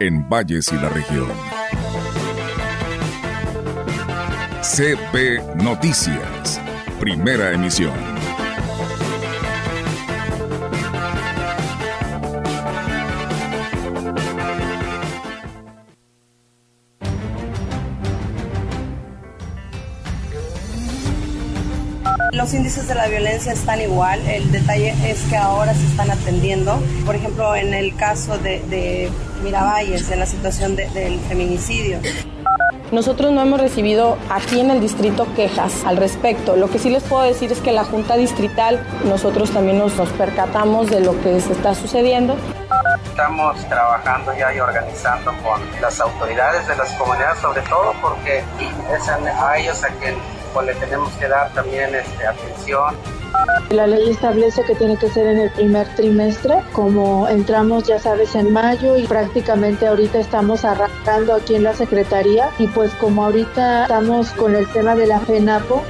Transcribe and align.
en 0.00 0.28
Valles 0.28 0.72
y 0.72 0.76
la 0.76 0.88
región. 0.88 1.28
CB 4.62 5.62
Noticias, 5.62 6.60
primera 6.98 7.52
emisión. 7.52 7.92
Los 22.32 22.52
índices 22.52 22.88
de 22.88 22.96
la 22.96 23.06
violencia 23.06 23.52
están 23.52 23.80
igual, 23.80 24.20
el 24.26 24.50
detalle 24.50 24.92
es 25.08 25.22
que 25.30 25.36
ahora 25.36 25.72
se 25.72 25.86
están 25.86 26.10
atendiendo. 26.10 26.82
Por 27.06 27.14
ejemplo, 27.14 27.54
en 27.54 27.72
el 27.72 27.94
caso 27.96 28.36
de, 28.38 28.60
de 28.68 29.08
Miravalles, 29.44 30.10
en 30.10 30.18
la 30.18 30.26
situación 30.26 30.74
del 30.74 31.20
feminicidio. 31.28 32.00
Nosotros 32.90 33.32
no 33.32 33.42
hemos 33.42 33.60
recibido 33.60 34.16
aquí 34.30 34.60
en 34.60 34.70
el 34.70 34.80
distrito 34.80 35.26
quejas 35.34 35.84
al 35.84 35.96
respecto. 35.96 36.56
Lo 36.56 36.70
que 36.70 36.78
sí 36.78 36.90
les 36.90 37.02
puedo 37.02 37.22
decir 37.22 37.50
es 37.52 37.60
que 37.60 37.72
la 37.72 37.84
Junta 37.84 38.16
Distrital, 38.16 38.84
nosotros 39.04 39.50
también 39.50 39.78
nos, 39.78 39.96
nos 39.96 40.08
percatamos 40.10 40.90
de 40.90 41.00
lo 41.00 41.20
que 41.22 41.40
se 41.40 41.52
está 41.52 41.74
sucediendo. 41.74 42.36
Estamos 43.04 43.56
trabajando 43.68 44.32
ya 44.36 44.54
y 44.54 44.60
organizando 44.60 45.32
con 45.42 45.60
las 45.80 46.00
autoridades 46.00 46.66
de 46.66 46.76
las 46.76 46.92
comunidades, 46.94 47.38
sobre 47.40 47.62
todo 47.62 47.94
porque 48.00 48.38
es 48.38 49.08
a 49.08 49.58
ellos 49.58 49.82
a 49.84 49.88
quien 49.88 50.16
pues 50.52 50.66
le 50.66 50.74
tenemos 50.74 51.12
que 51.14 51.28
dar 51.28 51.50
también 51.50 51.94
este, 51.94 52.26
atención. 52.26 52.96
La 53.70 53.86
ley 53.86 54.10
establece 54.10 54.62
que 54.62 54.74
tiene 54.74 54.96
que 54.96 55.08
ser 55.08 55.26
en 55.26 55.38
el 55.40 55.50
primer 55.50 55.86
trimestre, 55.96 56.62
como 56.72 57.28
entramos 57.28 57.84
ya 57.84 57.98
sabes 57.98 58.34
en 58.34 58.52
mayo 58.52 58.96
y 58.96 59.06
prácticamente 59.06 59.86
ahorita 59.86 60.18
estamos 60.18 60.64
arrancando 60.64 61.34
aquí 61.34 61.54
en 61.54 61.64
la 61.64 61.74
Secretaría 61.74 62.50
y 62.58 62.66
pues 62.68 62.92
como 62.94 63.24
ahorita 63.24 63.82
estamos 63.82 64.30
con 64.32 64.54
el 64.54 64.70
tema 64.72 64.94
de 64.94 65.06
la 65.06 65.20
FENAPO, 65.20 65.82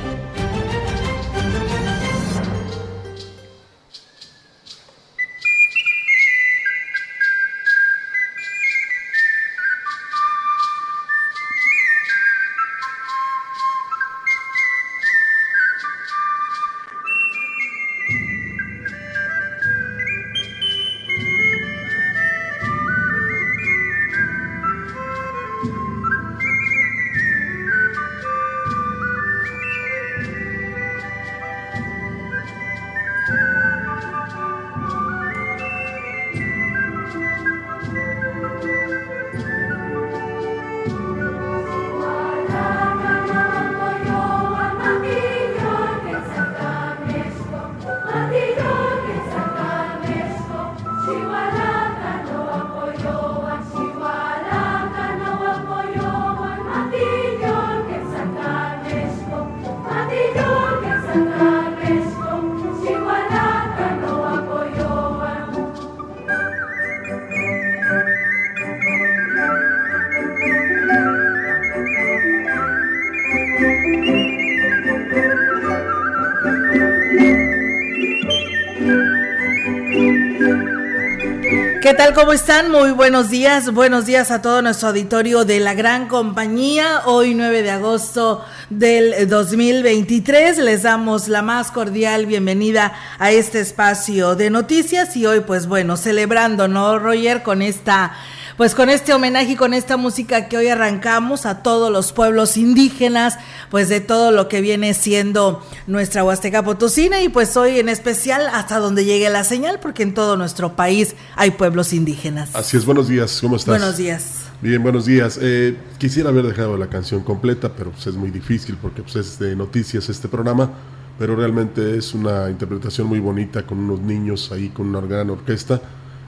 ¿Qué 81.94 81.99
tal? 81.99 82.12
¿Cómo 82.12 82.32
están? 82.32 82.72
Muy 82.72 82.91
buenos 82.91 83.31
días. 83.31 83.72
Buenos 83.72 84.05
días 84.05 84.32
a 84.32 84.43
todo 84.43 84.62
nuestro 84.62 84.88
auditorio 84.88 85.44
de 85.44 85.60
la 85.60 85.75
gran 85.75 86.09
compañía. 86.09 87.03
Hoy 87.05 87.34
9 87.37 87.62
de 87.62 87.71
agosto 87.71 88.44
del 88.69 89.28
2023 89.28 90.59
les 90.59 90.82
damos 90.82 91.28
la 91.28 91.43
más 91.43 91.71
cordial 91.71 92.27
bienvenida 92.27 92.94
a 93.21 93.31
este 93.31 93.60
espacio 93.60 94.34
de 94.34 94.50
noticias 94.50 95.16
y 95.16 95.25
hoy 95.25 95.43
pues 95.47 95.69
bueno, 95.69 95.97
celebrando, 95.97 96.66
¿no, 96.66 96.99
Roger? 96.99 97.44
Con 97.44 97.62
esta 97.62 98.12
pues 98.56 98.75
con 98.75 98.88
este 98.88 99.12
homenaje 99.12 99.53
y 99.53 99.56
con 99.56 99.75
esta 99.75 99.97
música 99.97 100.49
que 100.49 100.56
hoy 100.56 100.69
arrancamos 100.69 101.44
a 101.44 101.62
todos 101.62 101.91
los 101.91 102.12
pueblos 102.12 102.56
indígenas, 102.56 103.37
pues 103.70 103.88
de 103.88 104.00
todo 104.00 104.30
lo 104.30 104.48
que 104.48 104.60
viene 104.60 104.94
siendo 104.94 105.62
nuestra 105.86 106.25
Huasteca 106.25 106.62
Potosina 106.62 107.22
y 107.22 107.28
pues 107.28 107.56
hoy 107.56 107.78
en 107.78 107.88
especial 107.88 108.47
hasta 108.52 108.78
donde 108.78 109.04
llegue 109.04 109.28
la 109.30 109.44
señal, 109.44 109.80
porque 109.80 110.02
en 110.02 110.14
todo 110.14 110.36
nuestro 110.36 110.76
país 110.76 111.14
hay 111.36 111.52
pueblos 111.52 111.92
indígenas. 111.92 112.54
Así 112.54 112.76
es, 112.76 112.84
buenos 112.84 113.08
días, 113.08 113.38
¿cómo 113.41 113.56
estás? 113.56 113.78
Buenos 113.78 113.97
días. 113.97 114.44
Bien, 114.60 114.82
buenos 114.82 115.06
días. 115.06 115.38
Eh, 115.42 115.76
quisiera 115.98 116.30
haber 116.30 116.47
dejado 116.47 116.76
la 116.76 116.88
canción 116.88 117.22
completa, 117.22 117.72
pero 117.76 117.91
pues 117.91 118.06
es 118.06 118.14
muy 118.14 118.30
difícil 118.30 118.78
porque 118.80 119.02
pues, 119.02 119.16
es 119.16 119.38
de 119.38 119.54
noticias 119.54 120.08
este 120.08 120.28
programa, 120.28 120.70
pero 121.19 121.36
realmente 121.36 121.98
es 121.98 122.14
una 122.14 122.48
interpretación 122.48 123.06
muy 123.06 123.20
bonita 123.20 123.66
con 123.66 123.78
unos 123.78 124.00
niños 124.00 124.50
ahí 124.52 124.70
con 124.70 124.86
una 124.86 125.00
gran 125.00 125.31
orquesta 125.31 125.81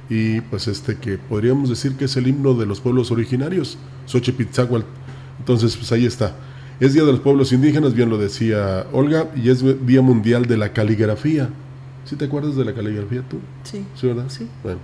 y 0.08 0.41
pues 0.42 0.68
este 0.68 0.97
que 0.97 1.18
podríamos 1.18 1.68
decir 1.68 1.97
que 1.97 2.04
es 2.04 2.16
el 2.16 2.28
himno 2.28 2.54
de 2.54 2.66
los 2.66 2.80
pueblos 2.80 3.10
originarios, 3.10 3.78
Xochipitzahual. 4.06 4.84
Entonces, 5.38 5.76
pues 5.76 5.91
ahí 5.92 6.06
está. 6.06 6.34
Es 6.78 6.92
Día 6.92 7.04
de 7.04 7.12
los 7.12 7.20
Pueblos 7.20 7.53
Indígenas, 7.53 7.94
bien 7.94 8.10
lo 8.10 8.19
decía 8.19 8.87
Olga, 8.92 9.31
y 9.34 9.48
es 9.48 9.64
Día 9.87 10.03
Mundial 10.03 10.44
de 10.44 10.59
la 10.59 10.75
Caligrafía. 10.75 11.48
¿Sí 12.04 12.16
te 12.16 12.26
acuerdas 12.26 12.54
de 12.54 12.64
la 12.66 12.75
caligrafía 12.75 13.22
tú? 13.28 13.38
Sí. 13.64 13.84
¿Sí, 13.94 14.06
verdad? 14.06 14.26
Sí. 14.28 14.47
Bueno. 14.62 14.78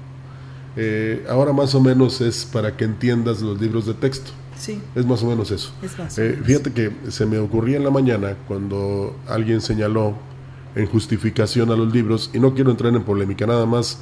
Eh, 0.74 1.24
ahora 1.28 1.52
más 1.52 1.74
o 1.74 1.80
menos 1.80 2.22
es 2.22 2.46
para 2.46 2.76
que 2.76 2.84
entiendas 2.84 3.42
los 3.42 3.60
libros 3.60 3.86
de 3.86 3.94
texto. 3.94 4.30
Sí. 4.58 4.80
Es 4.94 5.04
más 5.04 5.22
o 5.22 5.26
menos 5.26 5.50
eso. 5.50 5.70
Es 5.82 5.98
más 5.98 6.18
o 6.18 6.22
Eh, 6.22 6.40
fíjate 6.42 6.72
que 6.72 6.90
se 7.10 7.26
me 7.26 7.38
ocurría 7.38 7.76
en 7.76 7.84
la 7.84 7.90
mañana 7.90 8.36
cuando 8.48 9.14
alguien 9.28 9.60
señaló 9.60 10.14
en 10.74 10.86
justificación 10.86 11.70
a 11.70 11.76
los 11.76 11.92
libros, 11.92 12.30
y 12.32 12.40
no 12.40 12.54
quiero 12.54 12.70
entrar 12.70 12.94
en 12.94 13.02
polémica, 13.02 13.46
nada 13.46 13.66
más 13.66 13.98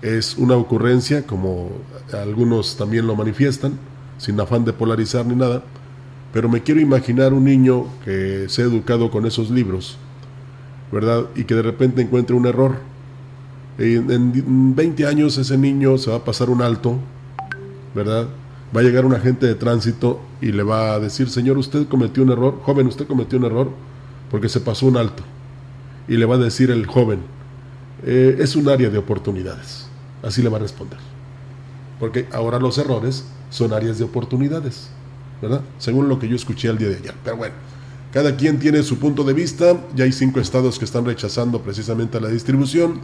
es 0.00 0.36
una 0.38 0.56
ocurrencia, 0.56 1.26
como 1.26 1.70
algunos 2.12 2.78
también 2.78 3.06
lo 3.06 3.14
manifiestan, 3.14 3.78
sin 4.16 4.40
afán 4.40 4.64
de 4.64 4.72
polarizar 4.72 5.26
ni 5.26 5.34
nada, 5.34 5.62
pero 6.34 6.48
me 6.48 6.64
quiero 6.64 6.80
imaginar 6.80 7.32
un 7.32 7.44
niño 7.44 7.86
que 8.04 8.46
se 8.48 8.62
ha 8.62 8.64
educado 8.64 9.08
con 9.08 9.24
esos 9.24 9.50
libros, 9.50 9.96
¿verdad? 10.90 11.26
Y 11.36 11.44
que 11.44 11.54
de 11.54 11.62
repente 11.62 12.02
encuentre 12.02 12.34
un 12.34 12.44
error. 12.44 12.78
En, 13.78 14.10
en 14.10 14.74
20 14.74 15.06
años 15.06 15.38
ese 15.38 15.56
niño 15.56 15.96
se 15.96 16.10
va 16.10 16.16
a 16.16 16.24
pasar 16.24 16.50
un 16.50 16.60
alto, 16.60 16.98
¿verdad? 17.94 18.26
Va 18.76 18.80
a 18.80 18.82
llegar 18.82 19.06
un 19.06 19.14
agente 19.14 19.46
de 19.46 19.54
tránsito 19.54 20.20
y 20.40 20.50
le 20.50 20.64
va 20.64 20.94
a 20.94 20.98
decir, 20.98 21.30
señor, 21.30 21.56
usted 21.56 21.86
cometió 21.86 22.24
un 22.24 22.32
error, 22.32 22.58
joven, 22.64 22.88
usted 22.88 23.06
cometió 23.06 23.38
un 23.38 23.44
error 23.44 23.70
porque 24.28 24.48
se 24.48 24.58
pasó 24.58 24.86
un 24.86 24.96
alto. 24.96 25.22
Y 26.08 26.16
le 26.16 26.26
va 26.26 26.34
a 26.34 26.38
decir 26.38 26.72
el 26.72 26.84
joven, 26.86 27.20
"Eh, 28.04 28.38
es 28.40 28.56
un 28.56 28.68
área 28.68 28.90
de 28.90 28.98
oportunidades. 28.98 29.86
Así 30.20 30.42
le 30.42 30.48
va 30.48 30.56
a 30.56 30.62
responder. 30.62 30.98
Porque 32.00 32.26
ahora 32.32 32.58
los 32.58 32.76
errores 32.78 33.24
son 33.50 33.72
áreas 33.72 33.98
de 33.98 34.04
oportunidades, 34.04 34.90
¿verdad? 35.40 35.62
Según 35.78 36.08
lo 36.08 36.18
que 36.18 36.28
yo 36.28 36.36
escuché 36.36 36.68
el 36.68 36.78
día 36.78 36.88
de 36.88 36.96
ayer. 36.96 37.14
Pero 37.22 37.36
bueno, 37.36 37.54
cada 38.12 38.36
quien 38.36 38.58
tiene 38.58 38.82
su 38.82 38.98
punto 38.98 39.24
de 39.24 39.32
vista. 39.32 39.80
Ya 39.94 40.04
hay 40.04 40.12
cinco 40.12 40.40
estados 40.40 40.78
que 40.78 40.84
están 40.84 41.04
rechazando 41.04 41.60
precisamente 41.62 42.20
la 42.20 42.28
distribución. 42.28 43.00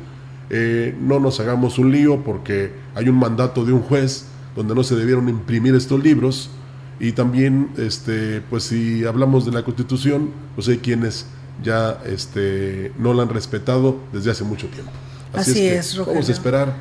Eh, 0.50 0.96
no 1.00 1.20
nos 1.20 1.40
hagamos 1.40 1.78
un 1.78 1.92
lío 1.92 2.22
porque 2.24 2.72
hay 2.94 3.08
un 3.08 3.18
mandato 3.18 3.64
de 3.64 3.72
un 3.72 3.82
juez 3.82 4.26
donde 4.56 4.74
no 4.74 4.82
se 4.82 4.96
debieron 4.96 5.28
imprimir 5.28 5.74
estos 5.74 6.02
libros. 6.02 6.50
Y 6.98 7.12
también, 7.12 7.70
este, 7.78 8.42
pues 8.50 8.64
si 8.64 9.04
hablamos 9.04 9.46
de 9.46 9.52
la 9.52 9.62
Constitución, 9.62 10.30
pues 10.54 10.68
hay 10.68 10.78
quienes 10.78 11.26
ya 11.62 12.00
este, 12.06 12.92
no 12.98 13.14
la 13.14 13.22
han 13.22 13.28
respetado 13.30 13.96
desde 14.12 14.30
hace 14.30 14.44
mucho 14.44 14.66
tiempo. 14.68 14.92
Así, 15.32 15.66
es, 15.66 15.96
Vamos 15.96 16.28
a 16.28 16.32
esperar 16.32 16.74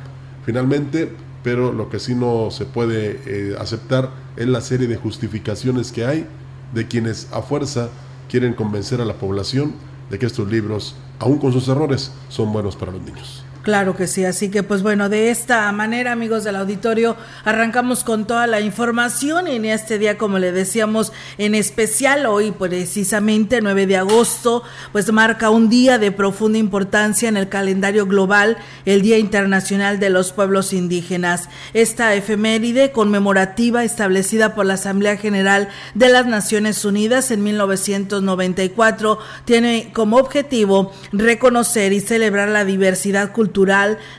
finalmente, 0.44 1.12
pero 1.42 1.72
lo 1.72 1.88
que 1.88 1.98
sí 1.98 2.14
no 2.14 2.50
se 2.50 2.66
puede 2.66 3.20
eh, 3.26 3.56
aceptar 3.58 4.10
es 4.36 4.46
la 4.46 4.60
serie 4.60 4.86
de 4.86 4.96
justificaciones 4.96 5.92
que 5.92 6.04
hay 6.04 6.26
de 6.74 6.86
quienes 6.86 7.28
a 7.32 7.42
fuerza 7.42 7.88
quieren 8.28 8.54
convencer 8.54 9.00
a 9.00 9.04
la 9.04 9.14
población 9.14 9.74
de 10.10 10.18
que 10.18 10.26
estos 10.26 10.48
libros, 10.50 10.94
aun 11.18 11.38
con 11.38 11.52
sus 11.52 11.68
errores, 11.68 12.12
son 12.28 12.52
buenos 12.52 12.76
para 12.76 12.92
los 12.92 13.02
niños. 13.02 13.44
Claro 13.62 13.94
que 13.94 14.06
sí, 14.06 14.24
así 14.24 14.48
que 14.48 14.62
pues 14.62 14.82
bueno, 14.82 15.10
de 15.10 15.30
esta 15.30 15.70
manera 15.70 16.12
amigos 16.12 16.44
del 16.44 16.56
auditorio 16.56 17.14
arrancamos 17.44 18.04
con 18.04 18.26
toda 18.26 18.46
la 18.46 18.62
información 18.62 19.48
y 19.48 19.56
en 19.56 19.66
este 19.66 19.98
día 19.98 20.16
como 20.16 20.38
le 20.38 20.50
decíamos 20.50 21.12
en 21.36 21.54
especial 21.54 22.24
hoy 22.24 22.52
precisamente 22.52 23.60
9 23.60 23.86
de 23.86 23.98
agosto 23.98 24.62
pues 24.92 25.12
marca 25.12 25.50
un 25.50 25.68
día 25.68 25.98
de 25.98 26.10
profunda 26.10 26.56
importancia 26.56 27.28
en 27.28 27.36
el 27.36 27.50
calendario 27.50 28.06
global, 28.06 28.56
el 28.86 29.02
Día 29.02 29.18
Internacional 29.18 30.00
de 30.00 30.08
los 30.08 30.32
Pueblos 30.32 30.72
Indígenas. 30.72 31.50
Esta 31.74 32.14
efeméride 32.14 32.92
conmemorativa 32.92 33.84
establecida 33.84 34.54
por 34.54 34.64
la 34.64 34.74
Asamblea 34.74 35.18
General 35.18 35.68
de 35.92 36.08
las 36.08 36.24
Naciones 36.24 36.82
Unidas 36.86 37.30
en 37.30 37.42
1994 37.42 39.18
tiene 39.44 39.90
como 39.92 40.16
objetivo 40.16 40.92
reconocer 41.12 41.92
y 41.92 42.00
celebrar 42.00 42.48
la 42.48 42.64
diversidad 42.64 43.32
cultural 43.32 43.49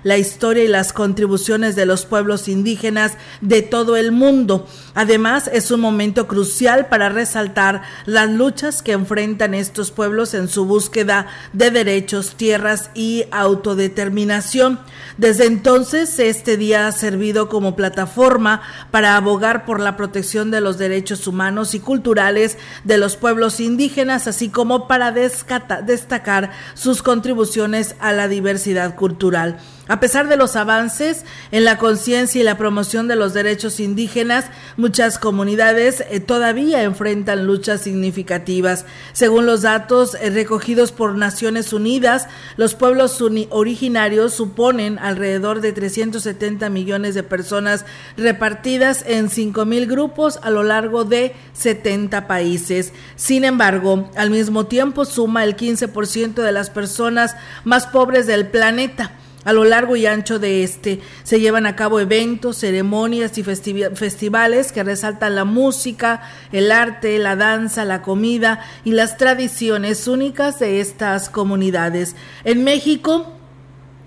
la 0.03 0.17
historia 0.17 0.63
y 0.63 0.67
las 0.67 0.93
contribuciones 0.93 1.75
de 1.75 1.85
los 1.85 2.05
pueblos 2.05 2.47
indígenas 2.47 3.13
de 3.39 3.61
todo 3.61 3.95
el 3.95 4.11
mundo. 4.11 4.67
Además, 4.93 5.49
es 5.53 5.71
un 5.71 5.79
momento 5.79 6.27
crucial 6.27 6.87
para 6.87 7.09
resaltar 7.09 7.81
las 8.05 8.29
luchas 8.29 8.81
que 8.81 8.91
enfrentan 8.91 9.53
estos 9.53 9.91
pueblos 9.91 10.33
en 10.33 10.47
su 10.47 10.65
búsqueda 10.65 11.27
de 11.53 11.71
derechos, 11.71 12.35
tierras 12.35 12.89
y 12.93 13.25
autodeterminación. 13.31 14.79
Desde 15.17 15.45
entonces, 15.45 16.19
este 16.19 16.57
día 16.57 16.87
ha 16.87 16.91
servido 16.91 17.47
como 17.47 17.75
plataforma 17.75 18.61
para 18.91 19.15
abogar 19.15 19.65
por 19.65 19.79
la 19.79 19.95
protección 19.95 20.51
de 20.51 20.61
los 20.61 20.77
derechos 20.77 21.27
humanos 21.27 21.73
y 21.73 21.79
culturales 21.79 22.57
de 22.83 22.97
los 22.97 23.15
pueblos 23.15 23.59
indígenas, 23.59 24.27
así 24.27 24.49
como 24.49 24.87
para 24.87 25.11
destacar 25.11 26.51
sus 26.73 27.01
contribuciones 27.01 27.95
a 27.99 28.11
la 28.11 28.27
diversidad 28.27 28.95
cultural 28.95 29.20
cultural 29.21 29.55
a 29.91 29.99
pesar 29.99 30.29
de 30.29 30.37
los 30.37 30.55
avances 30.55 31.25
en 31.51 31.65
la 31.65 31.77
conciencia 31.77 32.39
y 32.39 32.45
la 32.45 32.57
promoción 32.57 33.09
de 33.09 33.17
los 33.17 33.33
derechos 33.33 33.81
indígenas, 33.81 34.45
muchas 34.77 35.19
comunidades 35.19 36.01
eh, 36.09 36.21
todavía 36.21 36.83
enfrentan 36.83 37.45
luchas 37.45 37.81
significativas. 37.81 38.85
Según 39.11 39.45
los 39.45 39.63
datos 39.63 40.15
eh, 40.15 40.29
recogidos 40.29 40.93
por 40.93 41.17
Naciones 41.17 41.73
Unidas, 41.73 42.29
los 42.55 42.73
pueblos 42.73 43.21
originarios 43.49 44.33
suponen 44.33 44.97
alrededor 44.97 45.59
de 45.59 45.73
370 45.73 46.69
millones 46.69 47.13
de 47.13 47.23
personas 47.23 47.83
repartidas 48.15 49.03
en 49.05 49.29
5 49.29 49.65
mil 49.65 49.87
grupos 49.87 50.39
a 50.41 50.51
lo 50.51 50.63
largo 50.63 51.03
de 51.03 51.35
70 51.51 52.27
países. 52.27 52.93
Sin 53.17 53.43
embargo, 53.43 54.09
al 54.15 54.29
mismo 54.29 54.67
tiempo 54.67 55.03
suma 55.03 55.43
el 55.43 55.57
15% 55.57 56.35
de 56.35 56.51
las 56.53 56.69
personas 56.69 57.35
más 57.65 57.87
pobres 57.87 58.25
del 58.25 58.47
planeta. 58.47 59.17
A 59.43 59.53
lo 59.53 59.63
largo 59.63 59.95
y 59.95 60.05
ancho 60.05 60.37
de 60.37 60.63
este 60.63 60.99
se 61.23 61.39
llevan 61.39 61.65
a 61.65 61.75
cabo 61.75 61.99
eventos, 61.99 62.57
ceremonias 62.57 63.37
y 63.39 63.43
festivales 63.43 64.71
que 64.71 64.83
resaltan 64.83 65.33
la 65.33 65.45
música, 65.45 66.21
el 66.51 66.71
arte, 66.71 67.17
la 67.17 67.35
danza, 67.35 67.83
la 67.83 68.03
comida 68.03 68.59
y 68.83 68.91
las 68.91 69.17
tradiciones 69.17 70.07
únicas 70.07 70.59
de 70.59 70.79
estas 70.79 71.29
comunidades. 71.29 72.15
En 72.43 72.63
México, 72.63 73.33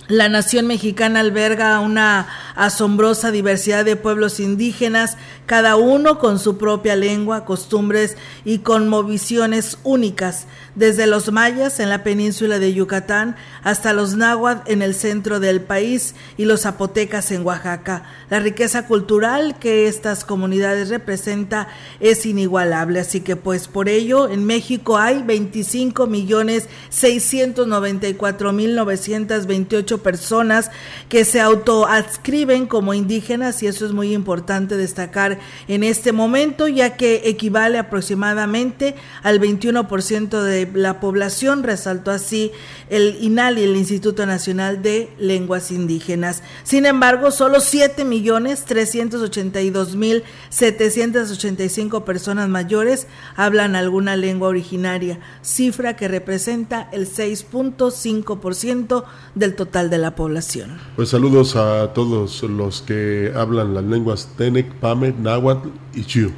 la 0.07 0.29
nación 0.29 0.67
mexicana 0.67 1.21
alberga 1.21 1.81
una 1.81 2.29
asombrosa 2.55 3.31
diversidad 3.31 3.85
de 3.85 3.97
pueblos 3.97 4.39
indígenas, 4.39 5.17
cada 5.47 5.77
uno 5.77 6.19
con 6.19 6.39
su 6.39 6.57
propia 6.57 6.97
lengua, 6.97 7.45
costumbres 7.45 8.17
y 8.45 8.59
conmovisiones 8.59 9.79
únicas 9.85 10.47
desde 10.75 11.07
los 11.07 11.31
mayas 11.31 11.81
en 11.81 11.89
la 11.89 12.03
península 12.03 12.59
de 12.59 12.75
Yucatán 12.75 13.37
hasta 13.63 13.93
los 13.93 14.17
náhuatl 14.17 14.71
en 14.71 14.83
el 14.83 14.95
centro 14.95 15.41
del 15.41 15.61
país 15.61 16.15
y 16.37 16.47
los 16.47 16.63
zapotecas 16.63 17.31
en 17.31 17.45
Oaxaca. 17.45 18.05
La 18.31 18.41
riqueza 18.41 18.87
cultural 18.87 19.59
que 19.59 19.87
estas 19.87 20.25
comunidades 20.25 20.89
representa 20.89 21.69
es 22.01 22.27
inigualable, 22.27 23.01
así 23.01 23.21
que 23.21 23.37
pues 23.37 23.69
por 23.69 23.89
ello 23.89 24.29
en 24.29 24.45
México 24.45 24.99
hay 24.99 25.23
25 25.23 26.07
millones 26.07 26.69
694 26.89 28.53
mil 28.53 28.75
928 28.75 30.03
personas 30.03 30.71
que 31.09 31.25
se 31.25 31.41
autoadscriben 31.41 32.67
como 32.67 32.95
indígenas 32.95 33.63
y 33.63 33.67
eso 33.67 33.87
es 33.87 33.93
muy 33.93 34.13
importante 34.13 34.77
destacar 34.77 35.34
en 35.69 35.85
este 35.85 36.13
momento 36.13 36.69
ya 36.69 36.97
que 36.97 37.23
equivale 37.25 37.79
aproximadamente 37.79 38.95
al 39.23 39.41
21% 39.41 40.43
de 40.43 40.71
la 40.75 41.01
población, 41.01 41.63
resaltó 41.63 42.11
así 42.11 42.53
el 42.91 43.19
INALI, 43.21 43.65
el 43.65 43.77
Instituto 43.77 44.27
Nacional 44.27 44.83
de 44.83 45.11
Lenguas 45.19 45.71
Indígenas. 45.71 46.43
Sin 46.63 46.87
embargo, 46.87 47.31
solo 47.31 47.61
7 47.61 48.05
millones 48.05 48.65
382 48.65 49.97
mil 49.97 50.23
785 50.51 52.05
personas 52.05 52.49
mayores 52.49 53.07
hablan 53.37 53.77
alguna 53.77 54.17
lengua 54.17 54.49
originaria, 54.49 55.19
cifra 55.43 55.97
que 55.97 56.09
representa 56.09 56.89
el 56.93 57.09
6.5% 57.09 59.05
del 59.35 59.55
total 59.57 59.91
de 59.91 59.99
la 59.99 60.15
población. 60.15 60.79
Pues 60.97 61.11
saludos 61.11 61.57
a 61.57 61.93
todos 61.93 62.43
los 62.43 62.83
que 62.83 63.33
hablan 63.35 63.75
las 63.75 63.85
lenguas 63.85 64.29
Tenec, 64.37 64.73
Pame, 64.75 65.15
Náhuatl 65.25 65.71
y 65.95 66.05
Chiu, 66.05 66.31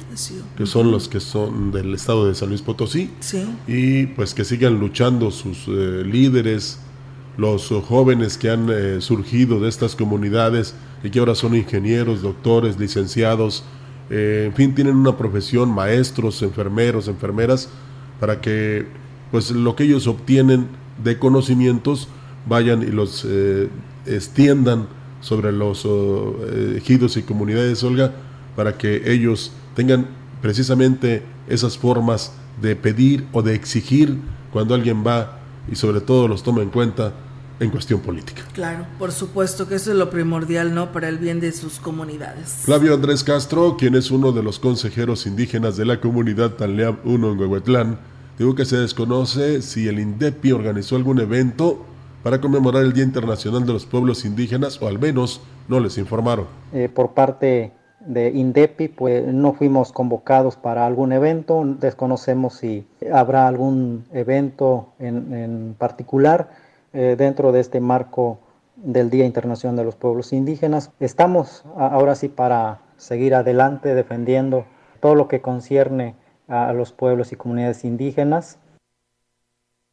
que 0.55 0.65
son 0.65 0.91
los 0.91 1.09
que 1.09 1.19
son 1.19 1.71
del 1.71 1.93
estado 1.93 2.27
de 2.27 2.33
San 2.33 2.49
Luis 2.49 2.61
Potosí. 2.61 3.11
Sí. 3.19 3.45
Y 3.67 4.07
pues 4.07 4.33
que 4.33 4.45
sigan 4.45 4.79
luchando 4.79 5.29
sus 5.29 5.67
eh, 5.67 6.03
líderes, 6.05 6.79
los 7.35 7.67
jóvenes 7.87 8.37
que 8.37 8.49
han 8.49 8.69
eh, 8.71 9.01
surgido 9.01 9.59
de 9.59 9.69
estas 9.69 9.95
comunidades 9.95 10.73
y 11.03 11.09
que 11.09 11.19
ahora 11.19 11.35
son 11.35 11.55
ingenieros, 11.55 12.21
doctores, 12.21 12.79
licenciados, 12.79 13.63
eh, 14.09 14.45
en 14.47 14.55
fin, 14.55 14.73
tienen 14.73 14.95
una 14.95 15.17
profesión, 15.17 15.69
maestros, 15.69 16.41
enfermeros, 16.41 17.09
enfermeras, 17.09 17.69
para 18.21 18.39
que 18.39 18.87
pues 19.31 19.51
lo 19.51 19.75
que 19.75 19.83
ellos 19.83 20.07
obtienen 20.07 20.67
de 21.03 21.19
conocimientos 21.19 22.07
vayan 22.47 22.81
y 22.81 22.87
los 22.87 23.27
extiendan 24.05 24.87
sobre 25.19 25.51
los 25.51 25.85
ejidos 26.77 27.17
y 27.17 27.23
comunidades, 27.23 27.83
Olga, 27.83 28.13
para 28.57 28.75
que 28.75 29.13
ellos 29.13 29.51
tengan 29.75 30.07
precisamente 30.41 31.21
esas 31.47 31.77
formas 31.77 32.33
de 32.59 32.75
pedir 32.75 33.27
o 33.31 33.43
de 33.43 33.53
exigir 33.53 34.17
cuando 34.51 34.73
alguien 34.73 35.05
va 35.05 35.37
y 35.71 35.75
sobre 35.75 36.01
todo 36.01 36.27
los 36.27 36.41
toma 36.41 36.63
en 36.63 36.71
cuenta 36.71 37.13
en 37.59 37.69
cuestión 37.69 37.99
política. 37.99 38.41
Claro, 38.53 38.87
por 38.97 39.11
supuesto 39.11 39.67
que 39.67 39.75
eso 39.75 39.91
es 39.91 39.97
lo 39.97 40.09
primordial, 40.09 40.73
¿no? 40.73 40.91
Para 40.91 41.07
el 41.07 41.19
bien 41.19 41.39
de 41.39 41.51
sus 41.51 41.79
comunidades. 41.79 42.61
Flavio 42.63 42.95
Andrés 42.95 43.23
Castro, 43.23 43.77
quien 43.77 43.93
es 43.93 44.09
uno 44.09 44.31
de 44.31 44.41
los 44.41 44.57
consejeros 44.57 45.27
indígenas 45.27 45.77
de 45.77 45.85
la 45.85 46.01
comunidad 46.01 46.53
Tanleab 46.53 46.97
1 47.05 47.31
en 47.31 47.39
Huehuetlán, 47.39 47.99
dijo 48.39 48.55
que 48.55 48.65
se 48.65 48.77
desconoce 48.77 49.61
si 49.61 49.87
el 49.87 49.99
INDEPI 49.99 50.51
organizó 50.51 50.95
algún 50.95 51.19
evento 51.19 51.85
para 52.23 52.41
conmemorar 52.41 52.83
el 52.83 52.93
Día 52.93 53.03
Internacional 53.03 53.67
de 53.67 53.73
los 53.73 53.85
Pueblos 53.85 54.25
Indígenas 54.25 54.81
o 54.81 54.87
al 54.87 54.97
menos 54.97 55.41
no 55.67 55.79
les 55.79 55.99
informaron. 55.99 56.47
Eh, 56.73 56.89
por 56.93 57.13
parte 57.13 57.73
de 57.99 58.29
INDEPI, 58.29 58.89
pues 58.89 59.25
no 59.25 59.53
fuimos 59.53 59.91
convocados 59.91 60.55
para 60.55 60.85
algún 60.85 61.11
evento, 61.11 61.63
desconocemos 61.65 62.53
si 62.55 62.87
habrá 63.11 63.47
algún 63.47 64.05
evento 64.13 64.89
en, 64.99 65.75
particular 65.77 66.49
eh, 66.93 67.15
dentro 67.17 67.51
de 67.51 67.59
este 67.59 67.79
marco 67.81 68.39
del 68.75 69.09
Día 69.09 69.25
Internacional 69.25 69.75
de 69.77 69.83
los 69.83 69.95
Pueblos 69.95 70.31
Indígenas. 70.33 70.91
Estamos 70.99 71.63
ahora 71.75 72.15
sí 72.15 72.27
para 72.27 72.79
seguir 72.97 73.33
adelante 73.33 73.95
defendiendo 73.95 74.65
todo 74.99 75.15
lo 75.15 75.27
que 75.27 75.41
concierne 75.41 76.15
a 76.47 76.71
los 76.73 76.93
pueblos 76.93 77.31
y 77.31 77.35
comunidades 77.35 77.83
indígenas 77.83 78.59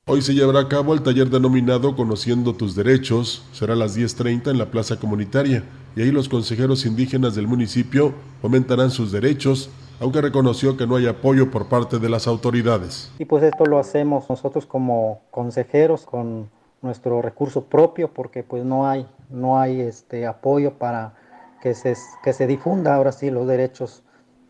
Hoy 0.07 0.21
se 0.21 0.35
llevará 0.35 0.61
a 0.61 0.69
cabo 0.69 0.93
el 0.93 1.03
taller 1.03 1.31
denominado 1.31 1.97
Conociendo 1.97 2.55
tus 2.55 2.77
Derechos. 2.77 3.43
Será 3.53 3.73
a 3.73 3.77
las 3.77 3.97
10.30 3.97 4.51
en 4.51 4.59
la 4.59 4.71
Plaza 4.71 4.97
Comunitaria 5.01 5.65
y 5.97 6.03
ahí 6.03 6.11
los 6.11 6.29
consejeros 6.29 6.85
indígenas 6.85 7.35
del 7.35 7.47
municipio 7.47 8.13
fomentarán 8.43 8.91
sus 8.91 9.13
derechos, 9.13 9.71
aunque 10.01 10.21
reconoció 10.21 10.77
que 10.77 10.87
no 10.87 10.97
hay 10.97 11.07
apoyo 11.07 11.51
por 11.51 11.71
parte 11.71 11.99
de 11.99 12.11
las 12.11 12.27
autoridades. 12.27 13.11
Y 13.19 13.25
pues 13.25 13.45
esto 13.45 13.65
lo 13.65 13.79
hacemos 13.79 14.29
nosotros 14.29 14.67
como 14.67 15.23
consejeros 15.31 16.05
con 16.05 16.51
nuestro 16.83 17.23
recurso 17.23 17.65
propio 17.65 18.13
porque 18.13 18.43
pues 18.43 18.63
no 18.63 18.87
hay 18.87 19.07
no 19.31 19.59
hay 19.59 19.81
este 19.81 20.27
apoyo 20.27 20.75
para 20.75 21.15
que 21.63 21.73
se, 21.73 21.97
que 22.23 22.35
se 22.35 22.47
difunda 22.47 22.95
ahora 22.95 23.11
sí 23.11 23.31
los 23.31 23.47
derechos 23.47 24.03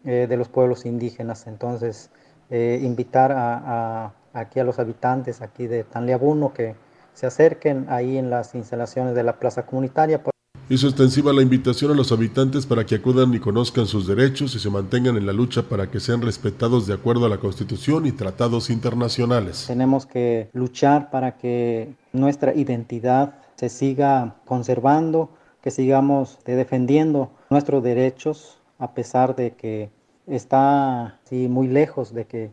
eh, 0.05 0.27
de 0.29 0.37
los 0.37 0.49
pueblos 0.49 0.85
indígenas. 0.85 1.47
Entonces, 1.47 2.11
eh, 2.51 2.81
invitar 2.83 3.31
a, 3.31 4.15
aquí 4.35 4.61
a 4.61 4.65
los 4.65 4.79
habitantes 4.79 5.41
aquí 5.41 5.67
de 5.67 5.85
Tanleabuno 5.85 6.53
que 6.53 6.75
se 7.15 7.27
acerquen 7.27 7.87
ahí 7.89 8.19
en 8.19 8.29
las 8.29 8.55
instalaciones 8.55 9.15
de 9.15 9.23
la 9.23 9.39
plaza 9.39 9.65
comunitaria. 9.65 10.21
Hizo 10.69 10.89
extensiva 10.89 11.33
la 11.33 11.43
invitación 11.43 11.91
a 11.91 11.95
los 11.95 12.11
habitantes 12.11 12.65
para 12.67 12.85
que 12.87 12.95
acudan 12.95 13.35
y 13.35 13.39
conozcan 13.39 13.87
sus 13.87 14.07
derechos 14.07 14.55
y 14.55 14.59
se 14.59 14.71
mantengan 14.71 15.17
en 15.17 15.27
la 15.27 15.33
lucha 15.33 15.63
para 15.69 15.91
que 15.91 16.01
sean 16.01 16.23
respetados 16.23 16.87
de 16.87 16.95
acuerdo 16.95 17.27
a 17.27 17.29
la 17.29 17.39
Constitución 17.39 18.07
y 18.07 18.13
tratados 18.13 18.71
internacionales. 18.71 19.65
Tenemos 19.67 20.07
que 20.07 20.49
luchar 20.55 21.11
para 21.11 21.37
que 21.37 21.95
nuestra 22.13 22.55
identidad 22.55 23.35
se 23.57 23.69
siga 23.69 24.37
conservando, 24.47 25.31
que 25.63 25.71
sigamos 25.71 26.39
defendiendo 26.47 27.31
nuestros 27.51 27.83
derechos 27.83 28.59
a 28.79 28.95
pesar 28.95 29.37
de 29.37 29.53
que 29.53 29.91
está 30.27 31.21
sí, 31.25 31.49
muy 31.49 31.69
lejos 31.69 32.15
de 32.15 32.27
que 32.27 32.51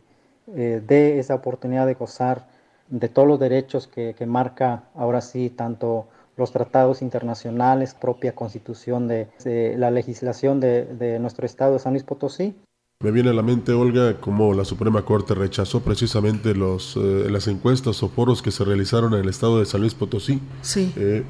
eh, 0.55 0.81
dé 0.85 1.19
esa 1.19 1.35
oportunidad 1.35 1.85
de 1.85 1.93
gozar 1.93 2.47
de 2.89 3.07
todos 3.07 3.27
los 3.27 3.39
derechos 3.39 3.87
que, 3.87 4.15
marca 4.27 4.83
ahora 4.95 5.21
sí 5.21 5.49
tanto 5.49 6.07
los 6.37 6.51
tratados 6.51 7.01
internacionales, 7.01 7.93
propia 7.93 8.33
constitución 8.33 9.07
de, 9.07 9.29
la 9.77 9.91
legislación 9.91 10.59
de, 10.59 11.17
nuestro 11.19 11.45
estado 11.45 11.73
de 11.73 11.79
San 11.79 11.93
Luis 11.93 12.03
Potosí. 12.03 12.55
Me 13.01 13.11
viene 13.11 13.29
a 13.31 13.33
la 13.33 13.41
mente, 13.41 13.71
Olga, 13.71 14.19
como 14.19 14.53
la 14.53 14.63
Suprema 14.63 15.03
Corte 15.03 15.33
rechazó 15.33 15.81
precisamente 15.81 16.53
los, 16.53 16.95
eh, 16.97 17.27
las 17.31 17.47
encuestas 17.47 18.03
o 18.03 18.09
foros 18.09 18.43
que 18.43 18.51
se 18.51 18.63
realizaron 18.63 19.13
en 19.13 19.21
el 19.21 19.29
estado 19.29 19.59
de 19.59 19.65
San 19.65 19.81
Luis 19.81 19.95
Potosí. 19.95 20.39
Sí. 20.61 20.93
Eh, 20.95 21.23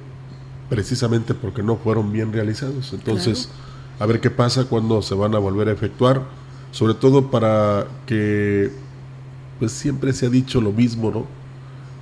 precisamente 0.72 1.34
porque 1.34 1.64
no 1.64 1.76
fueron 1.76 2.14
bien 2.14 2.32
realizados. 2.32 2.94
Entonces, 2.94 3.50
a 4.00 4.06
ver 4.06 4.22
qué 4.22 4.32
pasa 4.32 4.66
cuando 4.66 5.02
se 5.02 5.16
van 5.16 5.36
a 5.36 5.38
volver 5.38 5.68
a 5.68 5.74
efectuar, 5.74 6.24
sobre 6.72 6.94
todo 6.94 7.30
para 7.30 7.88
que, 8.06 8.72
pues 9.62 9.74
siempre 9.74 10.12
se 10.12 10.26
ha 10.26 10.30
dicho 10.32 10.60
lo 10.60 10.72
mismo, 10.72 11.12
¿no? 11.12 11.28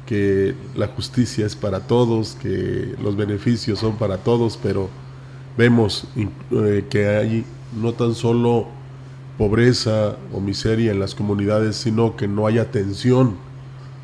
Que 0.06 0.56
la 0.78 0.88
justicia 0.88 1.46
es 1.46 1.58
para 1.58 1.82
todos, 1.82 2.38
que 2.42 2.96
los 3.04 3.18
beneficios 3.18 3.80
son 3.80 3.98
para 3.98 4.20
todos, 4.20 4.58
pero 4.63 4.89
vemos 5.58 6.08
eh, 6.51 6.86
que 6.89 7.08
hay 7.10 7.44
no 7.75 7.92
tan 7.92 8.16
solo 8.16 8.68
pobreza 9.38 10.16
o 10.32 10.39
miseria 10.39 10.94
en 10.94 11.01
las 11.01 11.13
comunidades, 11.13 11.75
sino 11.75 12.16
que 12.16 12.30
no 12.30 12.48
hay 12.48 12.60
atención 12.60 13.36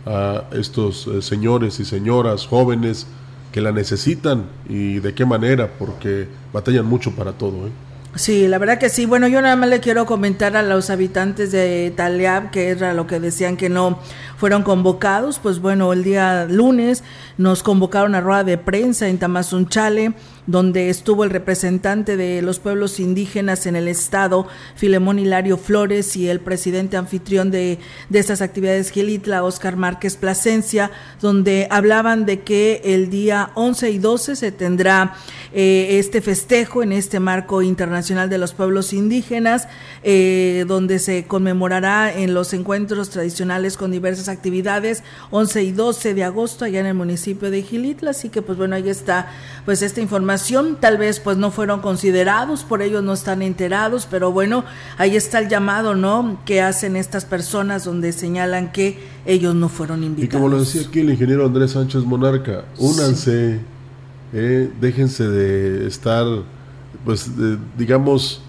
a 0.05 0.43
estos 0.51 1.07
eh, 1.07 1.21
señores 1.21 1.79
y 1.79 1.85
señoras 1.85 2.47
jóvenes 2.47 3.07
que 3.53 3.61
la 3.61 3.71
necesitan 3.71 4.47
y 4.67 4.99
de 4.99 5.13
qué 5.13 5.25
manera, 5.25 5.71
porque 5.79 6.27
batallan 6.51 6.87
mucho 6.87 7.11
para 7.11 7.31
todo. 7.31 7.67
¿eh? 7.67 7.71
Sí, 8.15 8.47
la 8.47 8.59
verdad 8.59 8.77
que 8.77 8.87
sí. 8.87 9.05
Bueno, 9.05 9.27
yo 9.27 9.41
nada 9.41 9.57
más 9.57 9.67
le 9.67 9.81
quiero 9.81 10.05
comentar 10.05 10.55
a 10.55 10.63
los 10.63 10.89
habitantes 10.89 11.51
de 11.51 11.91
Taleab, 11.93 12.49
que 12.49 12.69
era 12.69 12.93
lo 12.93 13.07
que 13.07 13.19
decían 13.19 13.57
que 13.57 13.67
no 13.67 13.99
fueron 14.37 14.63
convocados. 14.63 15.37
Pues 15.39 15.59
bueno, 15.59 15.91
el 15.91 16.05
día 16.05 16.45
lunes 16.49 17.03
nos 17.37 17.61
convocaron 17.61 18.15
a 18.15 18.21
rueda 18.21 18.45
de 18.45 18.57
prensa 18.57 19.09
en 19.09 19.17
Tamazunchale, 19.17 20.13
donde 20.47 20.89
estuvo 20.89 21.23
el 21.23 21.29
representante 21.29 22.17
de 22.17 22.41
los 22.41 22.59
pueblos 22.59 22.99
indígenas 22.99 23.65
en 23.65 23.75
el 23.75 23.87
estado, 23.87 24.47
Filemón 24.75 25.19
Hilario 25.19 25.57
Flores, 25.57 26.15
y 26.15 26.29
el 26.29 26.39
presidente 26.39 26.97
anfitrión 26.97 27.51
de, 27.51 27.79
de 28.09 28.19
estas 28.19 28.41
actividades, 28.41 28.91
Gilitla, 28.91 29.43
Oscar 29.43 29.75
Márquez 29.75 30.15
Plasencia, 30.15 30.91
donde 31.21 31.67
hablaban 31.69 32.25
de 32.25 32.41
que 32.41 32.81
el 32.85 33.09
día 33.09 33.51
11 33.55 33.91
y 33.91 33.97
12 33.97 34.35
se 34.35 34.51
tendrá 34.51 35.15
eh, 35.57 35.99
este 35.99 36.21
festejo 36.21 36.83
en 36.83 36.91
este 36.91 37.19
marco 37.19 37.61
internacional 37.61 38.29
de 38.29 38.37
los 38.37 38.53
pueblos 38.53 38.91
indígenas, 38.91 39.67
eh, 40.03 40.65
donde 40.67 40.99
se 40.99 41.25
conmemorará 41.27 42.13
en 42.13 42.33
los 42.33 42.53
encuentros 42.53 43.09
tradicionales 43.09 43.77
con 43.77 43.91
diversas 43.91 44.27
actividades 44.27 45.03
11 45.31 45.63
y 45.63 45.71
12 45.71 46.13
de 46.13 46.23
agosto 46.23 46.65
allá 46.65 46.81
en 46.81 46.87
el 46.87 46.93
municipio 46.93 47.51
de 47.51 47.63
Gilitla, 47.63 48.11
así 48.11 48.29
que 48.29 48.41
pues 48.41 48.57
bueno, 48.57 48.75
ahí 48.75 48.89
está 48.89 49.31
pues 49.63 49.81
esta 49.81 50.01
información, 50.01 50.34
tal 50.79 50.97
vez 50.97 51.19
pues 51.19 51.37
no 51.37 51.51
fueron 51.51 51.81
considerados, 51.81 52.63
por 52.63 52.81
ellos 52.81 53.03
no 53.03 53.13
están 53.13 53.41
enterados, 53.41 54.07
pero 54.09 54.31
bueno, 54.31 54.63
ahí 54.97 55.15
está 55.15 55.39
el 55.39 55.49
llamado, 55.49 55.95
¿no? 55.95 56.39
que 56.45 56.61
hacen 56.61 56.95
estas 56.95 57.25
personas 57.25 57.85
donde 57.85 58.11
señalan 58.11 58.71
que 58.71 58.99
ellos 59.25 59.55
no 59.55 59.69
fueron 59.69 60.03
invitados. 60.03 60.29
Y 60.29 60.37
como 60.37 60.49
lo 60.49 60.59
decía 60.59 60.81
aquí 60.87 60.99
el 60.99 61.11
ingeniero 61.11 61.45
Andrés 61.45 61.71
Sánchez 61.71 62.03
Monarca, 62.03 62.65
únanse 62.77 63.59
eh, 64.37 64.69
déjense 64.81 65.27
de 65.29 65.87
estar, 65.87 66.25
pues, 67.05 67.31
digamos, 67.77 68.41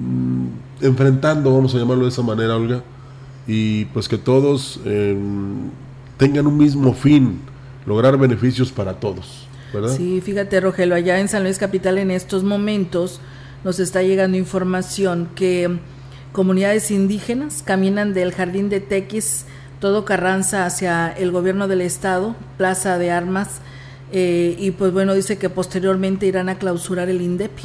mm, 0.00 0.46
enfrentando, 0.84 1.52
vamos 1.52 1.74
a 1.74 1.78
llamarlo 1.78 2.04
de 2.04 2.08
esa 2.08 2.22
manera, 2.22 2.56
Olga, 2.56 2.82
y 3.46 3.84
pues 3.86 4.08
que 4.08 4.16
todos 4.16 4.80
em, 4.86 5.68
tengan 6.16 6.46
un 6.46 6.56
mismo 6.56 6.94
fin, 6.94 7.40
lograr 7.84 8.16
beneficios 8.16 8.72
para 8.72 8.94
todos. 8.94 9.46
¿Verdad? 9.72 9.96
Sí, 9.96 10.20
fíjate, 10.20 10.60
Rogelio, 10.60 10.94
allá 10.94 11.20
en 11.20 11.28
San 11.28 11.42
Luis 11.42 11.58
Capital 11.58 11.98
en 11.98 12.10
estos 12.10 12.44
momentos 12.44 13.20
nos 13.64 13.78
está 13.78 14.02
llegando 14.02 14.36
información 14.36 15.28
que 15.34 15.78
comunidades 16.32 16.90
indígenas 16.90 17.62
caminan 17.64 18.14
del 18.14 18.32
jardín 18.32 18.68
de 18.68 18.80
Tequis, 18.80 19.46
todo 19.80 20.04
Carranza, 20.04 20.66
hacia 20.66 21.08
el 21.08 21.30
gobierno 21.30 21.68
del 21.68 21.80
estado, 21.80 22.36
Plaza 22.56 22.98
de 22.98 23.10
Armas, 23.10 23.60
eh, 24.12 24.56
y 24.58 24.72
pues 24.72 24.92
bueno, 24.92 25.14
dice 25.14 25.38
que 25.38 25.48
posteriormente 25.48 26.26
irán 26.26 26.48
a 26.48 26.56
clausurar 26.56 27.08
el 27.08 27.20
INDEPI. 27.20 27.64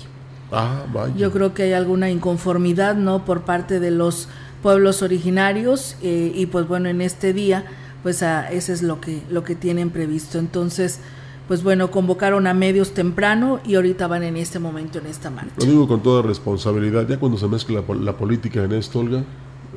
Ah, 0.51 0.85
vaya. 0.93 1.13
Yo 1.15 1.31
creo 1.31 1.53
que 1.53 1.63
hay 1.63 1.73
alguna 1.73 2.09
inconformidad, 2.09 2.95
¿no? 2.95 3.25
Por 3.25 3.41
parte 3.41 3.79
de 3.79 3.91
los 3.91 4.27
pueblos 4.61 5.01
originarios 5.01 5.97
eh, 6.01 6.31
y 6.33 6.45
pues 6.45 6.67
bueno, 6.67 6.89
en 6.89 7.01
este 7.01 7.33
día, 7.33 7.65
pues 8.03 8.23
a, 8.23 8.51
ese 8.51 8.73
es 8.73 8.83
lo 8.83 9.01
que, 9.01 9.21
lo 9.29 9.43
que 9.43 9.55
tienen 9.55 9.89
previsto. 9.89 10.37
Entonces, 10.39 10.99
pues 11.47 11.63
bueno, 11.63 11.91
convocaron 11.91 12.47
a 12.47 12.53
medios 12.53 12.93
temprano 12.93 13.59
y 13.65 13.75
ahorita 13.75 14.07
van 14.07 14.23
en 14.23 14.37
este 14.37 14.59
momento 14.59 14.99
en 14.99 15.05
esta 15.05 15.29
marcha. 15.29 15.53
Lo 15.59 15.65
digo 15.65 15.87
con 15.87 16.01
toda 16.01 16.21
responsabilidad, 16.21 17.07
ya 17.07 17.19
cuando 17.19 17.37
se 17.37 17.47
mezcla 17.47 17.83
la, 17.99 18.13
política 18.13 18.63
en 18.63 18.71
esto, 18.73 18.99
Olga, 18.99 19.23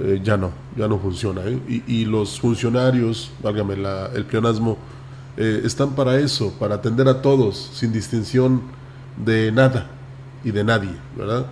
eh, 0.00 0.20
ya 0.22 0.36
no, 0.36 0.50
ya 0.76 0.88
no 0.88 0.98
funciona. 0.98 1.42
Y, 1.68 1.82
y, 1.86 2.04
los 2.04 2.40
funcionarios, 2.40 3.30
válgame 3.42 3.74
el 4.14 4.24
pleonasmo, 4.24 4.78
eh, 5.36 5.62
están 5.64 5.94
para 5.94 6.18
eso, 6.18 6.52
para 6.58 6.76
atender 6.76 7.06
a 7.06 7.20
todos, 7.20 7.70
sin 7.74 7.92
distinción 7.92 8.62
de 9.24 9.52
nada 9.52 9.88
y 10.44 10.50
de 10.50 10.64
nadie, 10.64 10.90
¿verdad? 11.16 11.46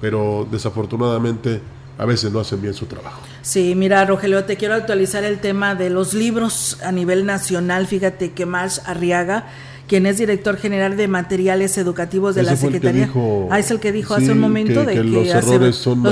Pero 0.00 0.48
desafortunadamente 0.50 1.60
a 2.00 2.06
veces 2.06 2.32
no 2.32 2.40
hacen 2.40 2.62
bien 2.62 2.72
su 2.72 2.86
trabajo. 2.86 3.20
Sí, 3.42 3.74
mira, 3.76 4.02
Rogelio, 4.06 4.44
te 4.44 4.56
quiero 4.56 4.72
actualizar 4.72 5.22
el 5.22 5.38
tema 5.38 5.74
de 5.74 5.90
los 5.90 6.14
libros 6.14 6.78
a 6.82 6.92
nivel 6.92 7.26
nacional. 7.26 7.86
Fíjate 7.86 8.32
que 8.32 8.46
Marsh 8.46 8.78
Arriaga 8.86 9.48
quien 9.90 10.06
es 10.06 10.16
director 10.18 10.56
general 10.56 10.96
de 10.96 11.08
materiales 11.08 11.76
educativos 11.76 12.36
de 12.36 12.44
la 12.44 12.54
Secretaría. 12.54 13.10
ah, 13.50 13.58
es 13.58 13.72
el 13.72 13.80
que 13.80 13.90
dijo 13.90 14.14
hace 14.14 14.30
un 14.30 14.38
momento 14.38 14.84
de 14.84 14.94
que, 14.94 15.02
los, 15.02 15.26
errores 15.26 15.74
son, 15.74 16.06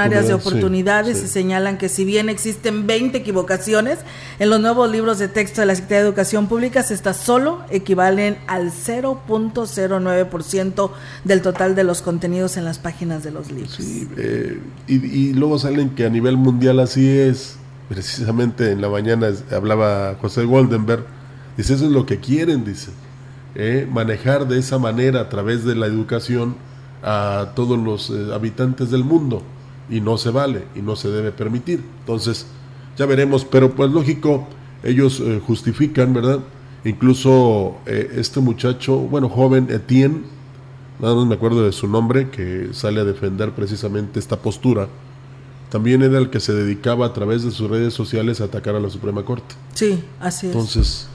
áreas 0.00 0.28
de 0.28 0.32
oportunidades 0.32 1.22
y 1.22 1.28
señalan 1.28 1.76
que 1.76 1.90
si 1.90 2.06
bien 2.06 2.30
existen 2.30 2.86
20 2.86 3.18
equivocaciones 3.18 3.98
en 4.38 4.48
los 4.48 4.62
nuevos 4.62 4.90
libros 4.90 5.18
de 5.18 5.28
texto 5.28 5.60
de 5.60 5.66
la 5.66 5.74
Secretaría 5.74 6.04
de 6.04 6.08
Educación 6.08 6.46
Pública, 6.46 6.80
estas 6.80 7.18
solo 7.18 7.60
equivalen 7.68 8.38
al 8.46 8.72
0.09% 8.72 10.90
del 11.24 11.42
total 11.42 11.74
de 11.74 11.84
los 11.84 12.00
contenidos 12.00 12.56
en 12.56 12.64
las 12.64 12.78
páginas 12.78 13.24
de 13.24 13.30
los 13.30 13.52
libros. 13.52 13.74
Sí, 13.74 14.08
eh, 14.16 14.58
y, 14.86 15.04
y 15.04 15.34
luego 15.34 15.58
salen 15.58 15.90
que 15.90 16.06
a 16.06 16.08
nivel 16.08 16.38
mundial 16.38 16.80
así 16.80 17.06
es. 17.06 17.56
Precisamente 17.90 18.72
en 18.72 18.80
la 18.80 18.88
mañana 18.88 19.28
hablaba 19.50 20.16
José 20.18 20.44
Goldenberg, 20.44 21.04
dice, 21.58 21.74
eso 21.74 21.84
es 21.84 21.90
lo 21.90 22.06
que 22.06 22.20
quieren, 22.20 22.64
dice 22.64 22.90
eh, 23.60 23.88
manejar 23.90 24.46
de 24.46 24.56
esa 24.56 24.78
manera 24.78 25.22
a 25.22 25.28
través 25.28 25.64
de 25.64 25.74
la 25.74 25.86
educación 25.86 26.54
a 27.02 27.54
todos 27.56 27.76
los 27.76 28.08
eh, 28.08 28.32
habitantes 28.32 28.92
del 28.92 29.02
mundo 29.02 29.42
y 29.90 30.00
no 30.00 30.16
se 30.16 30.30
vale 30.30 30.62
y 30.76 30.80
no 30.80 30.94
se 30.94 31.08
debe 31.08 31.32
permitir. 31.32 31.82
Entonces, 31.98 32.46
ya 32.96 33.04
veremos, 33.04 33.44
pero 33.44 33.74
pues 33.74 33.90
lógico, 33.90 34.46
ellos 34.84 35.18
eh, 35.18 35.42
justifican, 35.44 36.14
¿verdad? 36.14 36.38
Incluso 36.84 37.78
este 37.86 38.38
muchacho, 38.38 38.96
bueno, 38.96 39.28
joven, 39.28 39.66
Etienne, 39.70 40.22
nada 41.00 41.16
más 41.16 41.26
me 41.26 41.34
acuerdo 41.34 41.64
de 41.64 41.72
su 41.72 41.88
nombre, 41.88 42.30
que 42.30 42.68
sale 42.70 43.00
a 43.00 43.04
defender 43.04 43.50
precisamente 43.50 44.20
esta 44.20 44.36
postura, 44.36 44.86
también 45.68 46.02
era 46.02 46.18
el 46.18 46.30
que 46.30 46.38
se 46.38 46.54
dedicaba 46.54 47.06
a 47.06 47.12
través 47.12 47.42
de 47.42 47.50
sus 47.50 47.68
redes 47.68 47.92
sociales 47.92 48.40
a 48.40 48.44
atacar 48.44 48.76
a 48.76 48.80
la 48.80 48.88
Suprema 48.88 49.24
Corte. 49.24 49.56
Sí, 49.74 50.04
así 50.20 50.46
es. 50.46 50.52
Entonces, 50.54 51.08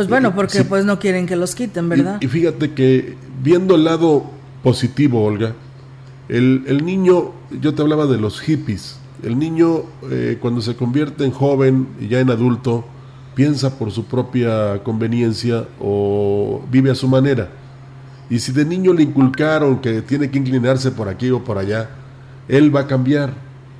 pues 0.00 0.08
bueno, 0.08 0.34
porque 0.34 0.64
pues 0.64 0.86
no 0.86 0.98
quieren 0.98 1.26
que 1.26 1.36
los 1.36 1.54
quiten, 1.54 1.86
¿verdad? 1.90 2.16
Y, 2.22 2.26
fíjate 2.26 2.72
que 2.72 3.16
viendo 3.42 3.74
el 3.74 3.84
lado 3.84 4.24
positivo, 4.62 5.22
Olga, 5.22 5.52
el, 6.30 6.64
el, 6.68 6.86
niño, 6.86 7.32
yo 7.60 7.74
te 7.74 7.82
hablaba 7.82 8.06
de 8.06 8.16
los 8.16 8.40
hippies, 8.40 8.98
el 9.22 9.38
niño 9.38 9.82
eh, 10.10 10.38
cuando 10.40 10.62
se 10.62 10.74
convierte 10.74 11.26
en 11.26 11.32
joven 11.32 11.88
y 12.00 12.08
ya 12.08 12.18
en 12.18 12.30
adulto, 12.30 12.86
piensa 13.34 13.78
por 13.78 13.90
su 13.90 14.06
propia 14.06 14.82
conveniencia 14.82 15.66
o 15.78 16.62
vive 16.70 16.90
a 16.90 16.94
su 16.94 17.06
manera. 17.06 17.50
Y 18.30 18.38
si 18.38 18.52
de 18.52 18.64
niño 18.64 18.94
le 18.94 19.02
inculcaron 19.02 19.80
que 19.80 20.00
tiene 20.00 20.30
que 20.30 20.38
inclinarse 20.38 20.92
por 20.92 21.10
aquí 21.10 21.30
o 21.30 21.44
por 21.44 21.58
allá, 21.58 21.90
él 22.48 22.74
va 22.74 22.80
a 22.80 22.86
cambiar 22.86 23.34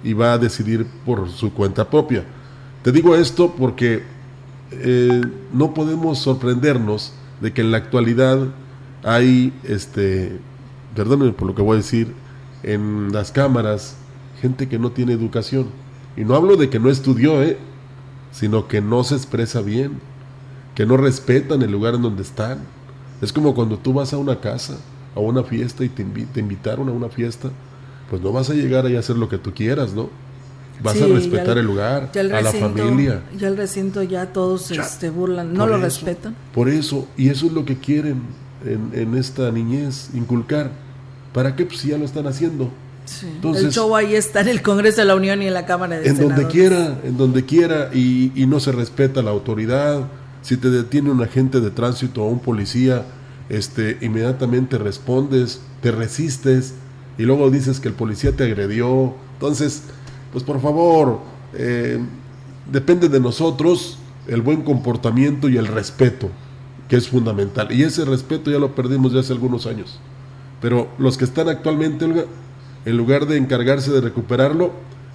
y 0.04 0.12
va 0.12 0.34
a 0.34 0.38
decidir 0.38 0.86
por 1.06 1.30
su 1.30 1.54
cuenta 1.54 1.88
propia. 1.88 2.24
Te 2.82 2.92
digo 2.92 3.16
esto 3.16 3.54
porque 3.56 4.19
eh, 4.72 5.22
no 5.52 5.74
podemos 5.74 6.18
sorprendernos 6.18 7.12
de 7.40 7.52
que 7.52 7.62
en 7.62 7.70
la 7.70 7.78
actualidad 7.78 8.38
hay, 9.02 9.52
este, 9.64 10.38
perdónenme 10.94 11.32
por 11.32 11.48
lo 11.48 11.54
que 11.54 11.62
voy 11.62 11.74
a 11.74 11.76
decir, 11.78 12.14
en 12.62 13.12
las 13.12 13.32
cámaras, 13.32 13.96
gente 14.40 14.68
que 14.68 14.78
no 14.78 14.90
tiene 14.90 15.12
educación. 15.12 15.66
Y 16.16 16.24
no 16.24 16.34
hablo 16.34 16.56
de 16.56 16.68
que 16.68 16.78
no 16.78 16.90
estudió, 16.90 17.42
¿eh? 17.42 17.58
sino 18.32 18.68
que 18.68 18.80
no 18.80 19.04
se 19.04 19.14
expresa 19.14 19.60
bien, 19.60 20.00
que 20.74 20.86
no 20.86 20.96
respetan 20.96 21.62
el 21.62 21.72
lugar 21.72 21.94
en 21.94 22.02
donde 22.02 22.22
están. 22.22 22.58
Es 23.20 23.32
como 23.32 23.54
cuando 23.54 23.78
tú 23.78 23.92
vas 23.92 24.12
a 24.12 24.18
una 24.18 24.40
casa, 24.40 24.78
a 25.14 25.20
una 25.20 25.42
fiesta 25.42 25.84
y 25.84 25.88
te, 25.88 26.02
invitaron 26.40 26.88
a 26.88 26.92
una 26.92 27.08
fiesta, 27.08 27.50
pues 28.08 28.22
no 28.22 28.32
vas 28.32 28.50
a 28.50 28.54
llegar 28.54 28.86
ahí 28.86 28.96
a 28.96 29.00
hacer 29.00 29.16
lo 29.16 29.28
que 29.28 29.38
tú 29.38 29.52
quieras, 29.52 29.92
¿no? 29.92 30.08
Vas 30.82 31.00
a 31.00 31.06
respetar 31.06 31.58
el, 31.58 31.66
lugar, 31.66 32.10
a 32.14 32.40
la 32.40 32.52
familia. 32.52 33.22
Ya 33.38 33.48
el 33.48 33.56
recinto 33.56 34.02
ya 34.02 34.32
todos 34.32 34.62
se 34.62 34.76
este, 34.76 35.10
burlan, 35.10 35.52
no 35.52 35.66
lo 35.66 35.78
respetan. 35.78 36.34
Por 36.54 36.68
eso, 36.68 37.06
y 37.16 37.28
eso 37.28 37.46
es 37.46 37.52
lo 37.52 37.64
que 37.64 37.76
quieren 37.76 38.22
en, 38.64 39.14
esta 39.16 39.50
niñez, 39.50 40.10
inculcar. 40.14 40.70
¿Para 41.32 41.54
qué? 41.54 41.66
Pues 41.66 41.82
ya 41.82 41.98
lo 41.98 42.04
están 42.04 42.26
haciendo. 42.26 42.70
Entonces, 43.22 43.64
el 43.64 43.72
show 43.72 43.94
ahí 43.96 44.14
está 44.14 44.40
en 44.40 44.48
el 44.48 44.62
Congreso 44.62 45.00
de 45.00 45.06
la 45.06 45.16
Unión 45.16 45.42
y 45.42 45.46
en 45.46 45.54
la 45.54 45.66
Cámara 45.66 45.98
de 45.98 46.08
En 46.08 46.18
donde 46.18 46.46
quiera, 46.46 46.98
en 47.04 47.16
donde 47.16 47.44
quiera, 47.44 47.90
y, 47.92 48.32
y, 48.34 48.46
no 48.46 48.60
se 48.60 48.72
respeta 48.72 49.22
la 49.22 49.30
autoridad. 49.30 50.04
Si 50.42 50.56
te 50.56 50.70
detiene 50.70 51.10
un 51.10 51.22
agente 51.22 51.60
de 51.60 51.70
tránsito 51.70 52.22
o 52.22 52.28
un 52.28 52.38
policía, 52.38 53.04
este, 53.48 53.98
inmediatamente 54.00 54.78
respondes, 54.78 55.60
te 55.82 55.90
resistes, 55.90 56.74
y 57.18 57.24
luego 57.24 57.50
dices 57.50 57.80
que 57.80 57.88
el 57.88 57.94
policía 57.94 58.32
te 58.32 58.44
agredió. 58.44 59.14
Entonces, 59.34 59.82
pues 60.32 60.44
por 60.44 60.60
favor, 60.60 61.20
eh, 61.54 61.98
depende 62.70 63.08
de 63.08 63.20
nosotros 63.20 63.98
el 64.26 64.42
buen 64.42 64.62
comportamiento 64.62 65.48
y 65.48 65.56
el 65.56 65.66
respeto, 65.66 66.30
que 66.88 66.96
es 66.96 67.08
fundamental. 67.08 67.72
Y 67.72 67.82
ese 67.82 68.04
respeto 68.04 68.50
ya 68.50 68.58
lo 68.58 68.74
perdimos 68.74 69.12
ya 69.12 69.20
hace 69.20 69.32
algunos 69.32 69.66
años. 69.66 69.98
Pero 70.60 70.88
los 70.98 71.16
que 71.16 71.24
están 71.24 71.48
actualmente, 71.48 72.06
en 72.84 72.96
lugar 72.96 73.26
de 73.26 73.36
encargarse 73.36 73.90
de 73.90 74.00
recuperarlo, 74.00 74.72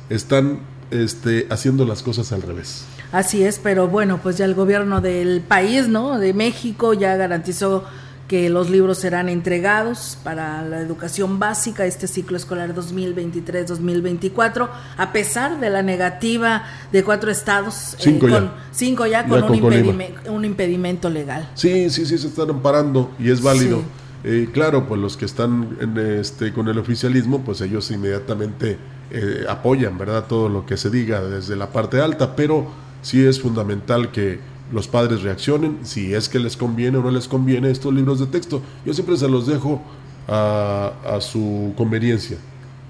están 0.10 0.60
este, 0.92 1.48
haciendo 1.50 1.86
las 1.86 2.04
cosas 2.04 2.32
al 2.32 2.42
revés. 2.42 2.86
Así 3.12 3.44
es, 3.44 3.60
pero 3.60 3.88
bueno, 3.88 4.20
pues 4.22 4.38
ya 4.38 4.46
el 4.46 4.56
gobierno 4.56 5.02
del 5.02 5.42
país, 5.42 5.88
¿no? 5.88 6.20
De 6.20 6.34
México 6.34 6.94
ya 6.94 7.16
garantizó 7.16 7.86
que 8.28 8.50
los 8.50 8.70
libros 8.70 8.98
serán 8.98 9.30
entregados 9.30 10.18
para 10.24 10.64
la 10.64 10.80
educación 10.80 11.38
básica 11.38 11.86
este 11.86 12.08
ciclo 12.08 12.38
escolar 12.38 12.74
2023-2024, 12.74 14.70
a 14.98 15.12
pesar 15.12 15.60
de 15.60 15.70
la 15.70 15.84
negativa 15.84 16.64
de 16.92 17.04
cuatro 17.04 17.30
estados, 17.30 17.94
eh, 17.94 17.98
cinco, 18.00 18.28
ya. 18.28 18.54
cinco 18.72 19.06
ya, 19.06 19.28
con, 19.28 19.44
un, 19.44 19.56
impedimento, 19.56 20.32
un, 20.32 20.46
impedimento 20.46 21.10
legal. 21.10 21.50
Sí, 21.54 21.90
sí, 21.90 22.06
sí, 22.06 22.18
se 22.18 22.28
están 22.28 22.50
amparando 22.50 23.12
y 23.20 23.30
es 23.30 23.42
válido. 23.42 23.84
Eh, 24.24 24.50
claro, 24.52 24.88
pues 24.88 25.00
los 25.00 25.18
que 25.18 25.26
están 25.26 25.78
en 25.80 25.98
este, 26.20 26.52
con 26.52 26.68
el 26.68 26.80
oficialismo, 26.80 27.42
pues 27.42 27.62
ellos 27.62 27.92
inmediatamente 27.92 28.80
eh, 29.12 29.46
apoyan, 29.48 30.00
¿verdad? 30.00 30.26
Todo 30.28 30.50
lo 30.50 30.66
que 30.66 30.78
se 30.78 30.90
diga 30.90 31.22
desde 31.22 31.56
la 31.56 31.70
parte 31.70 32.02
alta, 32.02 32.36
pero 32.36 32.66
sí 33.04 33.24
es 33.24 33.40
fundamental 33.40 34.12
que 34.12 34.40
los 34.76 34.90
padres 34.90 35.24
reaccionen, 35.24 35.80
si 35.84 36.14
es 36.14 36.28
que 36.28 36.38
les 36.38 36.58
conviene 36.58 36.98
o 36.98 37.02
no 37.02 37.10
les 37.10 37.30
conviene 37.30 37.72
estos 37.72 37.94
libros 37.94 38.20
de 38.20 38.26
texto. 38.26 38.62
Yo 38.86 38.94
siempre 38.94 39.16
se 39.16 39.30
los 39.30 39.48
dejo 39.48 39.82
a, 40.28 40.92
su 41.22 41.74
conveniencia, 41.78 42.38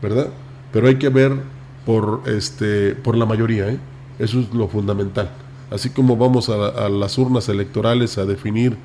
¿verdad? 0.02 0.30
Pero 0.74 0.88
hay 0.88 0.96
que 0.96 1.10
ver 1.10 1.34
por, 1.86 2.24
este, 2.26 2.96
por 2.96 3.16
la 3.16 3.28
mayoría, 3.28 3.70
¿eh? 3.70 3.78
eso 4.18 4.40
es 4.40 4.52
lo 4.52 4.68
fundamental. 4.68 5.30
Así 5.70 5.92
como 5.92 6.18
vamos 6.18 6.50
a, 6.50 6.90
las 6.90 7.20
urnas 7.20 7.50
electorales 7.50 8.18
a 8.18 8.26
definir, 8.26 8.78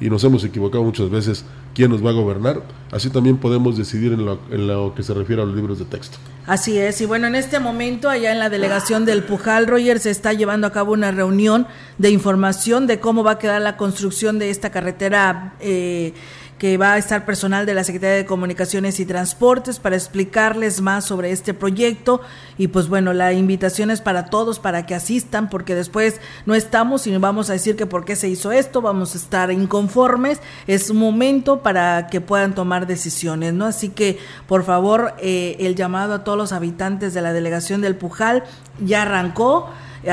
y 0.00 0.08
nos 0.08 0.24
hemos 0.24 0.42
equivocado 0.42 0.82
muchas 0.82 1.10
veces, 1.10 1.44
quién 1.76 1.90
nos 1.90 2.04
va 2.04 2.08
a 2.08 2.14
gobernar, 2.14 2.62
así 2.90 3.10
también 3.10 3.36
podemos 3.36 3.76
decidir 3.76 4.14
en 4.14 4.24
lo, 4.24 4.40
en 4.50 4.66
lo 4.66 4.94
que 4.94 5.02
se 5.02 5.12
refiere 5.12 5.42
a 5.42 5.44
los 5.44 5.54
libros 5.54 5.78
de 5.78 5.84
texto. 5.84 6.16
Así 6.46 6.78
es, 6.78 7.02
y 7.02 7.04
bueno, 7.04 7.26
en 7.26 7.34
este 7.34 7.60
momento 7.60 8.08
allá 8.08 8.32
en 8.32 8.38
la 8.38 8.48
delegación 8.48 9.04
del 9.04 9.22
Pujal, 9.22 9.66
Roger, 9.66 10.00
se 10.00 10.10
está 10.10 10.32
llevando 10.32 10.66
a 10.66 10.72
cabo 10.72 10.94
una 10.94 11.10
reunión 11.10 11.66
de 11.98 12.08
información 12.08 12.86
de 12.86 12.98
cómo 12.98 13.22
va 13.22 13.32
a 13.32 13.38
quedar 13.38 13.60
la 13.60 13.76
construcción 13.76 14.38
de 14.38 14.48
esta 14.48 14.70
carretera 14.70 15.52
eh, 15.60 16.14
que 16.58 16.78
va 16.78 16.94
a 16.94 16.98
estar 16.98 17.26
personal 17.26 17.66
de 17.66 17.74
la 17.74 17.84
Secretaría 17.84 18.16
de 18.16 18.24
Comunicaciones 18.24 18.98
y 18.98 19.06
Transportes 19.06 19.78
para 19.78 19.96
explicarles 19.96 20.80
más 20.80 21.04
sobre 21.04 21.30
este 21.30 21.52
proyecto. 21.52 22.22
Y 22.56 22.68
pues 22.68 22.88
bueno, 22.88 23.12
la 23.12 23.32
invitación 23.34 23.90
es 23.90 24.00
para 24.00 24.26
todos 24.26 24.58
para 24.58 24.86
que 24.86 24.94
asistan 24.94 25.50
porque 25.50 25.74
después 25.74 26.20
no 26.46 26.54
estamos 26.54 27.06
y 27.06 27.16
vamos 27.18 27.50
a 27.50 27.52
decir 27.52 27.76
que 27.76 27.84
por 27.84 28.04
qué 28.04 28.16
se 28.16 28.28
hizo 28.28 28.52
esto, 28.52 28.80
vamos 28.80 29.14
a 29.14 29.18
estar 29.18 29.52
inconformes, 29.52 30.40
es 30.66 30.88
un 30.88 30.96
momento 30.96 31.62
para 31.62 32.06
que 32.06 32.20
puedan 32.20 32.54
tomar 32.54 32.86
decisiones, 32.86 33.52
¿no? 33.52 33.66
Así 33.66 33.90
que 33.90 34.18
por 34.46 34.64
favor, 34.64 35.14
eh, 35.18 35.56
el 35.60 35.74
llamado 35.74 36.14
a 36.14 36.24
todos 36.24 36.38
los 36.38 36.52
habitantes 36.52 37.12
de 37.12 37.20
la 37.20 37.32
delegación 37.32 37.82
del 37.82 37.96
Pujal 37.96 38.44
ya 38.80 39.02
arrancó 39.02 39.68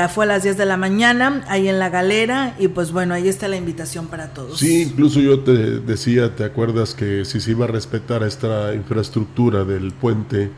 fue 0.08 0.24
a 0.24 0.28
las 0.28 0.42
10 0.42 0.56
de 0.56 0.66
la 0.66 0.76
mañana, 0.76 1.44
ahí 1.48 1.68
en 1.68 1.78
la 1.78 1.88
galera, 1.88 2.56
y 2.58 2.68
pues 2.68 2.90
bueno, 2.90 3.14
ahí 3.14 3.28
está 3.28 3.46
la 3.46 3.56
invitación 3.56 4.08
para 4.08 4.34
todos. 4.34 4.58
Sí, 4.58 4.82
incluso 4.82 5.20
yo 5.20 5.40
te 5.40 5.52
decía, 5.80 6.34
¿te 6.34 6.44
acuerdas 6.44 6.94
que 6.94 7.24
si 7.24 7.40
se 7.40 7.52
iba 7.52 7.66
a 7.66 7.68
respetar 7.68 8.24
esta 8.24 8.74
infraestructura 8.74 9.64
del 9.64 9.92
puente, 9.92 10.50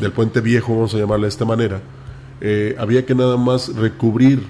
del 0.00 0.12
puente 0.12 0.40
viejo, 0.40 0.74
vamos 0.74 0.94
a 0.94 0.98
llamarle 0.98 1.24
de 1.24 1.30
esta 1.30 1.44
manera, 1.44 1.80
eh, 2.40 2.76
había 2.78 3.04
que 3.04 3.14
nada 3.14 3.36
más 3.36 3.74
recubrir 3.74 4.42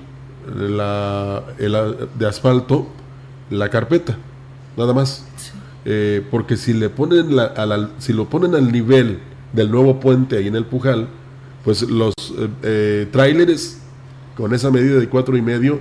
la, 0.54 1.42
de 1.58 2.26
asfalto 2.26 2.86
la 3.50 3.70
carpeta, 3.70 4.16
nada 4.76 4.92
más. 4.92 5.24
Eh, 5.86 6.22
porque 6.30 6.56
si 6.56 6.72
le 6.72 6.88
ponen 6.88 7.36
la, 7.36 7.90
si 7.98 8.12
lo 8.12 8.28
ponen 8.28 8.54
al 8.54 8.72
nivel 8.72 9.18
del 9.52 9.70
nuevo 9.70 10.00
puente 10.00 10.38
ahí 10.38 10.48
en 10.48 10.56
el 10.56 10.64
Pujal, 10.64 11.08
pues 11.62 11.82
los 11.82 12.14
eh, 12.38 12.48
eh 12.62 13.08
tráileres 13.10 13.80
con 14.36 14.54
esa 14.54 14.70
medida 14.70 14.98
de 14.98 15.08
cuatro 15.08 15.36
y 15.36 15.42
medio, 15.42 15.80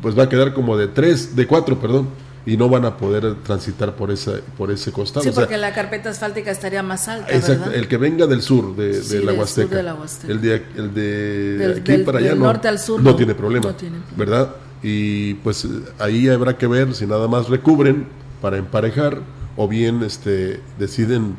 pues 0.00 0.18
va 0.18 0.24
a 0.24 0.28
quedar 0.28 0.52
como 0.54 0.76
de 0.76 0.88
tres, 0.88 1.36
de 1.36 1.46
cuatro, 1.46 1.78
perdón, 1.78 2.08
y 2.44 2.56
no 2.56 2.68
van 2.68 2.84
a 2.84 2.96
poder 2.96 3.36
transitar 3.42 3.94
por 3.94 4.10
ese, 4.10 4.42
por 4.58 4.70
ese 4.70 4.90
costado. 4.90 5.22
Sí, 5.24 5.30
porque 5.32 5.56
la 5.56 5.72
carpeta 5.72 6.10
asfáltica 6.10 6.50
estaría 6.50 6.82
más 6.82 7.06
alta. 7.08 7.32
Exacto, 7.32 7.70
el 7.70 7.86
que 7.86 7.96
venga 7.96 8.26
del 8.26 8.42
sur 8.42 8.74
de, 8.74 9.22
la 9.22 9.32
Huasteca. 9.32 9.80
El 10.28 10.40
de, 10.40 10.62
el 10.76 10.94
de 10.94 11.74
aquí 11.78 11.98
para 11.98 12.18
allá 12.18 12.34
no, 12.34 12.46
norte 12.46 12.68
al 12.68 12.78
sur, 12.80 13.00
no, 13.00 13.14
tiene 13.14 13.34
problema, 13.34 13.74
¿verdad? 14.16 14.56
Y 14.82 15.34
pues 15.34 15.66
ahí 16.00 16.28
habrá 16.28 16.58
que 16.58 16.66
ver 16.66 16.94
si 16.94 17.06
nada 17.06 17.28
más 17.28 17.48
recubren 17.48 18.06
para 18.40 18.56
emparejar 18.56 19.20
o 19.56 19.68
bien 19.68 20.02
este 20.02 20.60
deciden 20.78 21.36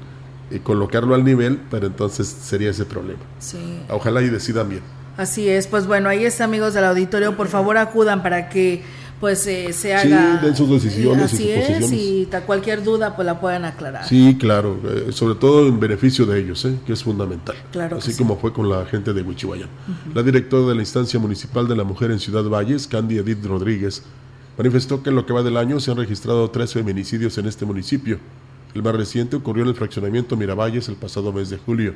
eh, 0.51 0.61
colocarlo 0.63 1.15
al 1.15 1.25
nivel, 1.25 1.59
pero 1.69 1.87
entonces 1.87 2.27
sería 2.27 2.69
ese 2.69 2.85
problema. 2.85 3.21
Sí. 3.39 3.81
Ojalá 3.89 4.21
y 4.21 4.29
decidan 4.29 4.69
bien. 4.69 4.81
Así 5.17 5.47
es, 5.47 5.67
pues 5.67 5.85
bueno, 5.85 6.09
ahí 6.09 6.25
está 6.25 6.45
amigos 6.45 6.73
del 6.73 6.85
auditorio, 6.85 7.37
por 7.37 7.47
favor 7.47 7.77
acudan 7.77 8.23
para 8.23 8.49
que 8.49 8.81
pues 9.19 9.47
eh, 9.47 9.71
se 9.71 9.95
haga 9.95 10.39
sí, 10.41 10.45
den 10.45 10.55
sus 10.55 10.69
decisiones 10.69 11.31
así 11.31 11.49
y 11.49 11.61
sus 11.61 11.69
es, 11.69 11.91
y 11.93 12.29
cualquier 12.45 12.83
duda 12.83 13.15
pues 13.15 13.25
la 13.25 13.39
puedan 13.39 13.63
aclarar. 13.63 14.05
Sí, 14.05 14.35
claro, 14.37 14.77
eh, 14.83 15.13
sobre 15.13 15.35
todo 15.35 15.65
en 15.65 15.79
beneficio 15.79 16.25
de 16.25 16.41
ellos, 16.41 16.65
eh, 16.65 16.75
que 16.85 16.91
es 16.91 17.03
fundamental. 17.03 17.55
Claro 17.71 17.99
así 17.99 18.17
como 18.17 18.37
fue 18.37 18.51
con 18.51 18.69
la 18.69 18.85
gente 18.85 19.13
de 19.13 19.21
Huichihuayán. 19.21 19.69
La 20.13 20.23
directora 20.23 20.67
de 20.67 20.75
la 20.75 20.81
instancia 20.81 21.21
municipal 21.21 21.69
de 21.69 21.75
la 21.77 21.85
mujer 21.85 22.11
en 22.11 22.19
Ciudad 22.19 22.43
Valles, 22.43 22.85
Candy 22.85 23.17
Edith 23.17 23.45
Rodríguez, 23.45 24.03
manifestó 24.57 25.01
que 25.01 25.09
en 25.09 25.15
lo 25.15 25.25
que 25.25 25.31
va 25.31 25.41
del 25.41 25.55
año 25.55 25.79
se 25.79 25.91
han 25.91 25.97
registrado 25.97 26.49
tres 26.49 26.73
feminicidios 26.73 27.37
en 27.37 27.45
este 27.45 27.65
municipio. 27.65 28.19
El 28.75 28.83
más 28.83 28.93
reciente 28.93 29.37
ocurrió 29.37 29.63
en 29.63 29.69
el 29.69 29.75
fraccionamiento 29.75 30.35
Miravalles 30.35 30.89
el 30.89 30.95
pasado 30.95 31.31
mes 31.31 31.49
de 31.49 31.59
julio. 31.59 31.93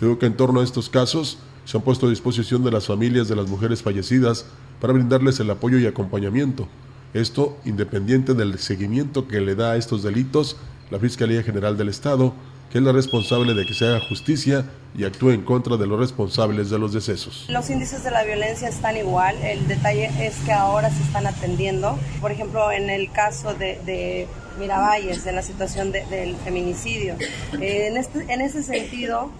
Digo 0.00 0.18
que 0.18 0.24
en 0.24 0.34
torno 0.34 0.60
a 0.60 0.64
estos 0.64 0.88
casos 0.88 1.38
se 1.68 1.76
han 1.76 1.82
puesto 1.82 2.06
a 2.06 2.10
disposición 2.10 2.64
de 2.64 2.70
las 2.70 2.86
familias 2.86 3.28
de 3.28 3.36
las 3.36 3.46
mujeres 3.46 3.82
fallecidas 3.82 4.46
para 4.80 4.94
brindarles 4.94 5.38
el 5.38 5.50
apoyo 5.50 5.78
y 5.78 5.84
acompañamiento. 5.84 6.66
Esto 7.12 7.58
independiente 7.66 8.32
del 8.32 8.58
seguimiento 8.58 9.28
que 9.28 9.42
le 9.42 9.54
da 9.54 9.72
a 9.72 9.76
estos 9.76 10.02
delitos 10.02 10.56
la 10.90 10.98
Fiscalía 10.98 11.42
General 11.42 11.76
del 11.76 11.90
Estado, 11.90 12.32
que 12.72 12.78
es 12.78 12.84
la 12.84 12.92
responsable 12.92 13.52
de 13.52 13.66
que 13.66 13.74
se 13.74 13.86
haga 13.86 14.00
justicia 14.08 14.64
y 14.96 15.04
actúe 15.04 15.32
en 15.32 15.42
contra 15.42 15.76
de 15.76 15.86
los 15.86 16.00
responsables 16.00 16.70
de 16.70 16.78
los 16.78 16.94
decesos. 16.94 17.44
Los 17.50 17.68
índices 17.68 18.02
de 18.02 18.12
la 18.12 18.24
violencia 18.24 18.66
están 18.66 18.96
igual, 18.96 19.36
el 19.42 19.68
detalle 19.68 20.10
es 20.26 20.36
que 20.46 20.52
ahora 20.52 20.88
se 20.88 21.02
están 21.02 21.26
atendiendo. 21.26 21.98
Por 22.22 22.32
ejemplo, 22.32 22.72
en 22.72 22.88
el 22.88 23.12
caso 23.12 23.52
de, 23.52 24.26
Miravalles, 24.58 25.26
en 25.26 25.34
la 25.34 25.42
situación 25.42 25.92
del 25.92 26.34
feminicidio. 26.36 27.16
En, 27.60 27.98
este, 27.98 28.24
en 28.32 28.40
ese 28.40 28.62
sentido, 28.62 29.30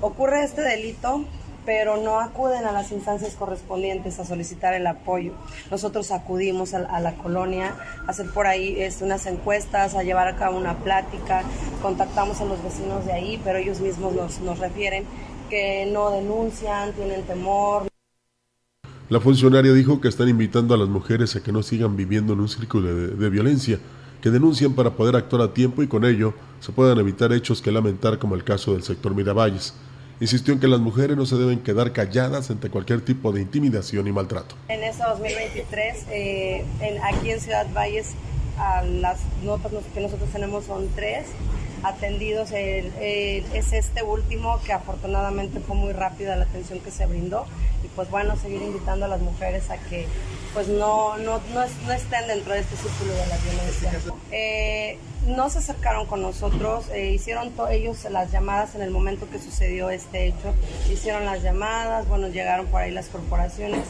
ocurre 0.00 0.42
este 0.42 0.62
delito 0.62 1.24
pero 1.66 1.96
no 1.96 2.20
acuden 2.20 2.64
a 2.64 2.72
las 2.72 2.92
instancias 2.92 3.34
correspondientes 3.34 4.18
a 4.20 4.24
solicitar 4.24 4.72
el 4.72 4.86
apoyo. 4.86 5.32
Nosotros 5.70 6.12
acudimos 6.12 6.72
a, 6.72 7.00
la 7.00 7.14
colonia 7.16 7.74
a 8.06 8.10
hacer 8.10 8.30
por 8.30 8.46
ahí 8.46 8.76
este, 8.78 9.04
unas 9.04 9.26
encuestas, 9.26 9.94
a 9.94 10.04
llevar 10.04 10.28
a 10.28 10.36
cabo 10.36 10.56
una 10.56 10.78
plática, 10.78 11.42
contactamos 11.82 12.40
a 12.40 12.44
los 12.44 12.62
vecinos 12.62 13.04
de 13.04 13.12
ahí, 13.12 13.40
pero 13.44 13.58
ellos 13.58 13.80
mismos 13.80 14.14
nos, 14.14 14.40
nos 14.40 14.60
refieren 14.60 15.04
que 15.50 15.86
no 15.92 16.10
denuncian, 16.10 16.92
tienen 16.92 17.22
temor. 17.24 17.88
La 19.08 19.20
funcionaria 19.20 19.72
dijo 19.72 20.00
que 20.00 20.08
están 20.08 20.28
invitando 20.28 20.74
a 20.74 20.78
las 20.78 20.88
mujeres 20.88 21.36
a 21.36 21.42
que 21.42 21.52
no 21.52 21.62
sigan 21.62 21.96
viviendo 21.96 22.32
en 22.32 22.40
un 22.40 22.48
círculo 22.48 22.92
de, 22.92 23.30
violencia, 23.30 23.78
que 24.20 24.30
denuncien 24.30 24.74
para 24.74 24.90
poder 24.90 25.14
actuar 25.14 25.42
a 25.42 25.54
tiempo 25.54 25.82
y 25.82 25.86
con 25.86 26.04
ello 26.04 26.34
se 26.58 26.72
puedan 26.72 26.98
evitar 26.98 27.32
hechos 27.32 27.62
que 27.62 27.70
lamentar 27.70 28.18
como 28.18 28.34
el 28.34 28.42
caso 28.42 28.72
del 28.72 28.82
sector 28.82 29.14
Miravalles. 29.14 29.74
Insistió 30.18 30.54
en 30.54 30.60
que 30.60 30.68
las 30.68 30.80
mujeres 30.80 31.16
no 31.16 31.26
se 31.26 31.36
deben 31.36 31.60
quedar 31.60 31.92
calladas 31.92 32.50
ante 32.50 32.70
cualquier 32.70 33.02
tipo 33.02 33.32
de 33.32 33.42
intimidación 33.42 34.06
y 34.06 34.12
maltrato. 34.12 34.54
En 34.68 34.82
este 34.82 35.02
2023, 35.04 36.06
eh, 36.10 36.64
aquí 37.02 37.30
en 37.30 37.40
Ciudad 37.40 37.66
Valles, 37.74 38.14
las 39.00 39.20
notas 39.44 39.72
que 39.92 40.00
nosotros 40.00 40.30
tenemos 40.30 40.64
son 40.64 40.88
tres 40.94 41.26
atendidos. 41.82 42.50
es 42.52 43.72
este 43.72 44.02
último 44.02 44.58
que 44.64 44.72
afortunadamente 44.72 45.60
fue 45.60 45.76
muy 45.76 45.92
rápida 45.92 46.36
la 46.36 46.44
atención 46.44 46.80
que 46.80 46.90
se 46.90 47.04
brindó. 47.06 47.44
Y 47.84 47.88
pues 47.88 48.10
bueno, 48.10 48.36
seguir 48.36 48.62
invitando 48.62 49.04
a 49.04 49.08
las 49.08 49.20
mujeres 49.20 49.68
a 49.70 49.76
que 49.76 50.06
pues 50.54 50.68
no, 50.68 51.18
no, 51.18 51.40
no, 51.52 51.92
estén 51.92 52.26
dentro 52.26 52.54
de 52.54 52.60
este 52.60 52.76
círculo 52.76 53.12
de 53.12 53.26
la 53.26 53.36
violencia. 53.36 53.92
Eh, 54.32 54.98
no 55.26 55.50
se 55.50 55.58
acercaron 55.58 56.06
con 56.06 56.22
nosotros, 56.22 56.86
eh, 56.92 57.12
hicieron 57.12 57.52
ellos 57.70 58.06
las 58.10 58.30
llamadas 58.30 58.74
en 58.74 58.82
el 58.82 58.90
momento 58.90 59.28
que 59.30 59.38
sucedió 59.38 59.90
este 59.90 60.28
hecho, 60.28 60.54
hicieron 60.90 61.24
las 61.24 61.42
llamadas, 61.42 62.08
bueno, 62.08 62.28
llegaron 62.28 62.66
por 62.66 62.80
ahí 62.80 62.92
las 62.92 63.08
corporaciones. 63.08 63.84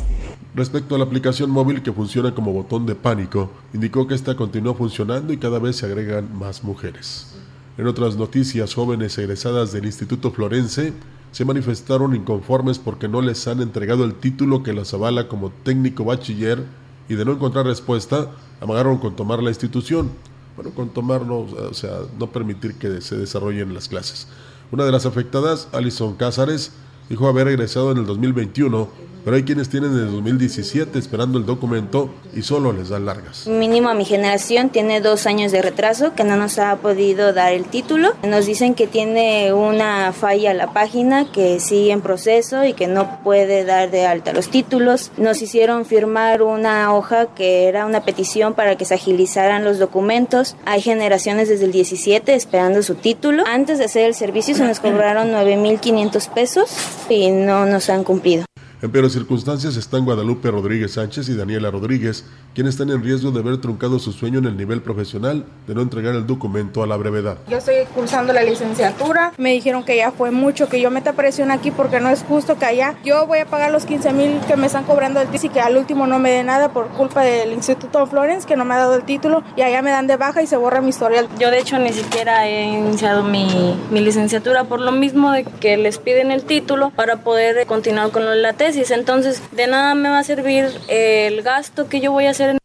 Respecto 0.54 0.94
a 0.94 0.98
la 0.98 1.04
aplicación 1.04 1.50
móvil 1.50 1.82
que 1.82 1.92
funciona 1.92 2.34
como 2.34 2.52
botón 2.52 2.86
de 2.86 2.94
pánico, 2.94 3.50
indicó 3.74 4.06
que 4.06 4.14
esta 4.14 4.36
continúa 4.36 4.74
funcionando 4.74 5.32
y 5.32 5.38
cada 5.38 5.58
vez 5.58 5.76
se 5.76 5.86
agregan 5.86 6.36
más 6.36 6.64
mujeres. 6.64 7.34
En 7.76 7.86
otras 7.86 8.16
noticias, 8.16 8.72
jóvenes 8.74 9.18
egresadas 9.18 9.70
del 9.72 9.84
Instituto 9.84 10.30
Florense 10.30 10.94
se 11.30 11.44
manifestaron 11.44 12.16
inconformes 12.16 12.78
porque 12.78 13.08
no 13.08 13.20
les 13.20 13.46
han 13.46 13.60
entregado 13.60 14.04
el 14.04 14.14
título 14.14 14.62
que 14.62 14.72
las 14.72 14.94
avala 14.94 15.28
como 15.28 15.50
técnico 15.50 16.04
bachiller 16.04 16.64
y 17.10 17.14
de 17.14 17.24
no 17.26 17.32
encontrar 17.32 17.66
respuesta, 17.66 18.30
amagaron 18.62 18.96
con 18.96 19.14
tomar 19.14 19.42
la 19.42 19.50
institución. 19.50 20.10
Bueno, 20.56 20.72
con 20.74 20.88
tomarlo, 20.88 21.40
o 21.40 21.74
sea, 21.74 21.98
no 22.18 22.32
permitir 22.32 22.74
que 22.74 23.00
se 23.00 23.16
desarrollen 23.16 23.74
las 23.74 23.88
clases. 23.88 24.26
Una 24.72 24.84
de 24.84 24.92
las 24.92 25.06
afectadas, 25.06 25.68
Alison 25.72 26.16
Cázares, 26.16 26.72
dijo 27.08 27.28
haber 27.28 27.48
egresado 27.48 27.92
en 27.92 27.98
el 27.98 28.06
2021 28.06 29.06
pero 29.26 29.38
hay 29.38 29.42
quienes 29.42 29.68
tienen 29.68 29.92
desde 29.92 30.06
2017 30.12 31.00
esperando 31.00 31.36
el 31.36 31.46
documento 31.46 32.10
y 32.32 32.42
solo 32.42 32.72
les 32.72 32.90
dan 32.90 33.06
largas. 33.06 33.48
Mínimo 33.48 33.88
a 33.88 33.94
mi 33.94 34.04
generación 34.04 34.68
tiene 34.68 35.00
dos 35.00 35.26
años 35.26 35.50
de 35.50 35.62
retraso 35.62 36.14
que 36.14 36.22
no 36.22 36.36
nos 36.36 36.60
ha 36.60 36.76
podido 36.76 37.32
dar 37.32 37.52
el 37.52 37.64
título. 37.64 38.14
Nos 38.22 38.46
dicen 38.46 38.76
que 38.76 38.86
tiene 38.86 39.52
una 39.52 40.12
falla 40.12 40.54
la 40.54 40.72
página, 40.72 41.32
que 41.32 41.58
sigue 41.58 41.90
en 41.90 42.02
proceso 42.02 42.64
y 42.64 42.72
que 42.72 42.86
no 42.86 43.18
puede 43.24 43.64
dar 43.64 43.90
de 43.90 44.06
alta 44.06 44.32
los 44.32 44.48
títulos. 44.48 45.10
Nos 45.16 45.42
hicieron 45.42 45.86
firmar 45.86 46.42
una 46.42 46.94
hoja 46.94 47.26
que 47.34 47.66
era 47.66 47.84
una 47.84 48.04
petición 48.04 48.54
para 48.54 48.76
que 48.76 48.84
se 48.84 48.94
agilizaran 48.94 49.64
los 49.64 49.80
documentos. 49.80 50.54
Hay 50.66 50.82
generaciones 50.82 51.48
desde 51.48 51.64
el 51.64 51.72
17 51.72 52.32
esperando 52.32 52.80
su 52.84 52.94
título. 52.94 53.42
Antes 53.44 53.78
de 53.78 53.86
hacer 53.86 54.04
el 54.04 54.14
servicio 54.14 54.54
se 54.54 54.64
nos 54.64 54.78
cobraron 54.78 55.32
9.500 55.32 56.32
pesos 56.32 56.70
y 57.08 57.30
no 57.30 57.66
nos 57.66 57.88
han 57.90 58.04
cumplido. 58.04 58.44
En 58.82 58.90
peores 58.90 59.12
circunstancias 59.12 59.74
están 59.78 60.04
Guadalupe 60.04 60.50
Rodríguez 60.50 60.92
Sánchez 60.92 61.30
y 61.30 61.34
Daniela 61.34 61.70
Rodríguez, 61.70 62.26
quienes 62.54 62.74
están 62.74 62.90
en 62.90 63.02
riesgo 63.02 63.30
de 63.30 63.40
haber 63.40 63.58
truncado 63.58 63.98
su 63.98 64.12
sueño 64.12 64.38
en 64.38 64.44
el 64.44 64.56
nivel 64.58 64.82
profesional 64.82 65.46
de 65.66 65.74
no 65.74 65.80
entregar 65.80 66.14
el 66.14 66.26
documento 66.26 66.82
a 66.82 66.86
la 66.86 66.98
brevedad. 66.98 67.38
Yo 67.48 67.56
estoy 67.56 67.86
cursando 67.94 68.34
la 68.34 68.42
licenciatura, 68.42 69.32
me 69.38 69.52
dijeron 69.52 69.82
que 69.82 69.96
ya 69.96 70.12
fue 70.12 70.30
mucho, 70.30 70.68
que 70.68 70.78
yo 70.78 70.90
meta 70.90 71.14
presión 71.14 71.50
aquí 71.50 71.70
porque 71.70 72.00
no 72.00 72.10
es 72.10 72.22
justo 72.22 72.58
que 72.58 72.66
allá 72.66 72.96
yo 73.02 73.26
voy 73.26 73.38
a 73.38 73.46
pagar 73.46 73.72
los 73.72 73.86
15 73.86 74.12
mil 74.12 74.40
que 74.46 74.56
me 74.56 74.66
están 74.66 74.84
cobrando 74.84 75.22
el 75.22 75.28
TIS 75.28 75.44
y 75.44 75.48
que 75.48 75.60
al 75.60 75.78
último 75.78 76.06
no 76.06 76.18
me 76.18 76.30
dé 76.30 76.44
nada 76.44 76.70
por 76.74 76.88
culpa 76.88 77.22
del 77.22 77.54
Instituto 77.54 78.06
Florence 78.06 78.46
que 78.46 78.56
no 78.56 78.66
me 78.66 78.74
ha 78.74 78.78
dado 78.78 78.96
el 78.96 79.04
título 79.04 79.42
y 79.56 79.62
allá 79.62 79.80
me 79.80 79.90
dan 79.90 80.06
de 80.06 80.18
baja 80.18 80.42
y 80.42 80.46
se 80.46 80.58
borra 80.58 80.82
mi 80.82 80.90
historial. 80.90 81.28
Yo 81.38 81.50
de 81.50 81.60
hecho 81.60 81.78
ni 81.78 81.94
siquiera 81.94 82.46
he 82.46 82.64
iniciado 82.64 83.22
mi, 83.22 83.74
mi 83.90 84.00
licenciatura 84.00 84.64
por 84.64 84.82
lo 84.82 84.92
mismo 84.92 85.32
de 85.32 85.44
que 85.44 85.78
les 85.78 85.96
piden 85.96 86.30
el 86.30 86.44
título 86.44 86.90
para 86.90 87.16
poder 87.16 87.66
continuar 87.66 88.10
con 88.10 88.42
la 88.42 88.52
tesis, 88.52 88.65
entonces 88.74 89.40
de 89.52 89.68
nada 89.68 89.94
me 89.94 90.08
va 90.08 90.18
a 90.18 90.24
servir 90.24 90.66
el 90.88 91.42
gasto 91.42 91.88
que 91.88 92.00
yo 92.00 92.10
voy 92.10 92.26
a 92.26 92.30
hacer 92.30 92.50
en 92.50 92.58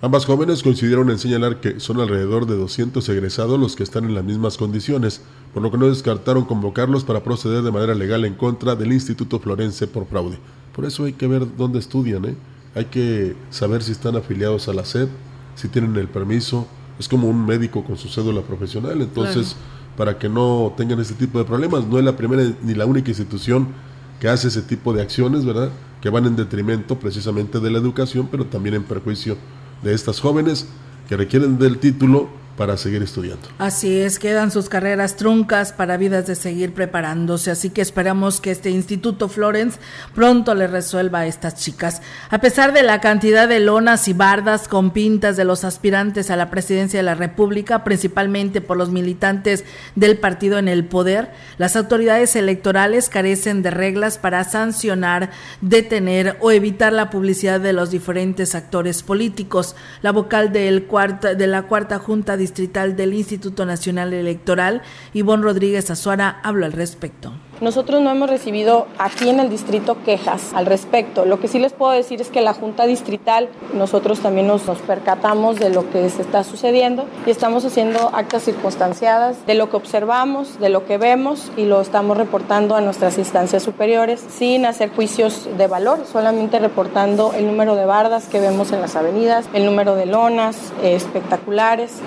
Ambas 0.00 0.24
jóvenes 0.24 0.62
coincidieron 0.62 1.10
en 1.10 1.18
señalar 1.18 1.58
que 1.58 1.80
son 1.80 2.00
alrededor 2.00 2.46
de 2.46 2.54
200 2.54 3.08
egresados 3.08 3.58
los 3.58 3.74
que 3.74 3.82
están 3.82 4.04
en 4.04 4.14
las 4.14 4.22
mismas 4.22 4.56
condiciones, 4.56 5.20
por 5.52 5.60
lo 5.60 5.72
que 5.72 5.78
no 5.78 5.88
descartaron 5.88 6.44
convocarlos 6.44 7.02
para 7.02 7.24
proceder 7.24 7.62
de 7.62 7.72
manera 7.72 7.96
legal 7.96 8.24
en 8.24 8.34
contra 8.34 8.76
del 8.76 8.92
Instituto 8.92 9.40
Florense 9.40 9.88
por 9.88 10.06
fraude. 10.06 10.38
Por 10.76 10.84
eso 10.84 11.02
hay 11.02 11.14
que 11.14 11.26
ver 11.26 11.44
dónde 11.56 11.80
estudian, 11.80 12.24
¿eh? 12.26 12.36
hay 12.76 12.84
que 12.84 13.34
saber 13.50 13.82
si 13.82 13.90
están 13.90 14.14
afiliados 14.14 14.68
a 14.68 14.74
la 14.74 14.84
SED, 14.84 15.08
si 15.56 15.66
tienen 15.66 15.96
el 15.96 16.06
permiso. 16.06 16.68
Es 17.00 17.08
como 17.08 17.28
un 17.28 17.44
médico 17.44 17.82
con 17.82 17.98
su 17.98 18.08
cédula 18.08 18.42
profesional, 18.42 19.00
entonces 19.00 19.56
para 19.96 20.18
que 20.20 20.28
no 20.28 20.72
tengan 20.76 21.00
ese 21.00 21.14
tipo 21.14 21.40
de 21.40 21.44
problemas, 21.44 21.84
no 21.84 21.98
es 21.98 22.04
la 22.04 22.16
primera 22.16 22.44
ni 22.62 22.74
la 22.74 22.86
única 22.86 23.10
institución 23.10 23.87
que 24.20 24.28
hace 24.28 24.48
ese 24.48 24.62
tipo 24.62 24.92
de 24.92 25.02
acciones, 25.02 25.44
¿verdad? 25.44 25.70
Que 26.00 26.10
van 26.10 26.26
en 26.26 26.36
detrimento 26.36 26.98
precisamente 26.98 27.60
de 27.60 27.70
la 27.70 27.78
educación, 27.78 28.28
pero 28.30 28.46
también 28.46 28.74
en 28.74 28.84
perjuicio 28.84 29.36
de 29.82 29.94
estas 29.94 30.20
jóvenes 30.20 30.66
que 31.08 31.16
requieren 31.16 31.58
del 31.58 31.78
título 31.78 32.28
para 32.58 32.76
seguir 32.76 33.04
estudiando. 33.04 33.48
Así 33.58 34.00
es, 34.00 34.18
quedan 34.18 34.50
sus 34.50 34.68
carreras 34.68 35.14
truncas 35.14 35.72
para 35.72 35.96
vidas 35.96 36.26
de 36.26 36.34
seguir 36.34 36.74
preparándose, 36.74 37.52
así 37.52 37.70
que 37.70 37.80
esperamos 37.80 38.40
que 38.40 38.50
este 38.50 38.68
Instituto 38.70 39.28
Florence 39.28 39.78
pronto 40.12 40.56
le 40.56 40.66
resuelva 40.66 41.20
a 41.20 41.26
estas 41.28 41.54
chicas. 41.54 42.02
A 42.30 42.40
pesar 42.40 42.72
de 42.72 42.82
la 42.82 43.00
cantidad 43.00 43.48
de 43.48 43.60
lonas 43.60 44.08
y 44.08 44.12
bardas 44.12 44.66
con 44.66 44.90
pintas 44.90 45.36
de 45.36 45.44
los 45.44 45.62
aspirantes 45.62 46.32
a 46.32 46.36
la 46.36 46.50
presidencia 46.50 46.98
de 46.98 47.04
la 47.04 47.14
República, 47.14 47.84
principalmente 47.84 48.60
por 48.60 48.76
los 48.76 48.90
militantes 48.90 49.64
del 49.94 50.18
partido 50.18 50.58
en 50.58 50.66
el 50.66 50.84
poder, 50.84 51.30
las 51.58 51.76
autoridades 51.76 52.34
electorales 52.34 53.08
carecen 53.08 53.62
de 53.62 53.70
reglas 53.70 54.18
para 54.18 54.42
sancionar, 54.42 55.30
detener 55.60 56.36
o 56.40 56.50
evitar 56.50 56.92
la 56.92 57.08
publicidad 57.08 57.60
de 57.60 57.72
los 57.72 57.92
diferentes 57.92 58.56
actores 58.56 59.04
políticos. 59.04 59.76
La 60.02 60.10
vocal 60.10 60.52
del 60.52 60.86
cuarta, 60.86 61.34
de 61.34 61.46
la 61.46 61.62
cuarta 61.62 62.00
Junta 62.00 62.36
distrital 62.48 62.96
del 62.96 63.12
Instituto 63.12 63.66
Nacional 63.66 64.14
Electoral, 64.14 64.80
Ivonne 65.12 65.42
Rodríguez 65.42 65.90
Azuara, 65.90 66.40
habló 66.42 66.64
al 66.64 66.72
respecto. 66.72 67.32
Nosotros 67.60 68.00
no 68.00 68.10
hemos 68.10 68.30
recibido 68.30 68.86
aquí 68.98 69.28
en 69.28 69.40
el 69.40 69.50
distrito 69.50 69.96
quejas 70.04 70.54
al 70.54 70.66
respecto. 70.66 71.24
Lo 71.24 71.40
que 71.40 71.48
sí 71.48 71.58
les 71.58 71.72
puedo 71.72 71.90
decir 71.90 72.20
es 72.20 72.28
que 72.28 72.40
la 72.40 72.54
Junta 72.54 72.86
Distrital, 72.86 73.48
nosotros 73.74 74.20
también 74.20 74.46
nos, 74.46 74.62
percatamos 74.86 75.58
de 75.58 75.70
lo 75.70 75.90
que 75.90 76.08
se 76.08 76.22
está 76.22 76.44
sucediendo 76.44 77.06
y 77.26 77.30
estamos 77.30 77.64
haciendo 77.64 78.10
actas 78.14 78.44
circunstanciadas 78.44 79.44
de 79.44 79.54
lo 79.54 79.70
que 79.70 79.76
observamos, 79.76 80.60
de 80.60 80.68
lo 80.68 80.86
que 80.86 80.98
vemos 80.98 81.50
y 81.56 81.64
lo 81.64 81.80
estamos 81.80 82.16
reportando 82.16 82.76
a 82.76 82.80
nuestras 82.80 83.18
instancias 83.18 83.64
superiores 83.64 84.24
sin 84.28 84.64
hacer 84.64 84.90
juicios 84.90 85.48
de 85.58 85.66
valor, 85.66 86.04
solamente 86.10 86.60
reportando 86.60 87.32
el 87.32 87.46
número 87.46 87.74
de 87.74 87.86
bardas 87.86 88.28
que 88.28 88.38
vemos 88.38 88.70
en 88.70 88.80
las 88.80 88.94
avenidas, 88.94 89.48
el 89.52 89.64
número 89.64 89.96
de 89.96 90.06
lonas 90.06 90.72
eh, 90.82 90.94
espectaculares, 90.94 92.00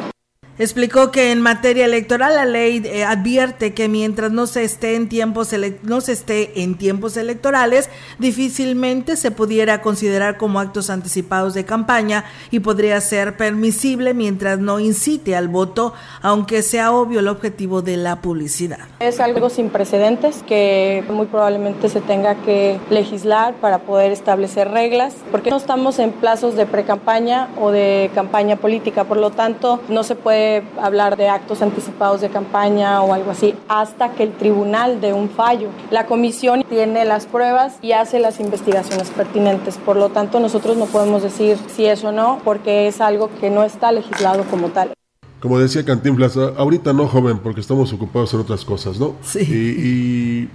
Explicó 0.61 1.09
que 1.09 1.31
en 1.31 1.41
materia 1.41 1.85
electoral 1.85 2.35
la 2.35 2.45
ley 2.45 2.83
eh, 2.85 3.03
advierte 3.03 3.73
que 3.73 3.89
mientras 3.89 4.31
no 4.31 4.45
se 4.45 4.63
esté 4.63 4.95
en 4.95 5.09
tiempos 5.09 5.49
no 5.81 6.01
se 6.01 6.11
esté 6.11 6.61
en 6.61 6.75
tiempos 6.75 7.17
electorales, 7.17 7.89
difícilmente 8.19 9.17
se 9.17 9.31
pudiera 9.31 9.81
considerar 9.81 10.37
como 10.37 10.59
actos 10.59 10.91
anticipados 10.91 11.55
de 11.55 11.65
campaña 11.65 12.25
y 12.51 12.59
podría 12.59 13.01
ser 13.01 13.37
permisible 13.37 14.13
mientras 14.13 14.59
no 14.59 14.79
incite 14.79 15.35
al 15.35 15.47
voto, 15.47 15.95
aunque 16.21 16.61
sea 16.61 16.91
obvio 16.91 17.21
el 17.21 17.27
objetivo 17.27 17.81
de 17.81 17.97
la 17.97 18.21
publicidad. 18.21 18.81
Es 18.99 19.19
algo 19.19 19.49
sin 19.49 19.71
precedentes 19.71 20.43
que 20.43 21.03
muy 21.09 21.25
probablemente 21.25 21.89
se 21.89 22.01
tenga 22.01 22.35
que 22.35 22.79
legislar 22.91 23.55
para 23.55 23.79
poder 23.79 24.11
establecer 24.11 24.69
reglas, 24.69 25.15
porque 25.31 25.49
no 25.49 25.57
estamos 25.57 25.97
en 25.97 26.11
plazos 26.11 26.55
de 26.55 26.67
precampaña 26.67 27.49
o 27.59 27.71
de 27.71 28.11
campaña 28.13 28.57
política, 28.57 29.05
por 29.05 29.17
lo 29.17 29.31
tanto 29.31 29.81
no 29.89 30.03
se 30.03 30.13
puede 30.13 30.50
hablar 30.81 31.17
de 31.17 31.29
actos 31.29 31.61
anticipados 31.61 32.21
de 32.21 32.29
campaña 32.29 33.01
o 33.01 33.13
algo 33.13 33.31
así 33.31 33.55
hasta 33.67 34.13
que 34.13 34.23
el 34.23 34.33
tribunal 34.33 35.01
dé 35.01 35.13
un 35.13 35.29
fallo. 35.29 35.69
La 35.89 36.05
comisión 36.05 36.63
tiene 36.69 37.05
las 37.05 37.25
pruebas 37.25 37.77
y 37.81 37.93
hace 37.93 38.19
las 38.19 38.39
investigaciones 38.39 39.09
pertinentes. 39.09 39.77
Por 39.77 39.97
lo 39.97 40.09
tanto, 40.09 40.39
nosotros 40.39 40.77
no 40.77 40.85
podemos 40.85 41.23
decir 41.23 41.57
si 41.67 41.85
es 41.85 42.03
o 42.03 42.11
no 42.11 42.39
porque 42.43 42.87
es 42.87 43.01
algo 43.01 43.29
que 43.39 43.49
no 43.49 43.63
está 43.63 43.91
legislado 43.91 44.43
como 44.45 44.69
tal. 44.69 44.93
Como 45.39 45.57
decía 45.57 45.83
Cantinflas, 45.83 46.37
ahorita 46.37 46.93
no, 46.93 47.07
joven, 47.07 47.39
porque 47.39 47.61
estamos 47.61 47.91
ocupados 47.93 48.31
en 48.35 48.41
otras 48.41 48.63
cosas, 48.63 48.99
¿no? 48.99 49.15
Sí. 49.23 49.39
Y, 49.41 50.49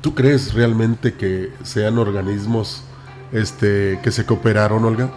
¿Tú 0.00 0.14
crees 0.14 0.54
realmente 0.54 1.12
que 1.12 1.50
sean 1.62 1.98
organismos 1.98 2.82
este, 3.32 4.00
que 4.02 4.10
se 4.10 4.24
cooperaron, 4.24 4.82
Olga? 4.86 5.10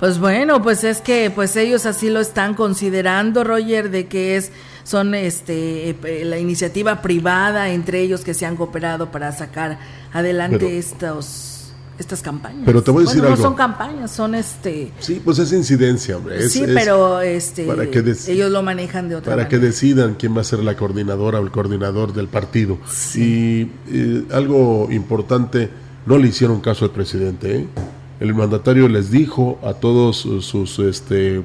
Pues 0.00 0.18
bueno, 0.18 0.62
pues 0.62 0.84
es 0.84 1.00
que 1.00 1.30
pues 1.30 1.56
ellos 1.56 1.86
así 1.86 2.10
lo 2.10 2.20
están 2.20 2.54
considerando, 2.54 3.44
Roger, 3.44 3.90
de 3.90 4.06
que 4.06 4.36
es 4.36 4.50
son 4.82 5.14
este 5.14 5.90
eh, 5.90 6.24
la 6.24 6.38
iniciativa 6.38 7.00
privada 7.00 7.70
entre 7.70 8.00
ellos 8.00 8.22
que 8.22 8.34
se 8.34 8.44
han 8.44 8.56
cooperado 8.56 9.10
para 9.10 9.32
sacar 9.32 9.78
adelante 10.12 10.78
estos 10.78 11.54
estas 11.98 12.22
campañas. 12.22 12.62
Pero 12.64 12.82
te 12.82 12.90
voy 12.90 13.04
a 13.04 13.06
decir 13.06 13.22
no 13.22 13.28
algo. 13.28 13.42
son 13.42 13.54
campañas, 13.54 14.10
son 14.10 14.34
este 14.34 14.90
Sí, 14.98 15.22
pues 15.24 15.38
es 15.38 15.52
incidencia, 15.52 16.16
hombre. 16.16 16.48
Sí, 16.48 16.64
pero 16.66 17.20
este 17.20 17.64
para 17.66 17.86
que 17.86 18.00
ellos 18.28 18.50
lo 18.50 18.62
manejan 18.62 19.08
de 19.08 19.16
otra 19.16 19.30
para 19.30 19.44
manera. 19.44 19.48
que 19.48 19.58
decidan 19.58 20.14
quién 20.14 20.36
va 20.36 20.40
a 20.40 20.44
ser 20.44 20.58
la 20.58 20.76
coordinadora 20.76 21.38
o 21.40 21.44
el 21.44 21.50
coordinador 21.50 22.12
del 22.12 22.28
partido. 22.28 22.78
Y 23.14 23.70
eh, 23.90 24.24
algo 24.32 24.88
importante, 24.90 25.70
no 26.06 26.18
le 26.18 26.28
hicieron 26.28 26.60
caso 26.60 26.84
al 26.84 26.90
presidente. 26.90 27.58
¿eh? 27.58 27.66
El 28.20 28.34
mandatario 28.34 28.88
les 28.88 29.10
dijo 29.10 29.58
a 29.62 29.74
todos 29.74 30.18
sus, 30.40 30.78
este, 30.78 31.42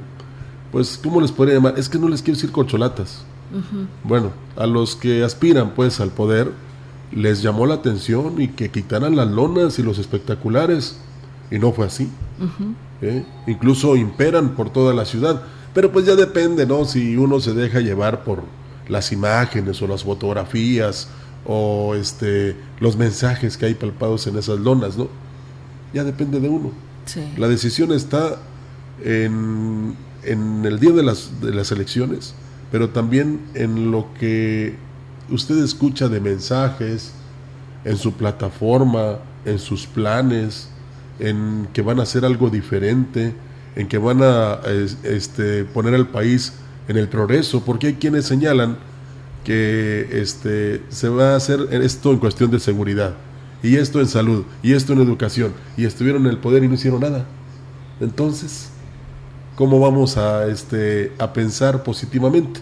pues, 0.72 1.00
¿cómo 1.02 1.20
les 1.22 1.32
podría 1.32 1.56
llamar? 1.56 1.76
Es 1.78 1.90
que 1.90 1.98
no 1.98 2.08
les 2.10 2.22
quiero 2.22 2.38
decir 2.38 2.52
corcholatas. 2.52 3.26
Bueno, 4.04 4.32
a 4.56 4.68
los 4.68 4.96
que 4.96 5.24
aspiran 5.24 5.72
pues 5.72 6.00
al 6.00 6.10
poder, 6.10 6.52
les 7.12 7.42
llamó 7.42 7.66
la 7.66 7.76
atención 7.76 8.40
y 8.40 8.50
que 8.50 8.70
quitaran 8.70 9.16
las 9.16 9.28
lonas 9.28 9.80
y 9.80 9.84
los 9.84 9.98
espectaculares. 9.98 11.00
Y 11.50 11.58
no 11.58 11.72
fue 11.72 11.88
así. 11.88 12.10
¿eh? 13.02 13.26
Incluso 13.48 13.96
imperan 13.96 14.50
por 14.50 14.70
toda 14.70 14.94
la 14.94 15.06
ciudad. 15.06 15.42
Pero 15.74 15.92
pues 15.92 16.06
ya 16.06 16.16
depende, 16.16 16.66
¿no? 16.66 16.86
Si 16.86 17.18
uno 17.18 17.40
se 17.40 17.54
deja 17.54 17.80
llevar 17.80 18.24
por 18.24 18.44
las 18.88 19.12
imágenes 19.12 19.82
o 19.82 19.88
las 19.88 20.04
fotografías 20.04 21.10
o 21.46 21.96
este 21.96 22.56
los 22.80 22.98
mensajes 22.98 23.56
que 23.58 23.68
hay 23.68 23.74
palpados 23.76 24.28
en 24.28 24.38
esas 24.38 24.60
lonas, 24.60 24.98
¿no? 24.98 25.08
Ya 25.94 26.04
depende 26.04 26.40
de 26.40 26.50
uno. 26.50 26.72
Sí. 27.06 27.22
La 27.38 27.48
decisión 27.48 27.92
está 27.92 28.38
en, 29.04 29.96
en 30.24 30.66
el 30.66 30.80
día 30.80 30.92
de 30.92 31.04
las, 31.04 31.42
de 31.42 31.54
las 31.54 31.72
elecciones, 31.72 32.34
pero 32.72 32.90
también 32.90 33.40
en 33.56 33.92
lo 33.92 34.08
que 34.20 34.76
usted 35.30 35.58
escucha 35.64 36.08
de 36.10 36.20
mensajes, 36.20 37.12
en 37.86 37.98
su 37.98 38.14
plataforma, 38.14 39.18
en 39.46 39.58
sus 39.60 39.88
planes, 39.88 40.70
en 41.20 41.68
que 41.74 41.82
van 41.82 42.00
a 42.00 42.04
hacer 42.04 42.26
algo 42.26 42.50
diferente, 42.50 43.34
en 43.76 43.88
que 43.88 43.98
van 43.98 44.22
a 44.22 44.60
es- 44.68 44.98
este, 45.04 45.64
poner 45.66 45.96
al 45.96 46.08
país 46.08 46.54
en 46.88 46.98
el 46.98 47.08
progreso, 47.08 47.64
porque 47.64 47.88
hay 47.88 47.94
quienes 47.94 48.26
señalan 48.26 48.78
que 49.44 50.08
este, 50.22 50.82
se 50.90 51.08
va 51.10 51.34
a 51.34 51.36
hacer 51.38 51.68
esto 51.72 52.12
en 52.12 52.18
cuestión 52.20 52.52
de 52.52 52.60
seguridad, 52.60 53.16
y 53.62 53.76
esto 53.76 54.00
en 54.00 54.08
salud, 54.08 54.44
y 54.64 54.74
esto 54.74 54.94
en 54.94 55.00
educación, 55.00 55.54
y 55.78 55.86
estuvieron 55.86 56.26
en 56.26 56.32
el 56.32 56.38
poder 56.38 56.64
y 56.64 56.68
no 56.68 56.76
hicieron 56.76 57.02
nada. 57.02 57.26
Entonces, 58.00 58.70
¿cómo 59.56 59.80
vamos 59.80 60.18
a, 60.18 60.48
este, 60.48 61.12
a 61.20 61.34
pensar 61.34 61.84
positivamente? 61.84 62.62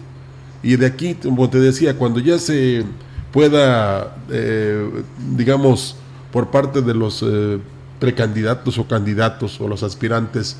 Y 0.62 0.76
de 0.76 0.86
aquí, 0.86 1.14
como 1.14 1.48
te 1.48 1.60
decía, 1.60 1.96
cuando 1.96 2.18
ya 2.18 2.38
se 2.38 2.84
pueda, 3.32 4.16
eh, 4.30 5.04
digamos, 5.36 5.96
por 6.32 6.50
parte 6.50 6.82
de 6.82 6.94
los 6.94 7.22
eh, 7.24 7.58
precandidatos 8.00 8.78
o 8.78 8.88
candidatos 8.88 9.60
o 9.60 9.68
los 9.68 9.82
aspirantes, 9.82 10.56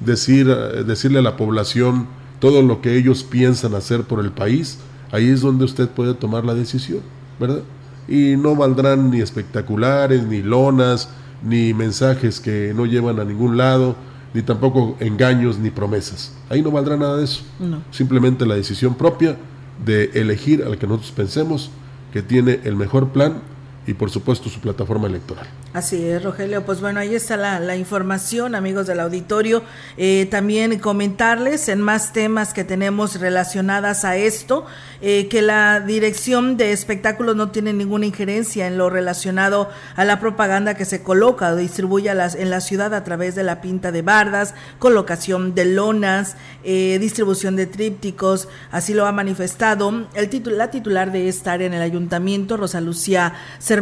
decir, 0.00 0.46
decirle 0.84 1.20
a 1.20 1.22
la 1.22 1.36
población 1.36 2.06
todo 2.40 2.62
lo 2.62 2.80
que 2.80 2.96
ellos 2.96 3.24
piensan 3.24 3.74
hacer 3.74 4.02
por 4.02 4.20
el 4.20 4.30
país, 4.30 4.78
ahí 5.10 5.28
es 5.28 5.40
donde 5.40 5.64
usted 5.64 5.88
puede 5.88 6.14
tomar 6.14 6.44
la 6.44 6.54
decisión, 6.54 7.00
¿verdad? 7.40 7.62
Y 8.08 8.36
no 8.36 8.56
valdrán 8.56 9.10
ni 9.10 9.20
espectaculares, 9.20 10.24
ni 10.24 10.42
lonas, 10.42 11.10
ni 11.42 11.74
mensajes 11.74 12.40
que 12.40 12.72
no 12.74 12.86
llevan 12.86 13.20
a 13.20 13.24
ningún 13.24 13.56
lado, 13.56 13.96
ni 14.34 14.42
tampoco 14.42 14.96
engaños 15.00 15.58
ni 15.58 15.70
promesas. 15.70 16.34
Ahí 16.48 16.62
no 16.62 16.70
valdrá 16.70 16.96
nada 16.96 17.16
de 17.16 17.24
eso. 17.24 17.42
No. 17.58 17.82
Simplemente 17.90 18.46
la 18.46 18.54
decisión 18.54 18.94
propia 18.94 19.36
de 19.84 20.10
elegir 20.14 20.64
al 20.64 20.78
que 20.78 20.86
nosotros 20.86 21.12
pensemos 21.12 21.70
que 22.12 22.22
tiene 22.22 22.60
el 22.64 22.76
mejor 22.76 23.10
plan 23.10 23.42
y 23.88 23.94
por 23.94 24.10
supuesto 24.10 24.50
su 24.50 24.60
plataforma 24.60 25.06
electoral. 25.06 25.46
Así 25.72 26.04
es, 26.06 26.22
Rogelio. 26.22 26.64
Pues 26.66 26.80
bueno, 26.82 27.00
ahí 27.00 27.14
está 27.14 27.38
la, 27.38 27.58
la 27.58 27.74
información, 27.74 28.54
amigos 28.54 28.86
del 28.86 29.00
auditorio. 29.00 29.62
Eh, 29.96 30.28
también 30.30 30.78
comentarles 30.78 31.68
en 31.70 31.80
más 31.80 32.12
temas 32.12 32.52
que 32.52 32.64
tenemos 32.64 33.18
relacionadas 33.18 34.04
a 34.04 34.16
esto, 34.16 34.66
eh, 35.00 35.28
que 35.28 35.40
la 35.40 35.80
dirección 35.80 36.58
de 36.58 36.72
espectáculos 36.72 37.34
no 37.34 37.50
tiene 37.50 37.72
ninguna 37.72 38.04
injerencia 38.04 38.66
en 38.66 38.76
lo 38.76 38.90
relacionado 38.90 39.70
a 39.96 40.04
la 40.04 40.20
propaganda 40.20 40.74
que 40.74 40.84
se 40.84 41.02
coloca 41.02 41.50
o 41.52 41.56
distribuye 41.56 42.12
las, 42.14 42.34
en 42.34 42.50
la 42.50 42.60
ciudad 42.60 42.92
a 42.92 43.04
través 43.04 43.34
de 43.36 43.42
la 43.42 43.62
pinta 43.62 43.90
de 43.90 44.02
bardas, 44.02 44.54
colocación 44.78 45.54
de 45.54 45.64
lonas, 45.64 46.36
eh, 46.62 46.98
distribución 47.00 47.56
de 47.56 47.66
trípticos. 47.66 48.48
Así 48.70 48.92
lo 48.92 49.06
ha 49.06 49.12
manifestado 49.12 50.08
el 50.14 50.28
titu- 50.28 50.50
la 50.50 50.70
titular 50.70 51.10
de 51.10 51.28
esta 51.28 51.52
área 51.52 51.66
en 51.66 51.72
el 51.74 51.82
ayuntamiento, 51.82 52.58
Rosa 52.58 52.82
Lucía 52.82 53.32
Cervantes, 53.58 53.77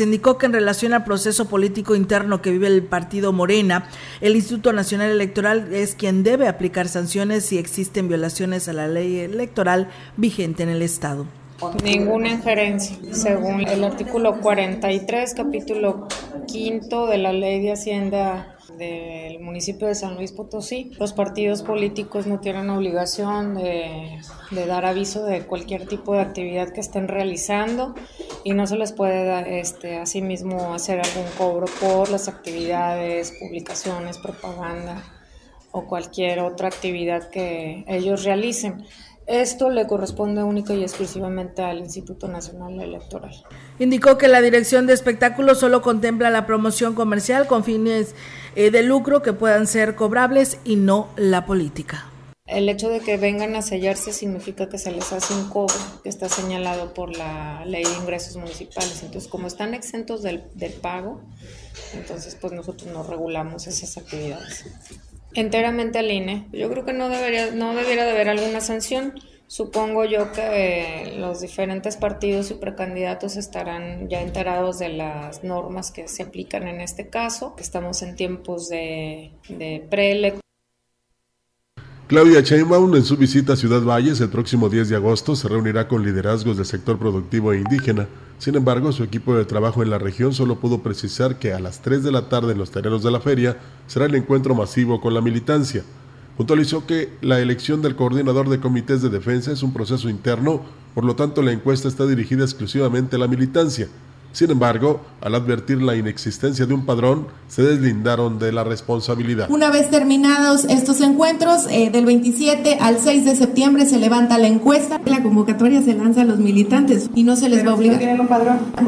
indicó 0.00 0.38
que 0.38 0.46
en 0.46 0.52
relación 0.52 0.92
al 0.92 1.04
proceso 1.04 1.46
político 1.48 1.94
interno 1.94 2.42
que 2.42 2.50
vive 2.50 2.66
el 2.66 2.82
partido 2.82 3.32
Morena, 3.32 3.88
el 4.20 4.36
Instituto 4.36 4.72
Nacional 4.72 5.10
Electoral 5.10 5.72
es 5.72 5.94
quien 5.94 6.22
debe 6.22 6.48
aplicar 6.48 6.88
sanciones 6.88 7.44
si 7.44 7.58
existen 7.58 8.08
violaciones 8.08 8.68
a 8.68 8.72
la 8.72 8.88
ley 8.88 9.18
electoral 9.20 9.88
vigente 10.16 10.62
en 10.62 10.68
el 10.68 10.82
Estado. 10.82 11.26
Ninguna 11.84 12.30
injerencia. 12.30 12.96
Según 13.12 13.68
el 13.68 13.84
artículo 13.84 14.40
43, 14.40 15.34
capítulo 15.34 16.08
quinto 16.46 17.06
de 17.06 17.18
la 17.18 17.32
Ley 17.32 17.60
de 17.60 17.72
Hacienda 17.72 18.56
del 18.80 19.40
municipio 19.40 19.86
de 19.86 19.94
San 19.94 20.14
Luis 20.14 20.32
Potosí, 20.32 20.90
los 20.98 21.12
partidos 21.12 21.62
políticos 21.62 22.26
no 22.26 22.40
tienen 22.40 22.70
obligación 22.70 23.54
de, 23.54 24.18
dar 24.66 24.86
aviso 24.86 25.22
de 25.24 25.42
cualquier 25.42 25.86
tipo 25.86 26.14
de 26.14 26.22
actividad 26.22 26.70
que 26.70 26.80
estén 26.80 27.06
realizando 27.06 27.94
y 28.42 28.54
no 28.54 28.66
se 28.66 28.78
les 28.78 28.92
puede 28.92 29.60
este, 29.60 29.98
asimismo 29.98 30.72
hacer 30.72 30.98
algún 30.98 31.30
cobro 31.36 31.66
por 31.78 32.10
las 32.10 32.26
actividades, 32.26 33.32
publicaciones, 33.38 34.16
propaganda 34.16 35.04
o 35.72 35.86
cualquier 35.86 36.40
otra 36.40 36.68
actividad 36.68 37.28
que 37.28 37.84
ellos 37.86 38.24
realicen. 38.24 38.86
Esto 39.30 39.70
le 39.70 39.86
corresponde 39.86 40.42
única 40.42 40.74
y 40.74 40.82
exclusivamente 40.82 41.62
al 41.62 41.78
Instituto 41.78 42.26
Nacional 42.26 42.80
Electoral. 42.80 43.30
Indicó 43.78 44.18
que 44.18 44.26
la 44.26 44.40
dirección 44.40 44.88
de 44.88 44.92
espectáculos 44.92 45.60
solo 45.60 45.82
contempla 45.82 46.30
la 46.30 46.46
promoción 46.46 46.96
comercial 46.96 47.46
con 47.46 47.62
fines 47.62 48.16
eh, 48.56 48.72
de 48.72 48.82
lucro 48.82 49.22
que 49.22 49.32
puedan 49.32 49.68
ser 49.68 49.94
cobrables 49.94 50.58
y 50.64 50.74
no 50.74 51.10
la 51.14 51.46
política. 51.46 52.10
El 52.44 52.68
hecho 52.68 52.88
de 52.88 52.98
que 52.98 53.18
vengan 53.18 53.54
a 53.54 53.62
sellarse 53.62 54.12
significa 54.12 54.68
que 54.68 54.78
se 54.78 54.90
les 54.90 55.12
hace 55.12 55.32
un 55.32 55.48
cobro 55.48 55.76
que 56.02 56.08
está 56.08 56.28
señalado 56.28 56.92
por 56.92 57.16
la 57.16 57.64
ley 57.66 57.84
de 57.84 57.96
ingresos 58.02 58.36
municipales. 58.36 59.00
Entonces, 59.04 59.30
como 59.30 59.46
están 59.46 59.74
exentos 59.74 60.22
del, 60.22 60.42
del 60.56 60.72
pago, 60.72 61.20
entonces 61.94 62.34
pues 62.34 62.52
nosotros 62.52 62.92
no 62.92 63.04
regulamos 63.04 63.68
esas 63.68 63.96
actividades. 63.96 64.64
Enteramente 65.34 65.98
al 65.98 66.10
INE. 66.10 66.48
Yo 66.52 66.70
creo 66.70 66.84
que 66.84 66.92
no 66.92 67.08
debería, 67.08 67.50
no 67.52 67.74
debiera 67.74 68.04
de 68.04 68.10
haber 68.10 68.28
alguna 68.28 68.60
sanción. 68.60 69.14
Supongo 69.46 70.04
yo 70.04 70.30
que 70.32 71.14
los 71.18 71.40
diferentes 71.40 71.96
partidos 71.96 72.52
y 72.52 72.54
precandidatos 72.54 73.36
estarán 73.36 74.08
ya 74.08 74.22
enterados 74.22 74.78
de 74.78 74.90
las 74.90 75.42
normas 75.42 75.90
que 75.90 76.06
se 76.06 76.22
aplican 76.22 76.68
en 76.68 76.80
este 76.80 77.08
caso, 77.08 77.56
que 77.56 77.62
estamos 77.62 78.02
en 78.02 78.14
tiempos 78.14 78.68
de, 78.68 79.32
de. 79.48 80.38
Claudia 82.10 82.40
Sheinbaum 82.40 82.96
en 82.96 83.04
su 83.04 83.16
visita 83.16 83.52
a 83.52 83.56
Ciudad 83.56 83.82
Valles 83.82 84.20
el 84.20 84.30
próximo 84.30 84.68
10 84.68 84.88
de 84.88 84.96
agosto 84.96 85.36
se 85.36 85.46
reunirá 85.46 85.86
con 85.86 86.02
liderazgos 86.02 86.56
del 86.56 86.66
sector 86.66 86.98
productivo 86.98 87.52
e 87.52 87.58
indígena. 87.58 88.08
Sin 88.38 88.56
embargo, 88.56 88.90
su 88.90 89.04
equipo 89.04 89.36
de 89.36 89.44
trabajo 89.44 89.80
en 89.84 89.90
la 89.90 89.98
región 89.98 90.34
solo 90.34 90.56
pudo 90.56 90.82
precisar 90.82 91.38
que 91.38 91.52
a 91.52 91.60
las 91.60 91.82
3 91.82 92.02
de 92.02 92.10
la 92.10 92.28
tarde 92.28 92.50
en 92.50 92.58
los 92.58 92.72
terrenos 92.72 93.04
de 93.04 93.12
la 93.12 93.20
feria 93.20 93.58
será 93.86 94.06
el 94.06 94.16
encuentro 94.16 94.56
masivo 94.56 95.00
con 95.00 95.14
la 95.14 95.20
militancia. 95.20 95.84
Puntualizó 96.36 96.84
que 96.84 97.10
la 97.20 97.38
elección 97.38 97.80
del 97.80 97.94
coordinador 97.94 98.48
de 98.48 98.58
comités 98.58 99.02
de 99.02 99.08
defensa 99.08 99.52
es 99.52 99.62
un 99.62 99.72
proceso 99.72 100.10
interno, 100.10 100.62
por 100.96 101.04
lo 101.04 101.14
tanto 101.14 101.42
la 101.42 101.52
encuesta 101.52 101.86
está 101.86 102.08
dirigida 102.08 102.42
exclusivamente 102.42 103.14
a 103.14 103.20
la 103.20 103.28
militancia. 103.28 103.86
Sin 104.32 104.50
embargo, 104.50 105.00
al 105.20 105.34
advertir 105.34 105.82
la 105.82 105.96
inexistencia 105.96 106.66
de 106.66 106.74
un 106.74 106.86
padrón, 106.86 107.26
se 107.48 107.62
deslindaron 107.62 108.38
de 108.38 108.52
la 108.52 108.64
responsabilidad. 108.64 109.50
Una 109.50 109.70
vez 109.70 109.90
terminados 109.90 110.64
estos 110.64 111.00
encuentros, 111.00 111.66
eh, 111.70 111.90
del 111.90 112.06
27 112.06 112.78
al 112.80 112.98
6 112.98 113.24
de 113.24 113.36
septiembre 113.36 113.86
se 113.86 113.98
levanta 113.98 114.38
la 114.38 114.46
encuesta. 114.46 115.00
La 115.04 115.22
convocatoria 115.22 115.82
se 115.82 115.94
lanza 115.94 116.22
a 116.22 116.24
los 116.24 116.38
militantes 116.38 117.10
y 117.14 117.24
no 117.24 117.36
se 117.36 117.48
les 117.48 117.66
va 117.66 117.72
a 117.72 117.74
obligar. 117.74 118.00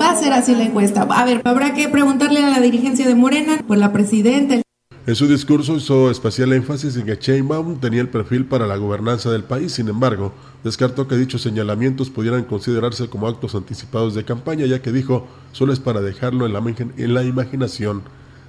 Va 0.01 0.11
a 0.11 0.17
ser 0.17 0.33
así 0.33 0.55
la 0.55 0.65
encuesta. 0.65 1.03
A 1.03 1.25
ver, 1.25 1.43
habrá 1.45 1.75
que 1.75 1.89
preguntarle 1.89 2.43
a 2.43 2.51
la 2.51 2.61
dirigencia 2.61 3.07
de 3.07 3.15
Morena, 3.15 3.63
por 3.67 3.79
la 3.79 3.93
presidenta. 3.93 4.63
En 5.05 5.17
su 5.17 5.27
discurso 5.27 5.75
hizo 5.75 6.13
especial 6.13 6.53
énfasis 6.53 6.95
en 6.97 7.07
que 7.07 7.17
Sheinbaum 7.17 7.81
tenía 7.81 8.01
el 8.03 8.09
perfil 8.09 8.45
para 8.45 8.69
la 8.69 8.77
gobernanza 8.77 9.33
del 9.33 9.43
país, 9.43 9.73
sin 9.73 9.89
embargo, 9.89 10.33
descartó 10.63 11.09
que 11.09 11.17
dichos 11.17 11.43
señalamientos 11.43 12.09
pudieran 12.09 12.45
considerarse 12.45 13.09
como 13.09 13.27
actos 13.27 13.57
anticipados 13.57 14.15
de 14.15 14.25
campaña, 14.25 14.65
ya 14.65 14.81
que 14.81 14.93
dijo 14.93 15.27
solo 15.51 15.73
es 15.73 15.81
para 15.81 16.03
dejarlo 16.03 16.47
en 16.47 16.53
la, 16.53 16.61
en 16.61 17.15
la 17.15 17.25
imaginación 17.25 18.03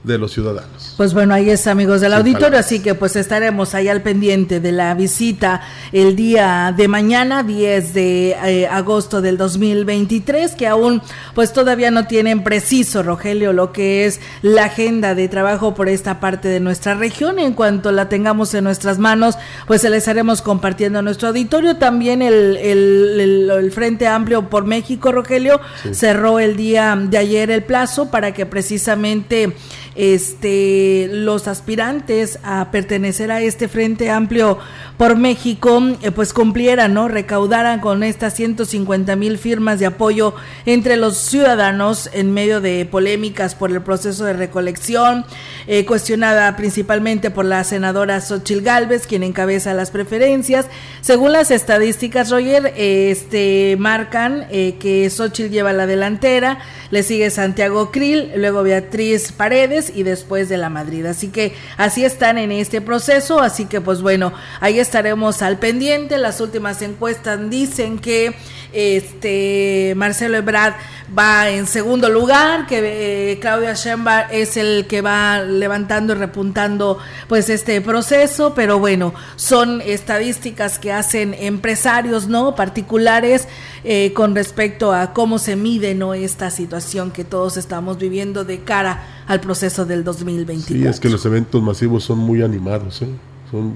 de 0.03 0.17
los 0.17 0.33
ciudadanos. 0.33 0.93
Pues 0.97 1.13
bueno, 1.13 1.33
ahí 1.33 1.49
es 1.49 1.65
amigos 1.65 2.01
del 2.01 2.13
auditorio, 2.13 2.59
así 2.59 2.79
que 2.79 2.93
pues 2.93 3.15
estaremos 3.15 3.73
ahí 3.73 3.87
al 3.87 4.01
pendiente 4.01 4.59
de 4.59 4.73
la 4.73 4.93
visita 4.95 5.61
el 5.93 6.15
día 6.15 6.73
de 6.75 6.89
mañana, 6.89 7.41
10 7.43 7.93
de 7.93 8.31
eh, 8.31 8.67
agosto 8.67 9.21
del 9.21 9.37
2023, 9.37 10.55
que 10.55 10.67
aún 10.67 11.01
pues 11.33 11.53
todavía 11.53 11.89
no 11.89 12.05
tienen 12.05 12.43
preciso, 12.43 13.01
Rogelio, 13.01 13.53
lo 13.53 13.71
que 13.71 14.05
es 14.05 14.19
la 14.41 14.65
agenda 14.65 15.15
de 15.15 15.29
trabajo 15.29 15.73
por 15.73 15.87
esta 15.87 16.19
parte 16.19 16.49
de 16.49 16.59
nuestra 16.59 16.95
región. 16.95 17.39
En 17.39 17.53
cuanto 17.53 17.93
la 17.93 18.09
tengamos 18.09 18.53
en 18.53 18.65
nuestras 18.65 18.99
manos, 18.99 19.37
pues 19.67 19.81
se 19.81 19.89
les 19.89 19.99
estaremos 19.99 20.41
compartiendo 20.41 20.99
a 20.99 21.01
nuestro 21.01 21.29
auditorio. 21.29 21.77
También 21.77 22.21
el, 22.21 22.57
el, 22.57 23.71
Frente 23.71 24.05
Amplio 24.05 24.49
por 24.49 24.65
México, 24.65 25.11
Rogelio, 25.11 25.61
cerró 25.91 26.39
el 26.39 26.57
día 26.57 26.95
de 27.01 27.17
ayer 27.17 27.49
el 27.49 27.63
plazo 27.63 28.11
para 28.11 28.33
que 28.33 28.45
precisamente 28.45 29.55
este, 29.95 31.07
los 31.11 31.47
aspirantes 31.47 32.39
a 32.43 32.71
pertenecer 32.71 33.31
a 33.31 33.41
este 33.41 33.67
Frente 33.67 34.09
Amplio 34.09 34.57
por 34.97 35.15
México, 35.17 35.81
eh, 36.01 36.11
pues 36.11 36.33
cumplieran, 36.33 36.93
¿no? 36.93 37.07
Recaudaran 37.07 37.79
con 37.79 38.03
estas 38.03 38.35
150 38.35 39.15
mil 39.15 39.37
firmas 39.37 39.79
de 39.79 39.87
apoyo 39.87 40.33
entre 40.65 40.97
los 40.97 41.17
ciudadanos 41.17 42.09
en 42.13 42.33
medio 42.33 42.61
de 42.61 42.85
polémicas 42.85 43.55
por 43.55 43.71
el 43.71 43.81
proceso 43.81 44.25
de 44.25 44.33
recolección, 44.33 45.25
eh, 45.67 45.85
cuestionada 45.85 46.55
principalmente 46.55 47.31
por 47.31 47.45
la 47.45 47.63
senadora 47.63 48.21
Xochil 48.21 48.61
Gálvez, 48.61 49.07
quien 49.07 49.23
encabeza 49.23 49.73
las 49.73 49.91
preferencias. 49.91 50.67
Según 51.01 51.33
las 51.33 51.51
estadísticas, 51.51 52.29
Roger, 52.29 52.73
este, 52.77 53.75
marcan 53.79 54.45
eh, 54.51 54.75
que 54.79 55.09
Xochil 55.09 55.49
lleva 55.49 55.73
la 55.73 55.87
delantera, 55.87 56.59
le 56.93 57.01
sigue 57.01 57.31
Santiago 57.31 57.89
Krill, 57.89 58.33
luego 58.35 58.61
Beatriz 58.61 59.31
Paredes 59.31 59.91
y 59.95 60.03
después 60.03 60.47
de 60.47 60.57
la 60.57 60.69
Madrid. 60.69 61.07
Así 61.07 61.29
que 61.29 61.55
así 61.75 62.05
están 62.05 62.37
en 62.37 62.51
este 62.51 62.81
proceso, 62.81 63.39
así 63.39 63.65
que 63.65 63.81
pues 63.81 64.03
bueno, 64.03 64.31
ahí 64.59 64.77
estaremos 64.77 65.41
al 65.41 65.57
pendiente. 65.57 66.19
Las 66.19 66.39
últimas 66.39 66.83
encuestas 66.83 67.49
dicen 67.49 67.97
que 67.97 68.35
este 68.73 69.93
Marcelo 69.95 70.37
Ebrard 70.37 70.73
va 71.17 71.49
en 71.49 71.67
segundo 71.67 72.09
lugar, 72.09 72.65
que 72.67 73.31
eh, 73.31 73.39
Claudia 73.39 73.73
Sheinbaum 73.73 74.27
es 74.31 74.57
el 74.57 74.87
que 74.87 75.01
va 75.01 75.41
levantando 75.41 76.13
y 76.13 76.15
repuntando 76.15 76.97
pues 77.27 77.49
este 77.49 77.79
proceso, 77.81 78.53
pero 78.55 78.79
bueno, 78.79 79.13
son 79.35 79.81
estadísticas 79.81 80.79
que 80.79 80.91
hacen 80.91 81.35
empresarios, 81.35 82.27
¿no? 82.27 82.55
particulares 82.55 83.47
eh, 83.83 84.13
con 84.13 84.35
respecto 84.35 84.93
a 84.93 85.13
cómo 85.13 85.39
se 85.39 85.55
mide 85.55 85.93
no 85.95 86.13
esta 86.13 86.49
situación 86.49 87.11
que 87.11 87.23
todos 87.23 87.57
estamos 87.57 87.97
viviendo 87.97 88.43
de 88.43 88.59
cara 88.59 89.03
al 89.27 89.39
proceso 89.39 89.85
del 89.85 90.03
2024. 90.03 90.75
Sí, 90.75 90.87
es 90.87 90.99
que 90.99 91.09
los 91.09 91.25
eventos 91.25 91.61
masivos 91.61 92.03
son 92.03 92.19
muy 92.19 92.41
animados, 92.41 93.01
¿eh? 93.01 93.07
son, 93.51 93.73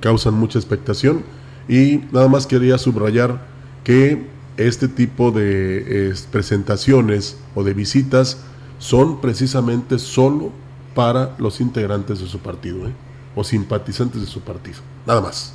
causan 0.00 0.34
mucha 0.34 0.58
expectación 0.58 1.24
y 1.68 2.00
nada 2.12 2.28
más 2.28 2.46
quería 2.46 2.78
subrayar 2.78 3.40
que 3.82 4.35
este 4.56 4.88
tipo 4.88 5.30
de 5.30 6.14
presentaciones 6.30 7.36
o 7.54 7.64
de 7.64 7.74
visitas 7.74 8.38
son 8.78 9.20
precisamente 9.20 9.98
solo 9.98 10.52
para 10.94 11.34
los 11.38 11.60
integrantes 11.60 12.20
de 12.20 12.26
su 12.26 12.38
partido 12.38 12.88
¿eh? 12.88 12.92
o 13.34 13.44
simpatizantes 13.44 14.20
de 14.20 14.26
su 14.26 14.40
partido, 14.40 14.78
nada 15.06 15.20
más. 15.20 15.52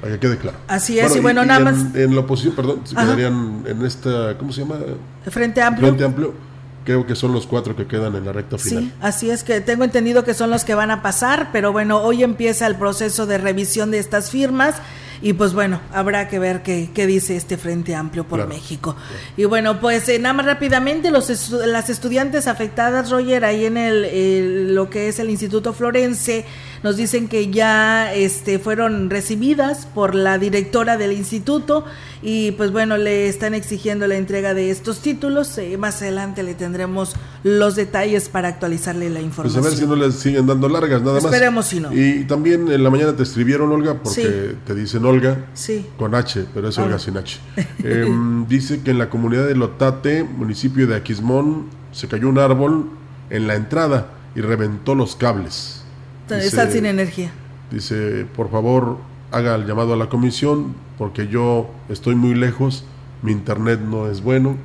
Para 0.00 0.14
que 0.14 0.20
quede 0.20 0.36
claro. 0.36 0.58
Así 0.68 0.98
es, 0.98 1.16
y, 1.16 1.20
bueno, 1.20 1.44
nada 1.44 1.60
más. 1.60 1.94
En 1.94 2.14
la 2.14 2.20
oposición, 2.20 2.54
perdón, 2.54 2.80
se 2.84 2.94
quedarían 2.94 3.64
en 3.66 3.84
esta, 3.86 4.36
¿cómo 4.36 4.52
se 4.52 4.60
llama? 4.60 4.76
Frente 5.24 5.62
Amplio. 5.62 5.88
Frente 5.88 6.04
Amplio 6.04 6.53
creo 6.84 7.06
que 7.06 7.14
son 7.14 7.32
los 7.32 7.46
cuatro 7.46 7.74
que 7.74 7.86
quedan 7.86 8.14
en 8.14 8.24
la 8.24 8.32
recta 8.32 8.58
final. 8.58 8.84
Sí, 8.84 8.92
así 9.00 9.30
es 9.30 9.42
que 9.42 9.60
tengo 9.60 9.84
entendido 9.84 10.24
que 10.24 10.34
son 10.34 10.50
los 10.50 10.64
que 10.64 10.74
van 10.74 10.90
a 10.90 11.02
pasar, 11.02 11.50
pero 11.52 11.72
bueno, 11.72 12.02
hoy 12.02 12.22
empieza 12.22 12.66
el 12.66 12.76
proceso 12.76 13.26
de 13.26 13.38
revisión 13.38 13.90
de 13.90 13.98
estas 13.98 14.30
firmas 14.30 14.76
y 15.22 15.32
pues 15.32 15.54
bueno, 15.54 15.80
habrá 15.92 16.28
que 16.28 16.38
ver 16.38 16.62
qué, 16.62 16.90
qué 16.92 17.06
dice 17.06 17.34
este 17.34 17.56
Frente 17.56 17.94
Amplio 17.94 18.24
por 18.24 18.46
México. 18.46 18.94
Y 19.38 19.46
bueno, 19.46 19.80
pues 19.80 20.08
eh, 20.10 20.18
nada 20.18 20.34
más 20.34 20.44
rápidamente, 20.44 21.10
los 21.10 21.50
las 21.50 21.88
estudiantes 21.88 22.46
afectadas, 22.46 23.10
Roger, 23.10 23.44
ahí 23.44 23.64
en 23.64 23.78
el, 23.78 24.74
lo 24.74 24.90
que 24.90 25.08
es 25.08 25.18
el 25.18 25.30
Instituto 25.30 25.72
Florense, 25.72 26.44
nos 26.84 26.96
dicen 26.98 27.28
que 27.28 27.50
ya 27.50 28.12
este, 28.12 28.58
fueron 28.58 29.08
recibidas 29.08 29.86
por 29.86 30.14
la 30.14 30.36
directora 30.36 30.98
del 30.98 31.12
instituto 31.12 31.86
y 32.22 32.52
pues 32.52 32.72
bueno, 32.72 32.98
le 32.98 33.26
están 33.26 33.54
exigiendo 33.54 34.06
la 34.06 34.16
entrega 34.16 34.52
de 34.52 34.70
estos 34.70 35.00
títulos. 35.00 35.56
Eh, 35.56 35.78
más 35.78 36.02
adelante 36.02 36.42
le 36.42 36.54
tendremos 36.54 37.16
los 37.42 37.74
detalles 37.74 38.28
para 38.28 38.48
actualizarle 38.48 39.08
la 39.08 39.22
información. 39.22 39.62
Pues 39.62 39.66
a 39.66 39.76
ver 39.76 39.78
si 39.78 39.86
no 39.86 39.96
les 39.96 40.14
siguen 40.16 40.46
dando 40.46 40.68
largas, 40.68 41.00
nada 41.00 41.14
más. 41.14 41.24
Esperemos 41.24 41.64
si 41.64 41.80
no. 41.80 41.90
Y 41.90 42.24
también 42.24 42.70
en 42.70 42.84
la 42.84 42.90
mañana 42.90 43.16
te 43.16 43.22
escribieron, 43.22 43.72
Olga, 43.72 43.94
porque 44.02 44.54
te 44.66 44.74
dicen 44.74 45.06
Olga 45.06 45.46
sí. 45.54 45.86
con 45.96 46.14
H, 46.14 46.44
pero 46.52 46.68
es 46.68 46.76
Olga 46.76 46.98
sin 46.98 47.16
H. 47.16 47.40
Em, 47.82 48.46
dice 48.46 48.82
que 48.82 48.90
en 48.90 48.98
la 48.98 49.08
comunidad 49.08 49.46
de 49.46 49.54
Lotate, 49.54 50.22
municipio 50.22 50.86
de 50.86 50.96
Aquismón, 50.96 51.66
se 51.92 52.08
cayó 52.08 52.28
un 52.28 52.38
árbol 52.38 52.90
en 53.30 53.46
la 53.46 53.54
entrada 53.54 54.10
y 54.36 54.42
reventó 54.42 54.94
los 54.94 55.16
cables. 55.16 55.83
Está 56.30 56.70
sin 56.70 56.86
energía. 56.86 57.30
Dice, 57.70 58.26
por 58.36 58.50
favor, 58.50 58.98
haga 59.30 59.54
el 59.56 59.66
llamado 59.66 59.94
a 59.94 59.96
la 59.96 60.08
comisión 60.08 60.74
porque 60.96 61.26
yo 61.26 61.70
estoy 61.88 62.14
muy 62.14 62.34
lejos, 62.34 62.84
mi 63.22 63.32
internet 63.32 63.80
no 63.80 64.08
es 64.08 64.22
bueno 64.22 64.56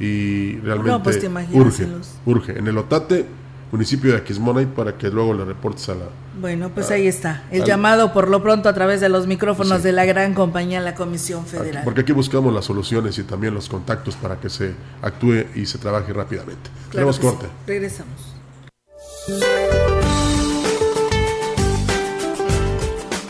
y 0.00 0.56
realmente 0.58 1.00
pues 1.02 1.48
urge, 1.52 1.86
urge. 2.26 2.58
En 2.58 2.66
el 2.66 2.78
Otate, 2.78 3.26
municipio 3.70 4.12
de 4.12 4.18
Aquismonay, 4.18 4.66
para 4.66 4.96
que 4.96 5.08
luego 5.08 5.34
le 5.34 5.44
reportes 5.44 5.88
a 5.88 5.94
la... 5.94 6.04
Bueno, 6.40 6.70
pues 6.70 6.90
ahí 6.90 7.06
está, 7.06 7.44
el 7.50 7.64
llamado 7.64 8.12
por 8.12 8.28
lo 8.28 8.42
pronto 8.42 8.68
a 8.68 8.74
través 8.74 9.00
de 9.00 9.08
los 9.08 9.26
micrófonos 9.26 9.82
de 9.82 9.92
la 9.92 10.04
gran 10.04 10.34
compañía, 10.34 10.80
la 10.80 10.94
Comisión 10.94 11.44
Federal. 11.46 11.82
porque 11.84 12.02
aquí 12.02 12.12
buscamos 12.12 12.54
las 12.54 12.64
soluciones 12.64 13.18
y 13.18 13.24
también 13.24 13.54
los 13.54 13.68
contactos 13.68 14.14
para 14.16 14.40
que 14.40 14.48
se 14.48 14.72
actúe 15.02 15.46
y 15.54 15.66
se 15.66 15.78
trabaje 15.78 16.12
rápidamente. 16.12 16.70
Tenemos 16.90 17.18
corte. 17.18 17.46
Regresamos. 17.66 18.34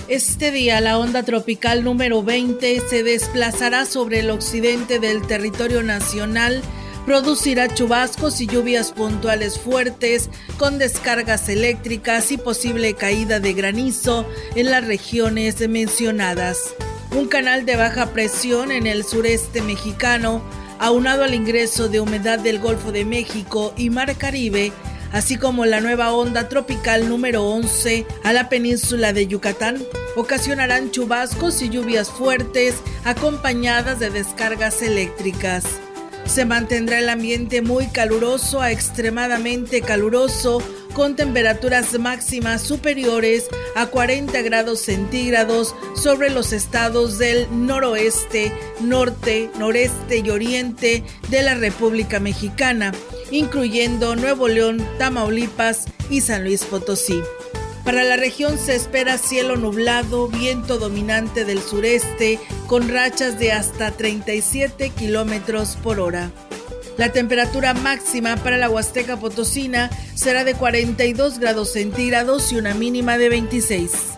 Este 0.09 0.51
día 0.51 0.81
la 0.81 0.99
onda 0.99 1.23
tropical 1.23 1.85
número 1.85 2.23
20 2.23 2.81
se 2.89 3.03
desplazará 3.03 3.85
sobre 3.85 4.21
el 4.21 4.31
occidente 4.31 4.99
del 5.01 5.27
territorio 5.27 5.83
nacional, 5.83 6.63
producirá 7.05 7.69
chubascos 7.75 8.41
y 8.41 8.47
lluvias 8.47 8.93
puntuales 8.93 9.59
fuertes 9.59 10.31
con 10.57 10.79
descargas 10.79 11.51
eléctricas 11.51 12.33
y 12.33 12.39
posible 12.39 12.95
caída 12.95 13.39
de 13.39 13.53
granizo 13.53 14.27
en 14.55 14.71
las 14.71 14.87
regiones 14.87 15.69
mencionadas. 15.69 16.75
Un 17.15 17.29
canal 17.29 17.67
de 17.67 17.77
baja 17.77 18.07
presión 18.15 18.73
en 18.73 18.87
el 18.87 19.05
sureste 19.05 19.61
mexicano, 19.61 20.43
aunado 20.79 21.23
al 21.23 21.35
ingreso 21.35 21.91
de 21.91 22.01
humedad 22.01 22.39
del 22.39 22.61
Golfo 22.61 22.93
de 22.93 23.05
México 23.05 23.75
y 23.77 23.91
Mar 23.91 24.17
Caribe, 24.17 24.73
así 25.13 25.37
como 25.37 25.67
la 25.67 25.81
nueva 25.81 26.13
onda 26.13 26.49
tropical 26.49 27.09
número 27.09 27.45
11 27.45 28.07
a 28.25 28.33
la 28.33 28.49
península 28.49 29.13
de 29.13 29.27
Yucatán, 29.27 29.83
ocasionarán 30.17 30.91
chubascos 30.91 31.63
y 31.63 31.69
lluvias 31.69 32.11
fuertes 32.11 32.75
acompañadas 33.05 33.99
de 33.99 34.11
descargas 34.11 34.83
eléctricas. 34.83 35.65
Se 36.25 36.45
mantendrá 36.45 36.99
el 36.99 37.09
ambiente 37.09 37.63
muy 37.63 37.87
caluroso 37.87 38.61
a 38.61 38.71
extremadamente 38.71 39.81
caluroso 39.81 40.63
con 40.93 41.17
temperaturas 41.17 41.99
máximas 41.99 42.61
superiores 42.61 43.49
a 43.77 43.87
40 43.87 44.43
grados 44.43 44.81
centígrados 44.81 45.75
sobre 45.95 46.29
los 46.29 46.53
estados 46.53 47.19
del 47.19 47.47
noroeste, 47.67 48.53
norte, 48.81 49.51
noreste 49.59 50.19
y 50.19 50.29
oriente 50.29 51.05
de 51.31 51.43
la 51.43 51.55
República 51.55 52.21
Mexicana, 52.21 52.93
incluyendo 53.31 54.17
Nuevo 54.17 54.49
León, 54.49 54.87
Tamaulipas 54.99 55.87
y 56.11 56.21
San 56.21 56.45
Luis 56.45 56.65
Potosí. 56.65 57.21
Para 57.85 58.05
la 58.05 58.17
región 58.17 58.59
se 58.59 58.75
espera 58.75 59.17
cielo 59.17 59.57
nublado, 59.57 60.29
viento 60.29 60.79
dominante 60.79 61.45
del 61.45 61.63
sureste, 61.63 62.39
con 62.67 62.89
rachas 62.89 63.39
de 63.39 63.53
hasta 63.53 63.93
37 63.93 64.91
kilómetros 64.91 65.77
por 65.83 65.99
hora. 65.99 66.31
La 66.99 67.13
temperatura 67.13 67.75
máxima 67.75 68.37
para 68.37 68.59
la 68.59 68.69
Huasteca 68.69 69.17
Potosina 69.17 69.89
será 70.15 70.45
de 70.45 70.55
42 70.55 71.39
grados 71.39 71.73
centígrados 71.73 72.53
y 72.53 72.57
una 72.57 72.75
mínima 72.75 73.17
de 73.17 73.29
26. 73.29 74.18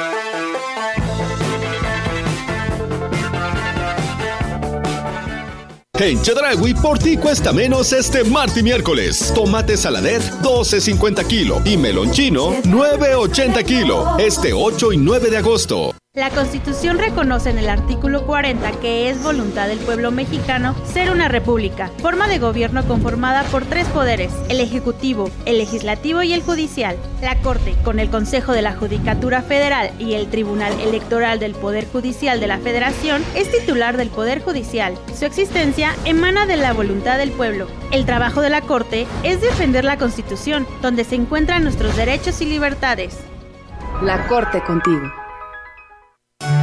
En 6.01 6.19
Chedragui 6.19 6.73
por 6.73 6.97
ti 6.97 7.15
cuesta 7.15 7.53
menos 7.53 7.93
este 7.93 8.23
martes 8.23 8.57
y 8.57 8.63
miércoles. 8.63 9.31
Tomate 9.35 9.77
saladet 9.77 10.23
12.50 10.41 11.27
kilo 11.27 11.61
y 11.63 11.77
melón 11.77 12.09
chino 12.09 12.53
9.80 12.63 13.63
kilo. 13.63 14.17
Este 14.17 14.51
8 14.51 14.93
y 14.93 14.97
9 14.97 15.29
de 15.29 15.37
agosto. 15.37 15.90
La 16.13 16.29
Constitución 16.29 16.99
reconoce 16.99 17.51
en 17.51 17.57
el 17.57 17.69
artículo 17.69 18.25
40 18.25 18.69
que 18.81 19.09
es 19.09 19.23
voluntad 19.23 19.69
del 19.69 19.79
pueblo 19.79 20.11
mexicano 20.11 20.75
ser 20.83 21.09
una 21.09 21.29
república, 21.29 21.89
forma 22.01 22.27
de 22.27 22.37
gobierno 22.37 22.85
conformada 22.85 23.43
por 23.43 23.63
tres 23.63 23.87
poderes, 23.87 24.33
el 24.49 24.59
Ejecutivo, 24.59 25.31
el 25.45 25.57
Legislativo 25.57 26.21
y 26.21 26.33
el 26.33 26.43
Judicial. 26.43 26.97
La 27.21 27.39
Corte, 27.41 27.77
con 27.85 27.97
el 27.97 28.09
Consejo 28.09 28.51
de 28.51 28.61
la 28.61 28.75
Judicatura 28.75 29.41
Federal 29.41 29.91
y 29.99 30.15
el 30.15 30.29
Tribunal 30.29 30.77
Electoral 30.81 31.39
del 31.39 31.53
Poder 31.55 31.87
Judicial 31.87 32.41
de 32.41 32.47
la 32.47 32.57
Federación, 32.57 33.23
es 33.33 33.49
titular 33.49 33.95
del 33.95 34.09
Poder 34.09 34.41
Judicial. 34.41 34.97
Su 35.17 35.23
existencia 35.23 35.95
emana 36.03 36.45
de 36.45 36.57
la 36.57 36.73
voluntad 36.73 37.19
del 37.19 37.31
pueblo. 37.31 37.67
El 37.91 38.05
trabajo 38.05 38.41
de 38.41 38.49
la 38.49 38.59
Corte 38.59 39.07
es 39.23 39.39
defender 39.39 39.85
la 39.85 39.97
Constitución, 39.97 40.67
donde 40.81 41.05
se 41.05 41.15
encuentran 41.15 41.63
nuestros 41.63 41.95
derechos 41.95 42.41
y 42.41 42.47
libertades. 42.47 43.17
La 44.01 44.27
Corte 44.27 44.61
contigo. 44.61 45.20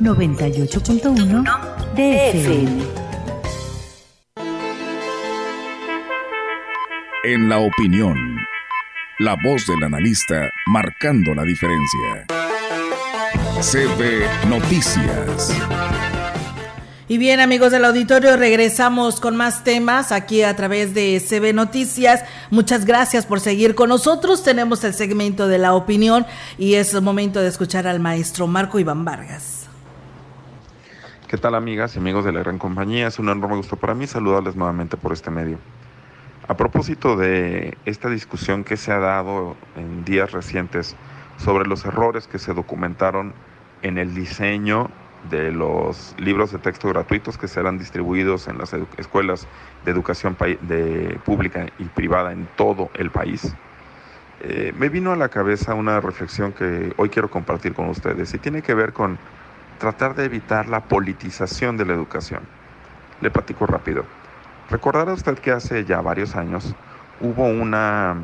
98.1 0.00 1.44
DFM. 1.94 2.82
En 7.22 7.50
la 7.50 7.58
opinión, 7.58 8.16
la 9.18 9.36
voz 9.44 9.66
del 9.66 9.84
analista 9.84 10.48
marcando 10.68 11.34
la 11.34 11.44
diferencia. 11.44 12.26
CB 13.60 14.48
Noticias. 14.48 15.54
Y 17.06 17.18
bien, 17.18 17.40
amigos 17.40 17.70
del 17.70 17.84
auditorio, 17.84 18.38
regresamos 18.38 19.20
con 19.20 19.36
más 19.36 19.64
temas 19.64 20.12
aquí 20.12 20.44
a 20.44 20.56
través 20.56 20.94
de 20.94 21.20
CB 21.20 21.52
Noticias. 21.52 22.24
Muchas 22.50 22.86
gracias 22.86 23.26
por 23.26 23.40
seguir 23.40 23.74
con 23.74 23.90
nosotros. 23.90 24.42
Tenemos 24.44 24.82
el 24.84 24.94
segmento 24.94 25.46
de 25.46 25.58
la 25.58 25.74
opinión 25.74 26.24
y 26.56 26.76
es 26.76 26.98
momento 27.02 27.42
de 27.42 27.48
escuchar 27.48 27.86
al 27.86 28.00
maestro 28.00 28.46
Marco 28.46 28.78
Iván 28.78 29.04
Vargas. 29.04 29.59
¿Qué 31.30 31.38
tal, 31.38 31.54
amigas 31.54 31.94
y 31.94 32.00
amigos 32.00 32.24
de 32.24 32.32
la 32.32 32.40
gran 32.40 32.58
compañía? 32.58 33.06
Es 33.06 33.20
un 33.20 33.28
enorme 33.28 33.54
gusto 33.54 33.76
para 33.76 33.94
mí 33.94 34.08
saludarles 34.08 34.56
nuevamente 34.56 34.96
por 34.96 35.12
este 35.12 35.30
medio. 35.30 35.58
A 36.48 36.56
propósito 36.56 37.14
de 37.14 37.78
esta 37.84 38.10
discusión 38.10 38.64
que 38.64 38.76
se 38.76 38.90
ha 38.90 38.98
dado 38.98 39.54
en 39.76 40.04
días 40.04 40.32
recientes 40.32 40.96
sobre 41.36 41.68
los 41.68 41.84
errores 41.84 42.26
que 42.26 42.40
se 42.40 42.52
documentaron 42.52 43.32
en 43.82 43.98
el 43.98 44.12
diseño 44.12 44.90
de 45.30 45.52
los 45.52 46.16
libros 46.18 46.50
de 46.50 46.58
texto 46.58 46.88
gratuitos 46.88 47.38
que 47.38 47.46
serán 47.46 47.78
distribuidos 47.78 48.48
en 48.48 48.58
las 48.58 48.74
escuelas 48.98 49.46
de 49.84 49.92
educación 49.92 50.36
de 50.62 51.16
pública 51.24 51.66
y 51.78 51.84
privada 51.84 52.32
en 52.32 52.48
todo 52.56 52.90
el 52.94 53.12
país. 53.12 53.54
Eh, 54.40 54.72
me 54.76 54.88
vino 54.88 55.12
a 55.12 55.16
la 55.16 55.28
cabeza 55.28 55.74
una 55.74 56.00
reflexión 56.00 56.52
que 56.52 56.92
hoy 56.96 57.08
quiero 57.08 57.30
compartir 57.30 57.72
con 57.72 57.88
ustedes 57.88 58.34
y 58.34 58.38
tiene 58.38 58.62
que 58.62 58.74
ver 58.74 58.92
con 58.92 59.16
tratar 59.80 60.14
de 60.14 60.26
evitar 60.26 60.68
la 60.68 60.80
politización 60.82 61.76
de 61.76 61.86
la 61.86 61.94
educación. 61.94 62.42
Le 63.20 63.30
platico 63.30 63.66
rápido. 63.66 64.04
Recordará 64.70 65.14
usted 65.14 65.38
que 65.38 65.50
hace 65.50 65.84
ya 65.84 66.00
varios 66.00 66.36
años 66.36 66.76
hubo 67.20 67.46
una 67.46 68.16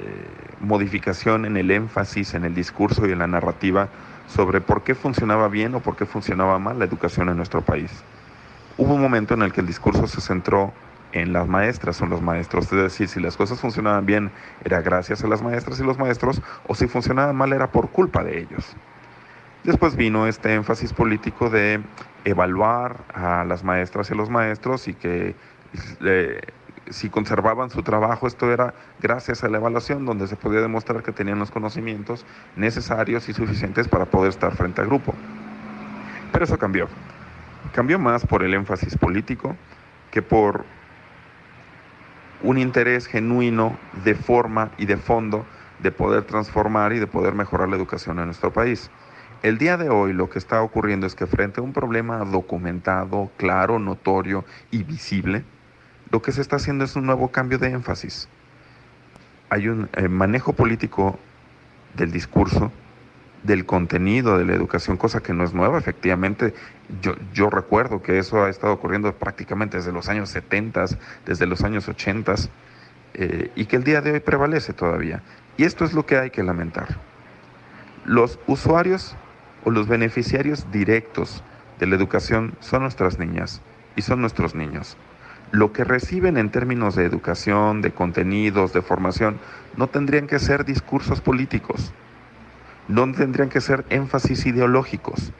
eh, 0.00 0.26
modificación 0.60 1.44
en 1.44 1.56
el 1.56 1.70
énfasis, 1.70 2.34
en 2.34 2.44
el 2.44 2.54
discurso 2.54 3.06
y 3.06 3.12
en 3.12 3.20
la 3.20 3.26
narrativa 3.26 3.88
sobre 4.26 4.60
por 4.60 4.82
qué 4.82 4.94
funcionaba 4.94 5.48
bien 5.48 5.74
o 5.74 5.80
por 5.80 5.94
qué 5.94 6.06
funcionaba 6.06 6.58
mal 6.58 6.78
la 6.78 6.86
educación 6.86 7.28
en 7.28 7.36
nuestro 7.36 7.60
país. 7.60 7.92
Hubo 8.76 8.94
un 8.94 9.02
momento 9.02 9.34
en 9.34 9.42
el 9.42 9.52
que 9.52 9.60
el 9.60 9.66
discurso 9.66 10.08
se 10.08 10.20
centró 10.20 10.72
en 11.12 11.32
las 11.32 11.46
maestras 11.46 12.00
o 12.00 12.06
los 12.06 12.22
maestros, 12.22 12.64
es 12.64 12.82
decir, 12.82 13.08
si 13.08 13.20
las 13.20 13.36
cosas 13.36 13.60
funcionaban 13.60 14.04
bien 14.04 14.32
era 14.64 14.80
gracias 14.80 15.22
a 15.22 15.28
las 15.28 15.42
maestras 15.42 15.78
y 15.78 15.84
los 15.84 15.98
maestros, 15.98 16.42
o 16.66 16.74
si 16.74 16.88
funcionaban 16.88 17.36
mal 17.36 17.52
era 17.52 17.70
por 17.70 17.90
culpa 17.90 18.24
de 18.24 18.40
ellos. 18.40 18.74
Después 19.64 19.96
vino 19.96 20.26
este 20.26 20.52
énfasis 20.52 20.92
político 20.92 21.48
de 21.48 21.80
evaluar 22.26 23.02
a 23.14 23.44
las 23.44 23.64
maestras 23.64 24.10
y 24.10 24.12
a 24.12 24.16
los 24.16 24.28
maestros 24.28 24.88
y 24.88 24.94
que 24.94 25.34
eh, 26.02 26.40
si 26.90 27.08
conservaban 27.08 27.70
su 27.70 27.82
trabajo, 27.82 28.26
esto 28.26 28.52
era 28.52 28.74
gracias 29.00 29.42
a 29.42 29.48
la 29.48 29.56
evaluación 29.56 30.04
donde 30.04 30.26
se 30.26 30.36
podía 30.36 30.60
demostrar 30.60 31.02
que 31.02 31.12
tenían 31.12 31.38
los 31.38 31.50
conocimientos 31.50 32.26
necesarios 32.56 33.26
y 33.30 33.32
suficientes 33.32 33.88
para 33.88 34.04
poder 34.04 34.28
estar 34.28 34.54
frente 34.54 34.82
al 34.82 34.86
grupo. 34.88 35.14
Pero 36.30 36.44
eso 36.44 36.58
cambió. 36.58 36.86
Cambió 37.72 37.98
más 37.98 38.26
por 38.26 38.42
el 38.42 38.52
énfasis 38.52 38.98
político 38.98 39.56
que 40.10 40.20
por 40.20 40.66
un 42.42 42.58
interés 42.58 43.06
genuino 43.06 43.78
de 44.04 44.14
forma 44.14 44.72
y 44.76 44.84
de 44.84 44.98
fondo 44.98 45.46
de 45.78 45.90
poder 45.90 46.24
transformar 46.24 46.92
y 46.92 46.98
de 46.98 47.06
poder 47.06 47.34
mejorar 47.34 47.70
la 47.70 47.76
educación 47.76 48.18
en 48.18 48.26
nuestro 48.26 48.52
país. 48.52 48.90
El 49.44 49.58
día 49.58 49.76
de 49.76 49.90
hoy 49.90 50.14
lo 50.14 50.30
que 50.30 50.38
está 50.38 50.62
ocurriendo 50.62 51.06
es 51.06 51.14
que 51.14 51.26
frente 51.26 51.60
a 51.60 51.62
un 51.62 51.74
problema 51.74 52.16
documentado, 52.20 53.30
claro, 53.36 53.78
notorio 53.78 54.46
y 54.70 54.84
visible, 54.84 55.44
lo 56.10 56.22
que 56.22 56.32
se 56.32 56.40
está 56.40 56.56
haciendo 56.56 56.82
es 56.82 56.96
un 56.96 57.04
nuevo 57.04 57.30
cambio 57.30 57.58
de 57.58 57.68
énfasis. 57.68 58.26
Hay 59.50 59.68
un 59.68 59.90
eh, 59.92 60.08
manejo 60.08 60.54
político 60.54 61.18
del 61.94 62.10
discurso 62.10 62.72
del 63.42 63.66
contenido 63.66 64.38
de 64.38 64.46
la 64.46 64.54
educación, 64.54 64.96
cosa 64.96 65.22
que 65.22 65.34
no 65.34 65.44
es 65.44 65.52
nueva, 65.52 65.76
efectivamente. 65.76 66.54
Yo, 67.34 67.50
recuerdo 67.50 68.00
que 68.00 68.18
eso 68.18 68.42
ha 68.42 68.48
estado 68.48 68.72
ocurriendo 68.72 69.12
prácticamente 69.12 69.76
desde 69.76 69.92
los 69.92 70.08
años 70.08 70.30
70, 70.30 70.86
desde 71.26 71.46
los 71.46 71.62
años 71.64 71.86
80, 71.86 72.34
eh, 73.12 73.50
y 73.54 73.66
que 73.66 73.76
el 73.76 73.84
día 73.84 74.00
de 74.00 74.12
hoy 74.12 74.20
prevalece 74.20 74.72
todavía. 74.72 75.22
Y 75.58 75.64
esto 75.64 75.84
es 75.84 75.92
lo 75.92 76.06
que 76.06 76.16
hay 76.16 76.30
que 76.30 76.42
lamentar. 76.42 76.96
Los 78.06 78.38
usuarios 78.46 79.14
o 79.64 79.70
los 79.70 79.88
beneficiarios 79.88 80.70
directos 80.70 81.42
de 81.78 81.86
la 81.86 81.96
educación 81.96 82.54
son 82.60 82.82
nuestras 82.82 83.18
niñas 83.18 83.60
y 83.96 84.02
son 84.02 84.20
nuestros 84.20 84.54
niños. 84.54 84.96
Lo 85.50 85.72
que 85.72 85.84
reciben 85.84 86.36
en 86.36 86.50
términos 86.50 86.96
de 86.96 87.04
educación, 87.04 87.82
de 87.82 87.92
contenidos, 87.92 88.72
de 88.72 88.82
formación, 88.82 89.38
no 89.76 89.88
tendrían 89.88 90.26
que 90.26 90.38
ser 90.38 90.64
discursos 90.64 91.20
políticos 91.20 91.92
no 92.88 93.10
tendrían 93.12 93.48
que 93.48 93.60
ser 93.60 93.84
énfasis 93.90 94.46
ideológicos, 94.46 95.32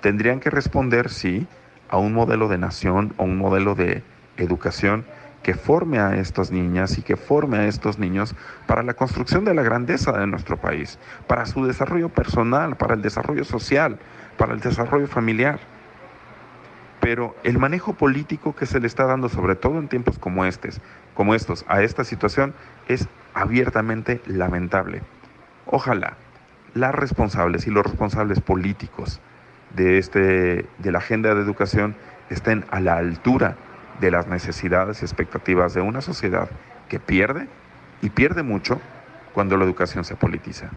tendrían 0.00 0.40
que 0.40 0.50
responder, 0.50 1.10
sí, 1.10 1.46
a 1.88 1.98
un 1.98 2.12
modelo 2.12 2.48
de 2.48 2.58
nación 2.58 3.12
o 3.16 3.24
un 3.24 3.36
modelo 3.38 3.74
de 3.74 4.02
educación 4.36 5.04
que 5.46 5.54
forme 5.54 6.00
a 6.00 6.16
estas 6.16 6.50
niñas 6.50 6.98
y 6.98 7.02
que 7.02 7.14
forme 7.14 7.58
a 7.58 7.66
estos 7.68 8.00
niños 8.00 8.34
para 8.66 8.82
la 8.82 8.94
construcción 8.94 9.44
de 9.44 9.54
la 9.54 9.62
grandeza 9.62 10.10
de 10.10 10.26
nuestro 10.26 10.56
país, 10.56 10.98
para 11.28 11.46
su 11.46 11.64
desarrollo 11.64 12.08
personal, 12.08 12.74
para 12.74 12.94
el 12.94 13.00
desarrollo 13.00 13.44
social, 13.44 14.00
para 14.38 14.54
el 14.54 14.58
desarrollo 14.58 15.06
familiar. 15.06 15.60
Pero 16.98 17.36
el 17.44 17.58
manejo 17.60 17.94
político 17.94 18.56
que 18.56 18.66
se 18.66 18.80
le 18.80 18.88
está 18.88 19.04
dando, 19.04 19.28
sobre 19.28 19.54
todo 19.54 19.78
en 19.78 19.86
tiempos 19.86 20.18
como 20.18 20.44
estos, 20.44 20.80
como 21.14 21.32
estos, 21.32 21.64
a 21.68 21.80
esta 21.80 22.02
situación, 22.02 22.52
es 22.88 23.06
abiertamente 23.32 24.20
lamentable. 24.26 25.02
Ojalá 25.66 26.16
las 26.74 26.92
responsables 26.92 27.68
y 27.68 27.70
los 27.70 27.86
responsables 27.86 28.40
políticos 28.40 29.20
de, 29.76 29.98
este, 29.98 30.66
de 30.78 30.90
la 30.90 30.98
agenda 30.98 31.32
de 31.36 31.40
educación 31.40 31.94
estén 32.30 32.64
a 32.72 32.80
la 32.80 32.96
altura 32.96 33.56
de 34.00 34.10
las 34.10 34.26
necesidades 34.26 35.02
y 35.02 35.04
expectativas 35.04 35.74
de 35.74 35.80
una 35.80 36.00
sociedad 36.00 36.48
que 36.88 37.00
pierde 37.00 37.48
y 38.02 38.10
pierde 38.10 38.42
mucho 38.42 38.80
cuando 39.32 39.56
la 39.56 39.64
educación 39.64 40.04
se 40.04 40.16
politiza. 40.16 40.70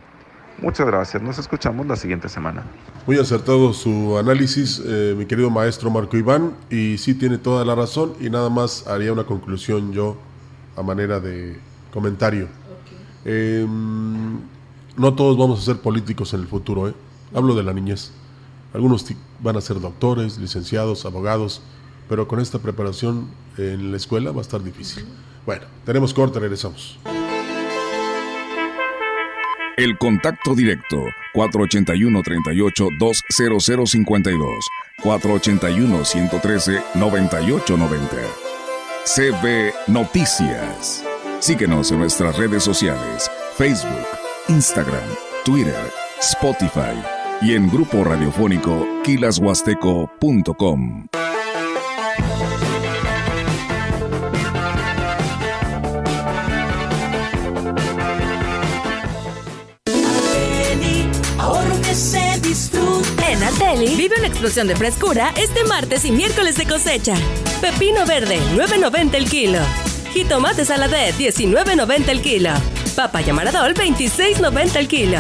Muchas 0.62 0.88
gracias, 0.88 1.24
nos 1.24 1.38
escuchamos 1.38 1.88
la 1.88 1.96
siguiente 1.96 2.28
semana. 2.28 2.64
Muy 3.08 3.18
acertado 3.18 3.72
su 3.72 4.18
análisis, 4.18 4.82
eh, 4.86 5.16
mi 5.18 5.26
querido 5.26 5.50
maestro 5.50 5.90
Marco 5.90 6.18
Iván, 6.18 6.54
y 6.70 6.98
sí 6.98 7.14
tiene 7.14 7.38
toda 7.38 7.64
la 7.64 7.76
razón, 7.76 8.14
y 8.20 8.30
nada 8.30 8.50
más 8.50 8.86
haría 8.88 9.14
una 9.14 9.24
conclusión 9.24 9.94
yo 9.94 10.18
a 10.76 10.84
manera 10.84 11.22
de 11.22 11.58
comentario. 11.94 12.48
Em, 13.24 14.40
no 14.98 15.14
todos 15.16 15.38
vamos 15.38 15.62
a 15.62 15.64
ser 15.64 15.78
políticos 15.78 16.34
en 16.34 16.42
el 16.42 16.48
futuro, 16.48 16.90
¿eh? 16.90 16.94
Hablo 17.34 17.56
de 17.56 17.64
la 17.64 17.74
niñez. 17.74 18.12
Algunos 18.74 19.06
van 19.42 19.56
a 19.56 19.62
ser 19.62 19.80
doctores, 19.80 20.38
licenciados, 20.38 21.06
abogados, 21.06 21.62
pero 22.10 22.28
con 22.28 22.42
esta 22.42 22.60
preparación 22.60 23.30
en 23.58 23.92
la 23.92 23.98
escuela 23.98 24.32
va 24.32 24.40
a 24.40 24.42
estar 24.42 24.64
difícil. 24.64 25.06
Bueno, 25.46 25.66
tenemos 25.86 26.14
corte, 26.14 26.40
regresamos. 26.40 27.00
El 29.78 29.98
contacto 29.98 30.56
directo 30.56 30.98
481 31.34 32.22
38 32.22 32.88
20052 33.00 34.66
481 35.02 36.04
113 36.04 36.84
9890 36.96 38.18
CB 39.06 39.74
Noticias. 39.88 41.06
Síguenos 41.40 41.90
en 41.92 42.00
nuestras 42.00 42.36
redes 42.38 42.64
sociales, 42.64 43.32
Facebook, 43.56 44.06
Instagram, 44.50 45.08
Twitter, 45.46 45.90
Spotify 46.20 47.02
y 47.42 47.54
en 47.54 47.70
grupo 47.70 48.04
radiofónico 48.04 48.86
kilashuasteco.com. 49.04 51.08
Vive 63.86 64.16
una 64.18 64.28
explosión 64.28 64.68
de 64.68 64.76
frescura 64.76 65.34
este 65.38 65.64
martes 65.64 66.04
y 66.04 66.12
miércoles 66.12 66.56
de 66.56 66.66
cosecha. 66.66 67.16
Pepino 67.62 68.06
verde, 68.06 68.38
9.90 68.54 69.16
el 69.16 69.30
kilo. 69.30 69.60
Jitomate 70.12 70.66
saladez, 70.66 71.18
19.90 71.18 72.10
el 72.10 72.22
kilo. 72.22 72.52
Papa 72.96 73.22
y 73.22 73.30
amaradol, 73.30 73.74
26.90 73.74 74.76
el 74.76 74.88
kilo. 74.88 75.18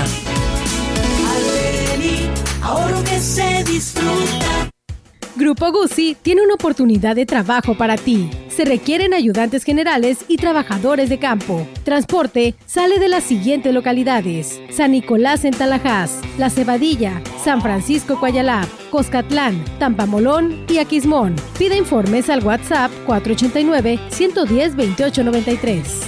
ahorro 2.62 3.04
que 3.04 3.20
se 3.20 3.64
disfruta. 3.64 4.70
Grupo 5.40 5.72
Guzzi 5.72 6.18
tiene 6.22 6.42
una 6.42 6.56
oportunidad 6.56 7.16
de 7.16 7.26
trabajo 7.26 7.78
para 7.78 7.96
ti. 7.96 8.30
Se 8.50 8.66
requieren 8.66 9.14
ayudantes 9.14 9.64
generales 9.64 10.26
y 10.28 10.36
trabajadores 10.36 11.08
de 11.08 11.18
campo. 11.18 11.66
Transporte 11.86 12.56
sale 12.66 13.00
de 13.00 13.08
las 13.08 13.24
siguientes 13.24 13.74
localidades: 13.74 14.60
San 14.70 14.92
Nicolás 14.92 15.46
en 15.46 15.54
Talajás, 15.54 16.20
La 16.38 16.50
Cebadilla, 16.50 17.22
San 17.42 17.62
Francisco 17.62 18.20
Coyalá, 18.20 18.68
Coscatlán, 18.90 19.64
Tampamolón 19.80 20.66
y 20.68 20.80
Aquismón. 20.80 21.38
Pide 21.58 21.78
informes 21.78 22.30
al 22.30 22.44
WhatsApp 22.44 22.92
489 23.06 23.98
110 24.10 24.76
2893. 24.76 26.02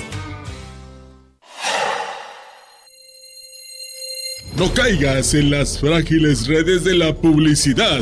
No 4.57 4.73
caigas 4.73 5.33
en 5.33 5.51
las 5.51 5.79
frágiles 5.79 6.47
redes 6.47 6.83
de 6.83 6.95
la 6.95 7.15
publicidad. 7.15 8.01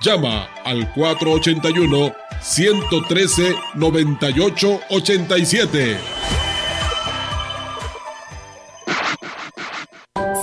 Llama 0.00 0.48
al 0.64 0.90
481 0.94 2.14
113 2.40 3.54
9887. 3.74 6.39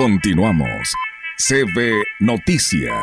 Continuamos. 0.00 0.94
CB 1.36 1.92
Noticias. 2.20 2.94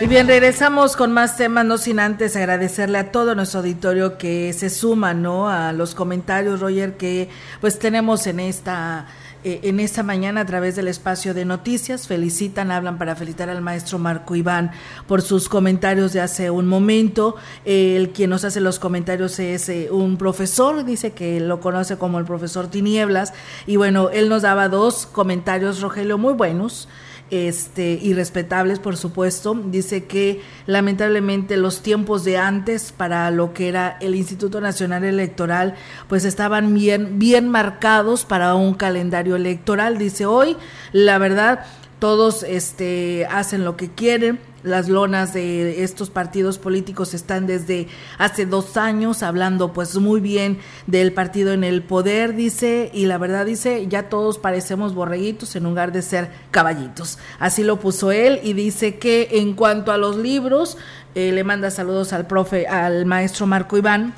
Y 0.00 0.06
bien, 0.06 0.26
regresamos 0.26 0.96
con 0.96 1.12
más 1.12 1.36
temas, 1.36 1.66
no 1.66 1.76
sin 1.76 2.00
antes 2.00 2.34
agradecerle 2.34 2.96
a 2.96 3.12
todo 3.12 3.34
nuestro 3.34 3.60
auditorio 3.60 4.16
que 4.16 4.54
se 4.54 4.70
suma, 4.70 5.12
¿no? 5.12 5.50
A 5.50 5.74
los 5.74 5.94
comentarios, 5.94 6.60
Roger, 6.60 6.96
que 6.96 7.28
pues 7.60 7.78
tenemos 7.78 8.26
en 8.26 8.40
esta 8.40 9.06
eh, 9.44 9.60
en 9.64 9.78
esta 9.78 10.02
mañana 10.02 10.40
a 10.40 10.46
través 10.46 10.74
del 10.74 10.88
espacio 10.88 11.34
de 11.34 11.44
noticias. 11.44 12.08
Felicitan, 12.08 12.70
hablan 12.70 12.96
para 12.96 13.14
felicitar 13.14 13.50
al 13.50 13.60
maestro 13.60 13.98
Marco 13.98 14.34
Iván 14.34 14.70
por 15.06 15.20
sus 15.20 15.48
comentarios 15.48 16.14
de 16.14 16.22
hace 16.22 16.50
un 16.50 16.66
momento. 16.66 17.36
el 17.64 18.10
quien 18.10 18.30
nos 18.30 18.44
hace 18.44 18.60
los 18.60 18.78
comentarios 18.78 19.38
es 19.38 19.68
eh, 19.68 19.88
un 19.90 20.16
profesor, 20.16 20.84
dice 20.84 21.12
que 21.12 21.40
lo 21.40 21.60
conoce 21.60 21.98
como 21.98 22.18
el 22.18 22.24
profesor 22.24 22.68
Tinieblas. 22.68 23.34
Y 23.66 23.76
bueno, 23.76 24.10
él 24.10 24.28
nos 24.28 24.42
daba 24.42 24.68
dos 24.68 25.06
comentarios, 25.06 25.80
Rogelio, 25.80 26.16
muy 26.16 26.32
buenos 26.32 26.88
este, 27.30 27.98
y 28.00 28.14
respetables, 28.14 28.78
por 28.78 28.96
supuesto. 28.96 29.54
Dice 29.54 30.04
que 30.04 30.40
lamentablemente 30.66 31.56
los 31.56 31.82
tiempos 31.82 32.24
de 32.24 32.38
antes 32.38 32.92
para 32.92 33.30
lo 33.30 33.52
que 33.52 33.68
era 33.68 33.96
el 34.00 34.14
Instituto 34.14 34.60
Nacional 34.60 35.04
Electoral, 35.04 35.74
pues 36.08 36.24
estaban 36.24 36.74
bien, 36.74 37.18
bien 37.18 37.48
marcados 37.48 38.24
para 38.24 38.54
un 38.54 38.74
calendario 38.74 39.36
electoral. 39.36 39.98
Dice 39.98 40.26
hoy, 40.26 40.56
la 40.92 41.18
verdad, 41.18 41.66
todos 41.98 42.42
este, 42.42 43.26
hacen 43.30 43.64
lo 43.64 43.76
que 43.76 43.90
quieren 43.90 44.38
las 44.64 44.88
lonas 44.88 45.34
de 45.34 45.84
estos 45.84 46.10
partidos 46.10 46.58
políticos 46.58 47.12
están 47.12 47.46
desde 47.46 47.86
hace 48.18 48.46
dos 48.46 48.76
años 48.78 49.22
hablando 49.22 49.72
pues 49.74 49.94
muy 49.96 50.20
bien 50.20 50.58
del 50.86 51.12
partido 51.12 51.52
en 51.52 51.64
el 51.64 51.82
poder, 51.82 52.34
dice, 52.34 52.90
y 52.94 53.04
la 53.04 53.18
verdad 53.18 53.44
dice, 53.44 53.86
ya 53.88 54.08
todos 54.08 54.38
parecemos 54.38 54.94
borreguitos 54.94 55.54
en 55.54 55.64
lugar 55.64 55.92
de 55.92 56.00
ser 56.00 56.30
caballitos. 56.50 57.18
Así 57.38 57.62
lo 57.62 57.78
puso 57.78 58.10
él 58.10 58.40
y 58.42 58.54
dice 58.54 58.96
que 58.96 59.28
en 59.32 59.52
cuanto 59.54 59.92
a 59.92 59.98
los 59.98 60.16
libros, 60.16 60.78
eh, 61.14 61.30
le 61.30 61.44
manda 61.44 61.70
saludos 61.70 62.14
al 62.14 62.26
profe, 62.26 62.66
al 62.66 63.04
maestro 63.04 63.46
Marco 63.46 63.76
Iván, 63.76 64.14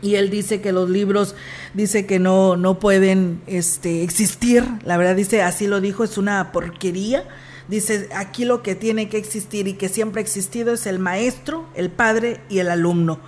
y 0.00 0.14
él 0.14 0.30
dice 0.30 0.62
que 0.62 0.72
los 0.72 0.88
libros 0.88 1.34
dice 1.74 2.06
que 2.06 2.18
no 2.18 2.56
no 2.56 2.78
pueden 2.78 3.42
este 3.48 4.04
existir 4.04 4.64
la 4.84 4.96
verdad 4.96 5.16
dice 5.16 5.42
así 5.42 5.66
lo 5.66 5.80
dijo 5.80 6.04
es 6.04 6.18
una 6.18 6.52
porquería 6.52 7.24
Dice, 7.68 8.08
aquí 8.14 8.46
lo 8.46 8.62
que 8.62 8.74
tiene 8.74 9.10
que 9.10 9.18
existir 9.18 9.68
y 9.68 9.74
que 9.74 9.90
siempre 9.90 10.20
ha 10.20 10.24
existido 10.24 10.72
es 10.72 10.86
el 10.86 10.98
maestro, 10.98 11.66
el 11.74 11.90
padre 11.90 12.40
y 12.48 12.60
el 12.60 12.70
alumno. 12.70 13.20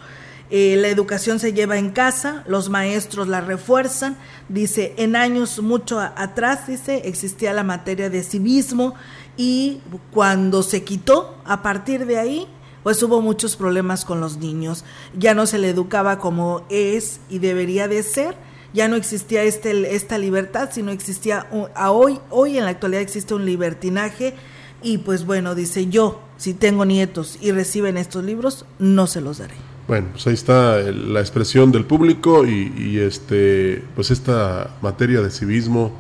Eh, 0.48 0.76
la 0.78 0.88
educación 0.88 1.38
se 1.38 1.52
lleva 1.52 1.78
en 1.78 1.90
casa, 1.90 2.42
los 2.48 2.70
maestros 2.70 3.28
la 3.28 3.40
refuerzan. 3.42 4.16
Dice, 4.48 4.94
en 4.96 5.14
años 5.14 5.60
mucho 5.62 6.00
atrás, 6.00 6.66
dice, 6.66 7.02
existía 7.04 7.52
la 7.52 7.62
materia 7.62 8.10
de 8.10 8.24
civismo 8.24 8.94
y 9.36 9.80
cuando 10.12 10.62
se 10.62 10.82
quitó, 10.82 11.36
a 11.44 11.62
partir 11.62 12.06
de 12.06 12.18
ahí, 12.18 12.48
pues 12.82 13.02
hubo 13.02 13.20
muchos 13.20 13.56
problemas 13.56 14.04
con 14.04 14.20
los 14.20 14.38
niños. 14.38 14.84
Ya 15.16 15.34
no 15.34 15.46
se 15.46 15.58
le 15.58 15.68
educaba 15.68 16.18
como 16.18 16.64
es 16.70 17.20
y 17.28 17.38
debería 17.38 17.86
de 17.88 18.02
ser 18.02 18.34
ya 18.72 18.88
no 18.88 18.96
existía 18.96 19.42
este, 19.42 19.94
esta 19.94 20.18
libertad, 20.18 20.70
sino 20.72 20.90
existía 20.92 21.46
a 21.74 21.90
hoy, 21.90 22.18
hoy 22.30 22.58
en 22.58 22.64
la 22.64 22.70
actualidad 22.70 23.02
existe 23.02 23.34
un 23.34 23.44
libertinaje 23.44 24.34
y 24.82 24.98
pues 24.98 25.24
bueno, 25.26 25.54
dice 25.54 25.88
yo, 25.88 26.20
si 26.36 26.54
tengo 26.54 26.84
nietos 26.84 27.38
y 27.40 27.52
reciben 27.52 27.96
estos 27.96 28.24
libros, 28.24 28.64
no 28.78 29.06
se 29.06 29.20
los 29.20 29.38
daré. 29.38 29.54
Bueno, 29.88 30.08
pues 30.12 30.26
ahí 30.26 30.34
está 30.34 30.78
la 30.78 31.20
expresión 31.20 31.72
del 31.72 31.84
público 31.84 32.46
y, 32.46 32.72
y 32.76 32.98
este, 32.98 33.82
pues 33.94 34.10
esta 34.10 34.70
materia 34.80 35.20
de 35.20 35.30
civismo 35.30 35.92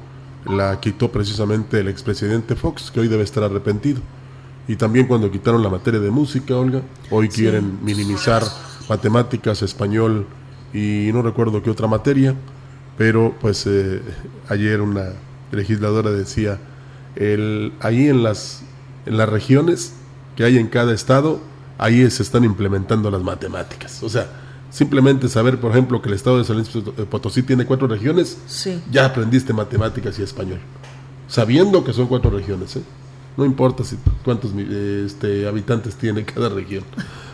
la 0.46 0.78
quitó 0.80 1.10
precisamente 1.10 1.80
el 1.80 1.88
expresidente 1.88 2.54
Fox, 2.54 2.90
que 2.90 3.00
hoy 3.00 3.08
debe 3.08 3.24
estar 3.24 3.42
arrepentido. 3.42 4.00
Y 4.68 4.76
también 4.76 5.06
cuando 5.06 5.30
quitaron 5.30 5.62
la 5.62 5.68
materia 5.68 5.98
de 5.98 6.10
música, 6.10 6.56
Olga, 6.56 6.82
hoy 7.10 7.28
quieren 7.28 7.80
minimizar 7.82 8.44
matemáticas, 8.88 9.62
español 9.62 10.26
y 10.72 11.10
no 11.12 11.22
recuerdo 11.22 11.62
qué 11.62 11.70
otra 11.70 11.88
materia 11.88 12.36
pero 13.00 13.34
pues 13.40 13.66
eh, 13.66 14.02
ayer 14.50 14.82
una 14.82 15.14
legisladora 15.52 16.10
decía, 16.10 16.58
el, 17.16 17.72
ahí 17.80 18.08
en 18.08 18.22
las, 18.22 18.60
en 19.06 19.16
las 19.16 19.26
regiones 19.26 19.94
que 20.36 20.44
hay 20.44 20.58
en 20.58 20.66
cada 20.66 20.92
estado, 20.92 21.40
ahí 21.78 22.10
se 22.10 22.22
están 22.22 22.44
implementando 22.44 23.10
las 23.10 23.22
matemáticas. 23.22 24.02
O 24.02 24.10
sea, 24.10 24.26
simplemente 24.68 25.30
saber, 25.30 25.58
por 25.58 25.70
ejemplo, 25.70 26.02
que 26.02 26.10
el 26.10 26.14
estado 26.14 26.36
de 26.36 26.44
San 26.44 26.56
Luis 26.56 26.68
Potosí 27.08 27.42
tiene 27.42 27.64
cuatro 27.64 27.88
regiones, 27.88 28.36
ya 28.90 29.06
aprendiste 29.06 29.54
matemáticas 29.54 30.18
y 30.18 30.22
español, 30.22 30.58
sabiendo 31.26 31.82
que 31.82 31.94
son 31.94 32.06
cuatro 32.06 32.30
regiones. 32.30 32.76
¿eh? 32.76 32.82
No 33.40 33.46
importa 33.46 33.84
si 33.84 33.96
cuántos 34.22 34.50
este, 34.54 35.48
habitantes 35.48 35.94
tiene 35.94 36.26
cada 36.26 36.50
región. 36.50 36.84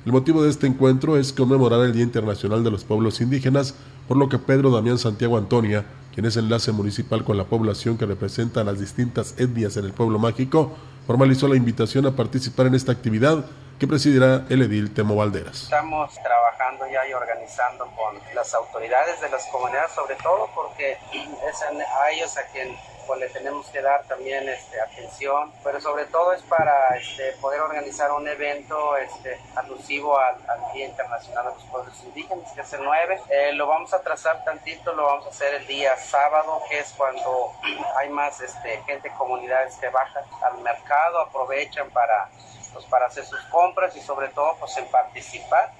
El 0.07 0.12
motivo 0.12 0.42
de 0.42 0.50
este 0.50 0.66
encuentro 0.66 1.16
es 1.16 1.32
conmemorar 1.32 1.80
el 1.84 1.92
Día 1.92 2.03
Internacional 2.03 2.64
de 2.64 2.70
los 2.70 2.84
Pueblos 2.84 3.20
Indígenas, 3.20 3.74
por 4.09 4.16
lo 4.16 4.28
que 4.28 4.38
Pedro 4.38 4.70
Damián 4.70 4.98
Santiago 4.98 5.36
Antonia, 5.36 5.84
quien 6.14 6.26
es 6.26 6.36
enlace 6.36 6.72
municipal 6.72 7.22
con 7.22 7.36
la 7.36 7.44
población 7.44 7.98
que 7.98 8.07
representa 8.07 8.62
a 8.62 8.64
las 8.64 8.80
distintas 8.80 9.34
etnias 9.38 9.76
en 9.76 9.84
el 9.84 9.92
pueblo 9.92 10.18
mágico, 10.18 10.72
formalizó 11.07 11.48
la 11.48 11.57
invitación 11.57 12.07
a 12.07 12.16
participar 12.16 12.66
en 12.66 12.74
esta 12.74 12.92
actividad 12.92 13.44
que 13.79 13.87
presidirá 13.87 14.45
el 14.49 14.62
edil 14.62 14.95
Temo 14.95 15.16
Valderas. 15.16 15.64
Estamos 15.64 16.14
trabajando 16.23 16.87
ya 16.91 17.07
y 17.07 17.12
organizando 17.12 17.87
con 17.97 18.20
las 18.35 18.53
autoridades 18.55 19.20
de 19.20 19.29
las 19.29 19.45
comunidades, 19.47 19.93
sobre 19.93 20.14
todo 20.16 20.49
porque 20.55 20.93
es 20.93 21.62
a 21.62 22.11
ellos 22.11 22.37
a 22.37 22.43
quien 22.53 22.77
pues 23.07 23.20
le 23.20 23.29
tenemos 23.29 23.66
que 23.68 23.83
dar 23.83 24.05
también 24.05 24.49
este, 24.49 24.81
atención, 24.81 25.53
pero 25.64 25.81
sobre 25.81 26.05
todo 26.07 26.33
es 26.33 26.43
para 26.43 26.97
este, 26.97 27.33
poder 27.41 27.61
organizar 27.61 28.11
un 28.12 28.27
evento 28.27 28.97
este, 28.97 29.39
alusivo 29.57 30.18
al, 30.18 30.37
Día 30.73 30.87
Internacional 30.87 31.45
de 31.47 31.55
los 31.55 31.64
Pueblos 31.64 32.03
Indígenas, 32.05 32.51
que 32.53 32.62
es 32.62 32.73
el 32.73 32.83
9. 32.83 33.20
Eh, 33.29 33.53
lo 33.53 33.66
vamos 33.66 33.93
a 33.93 34.01
trazar 34.01 34.43
tantito, 34.45 34.95
lo 34.95 35.05
vamos 35.05 35.27
a 35.27 35.29
hacer 35.29 35.55
el 35.55 35.66
día 35.66 35.97
sábado, 35.97 36.62
que 36.70 36.79
es 36.79 36.95
cuando 36.97 37.53
hay 37.99 38.09
más 38.09 38.41
este, 38.41 38.81
gente, 38.87 39.11
comunidades 39.18 39.77
que 39.77 39.89
bajan 39.91 40.25
al 40.43 40.62
mercado, 40.62 41.20
aprovechan 41.20 41.91
para, 41.91 42.31
pues, 42.73 42.85
para 42.87 43.07
hacer 43.07 43.25
sus 43.25 43.41
compras 43.51 43.97
y 43.97 44.01
sobre 44.01 44.29
todo 44.29 44.57
pues 44.59 44.77
en 44.77 44.87
participar. 44.87 45.73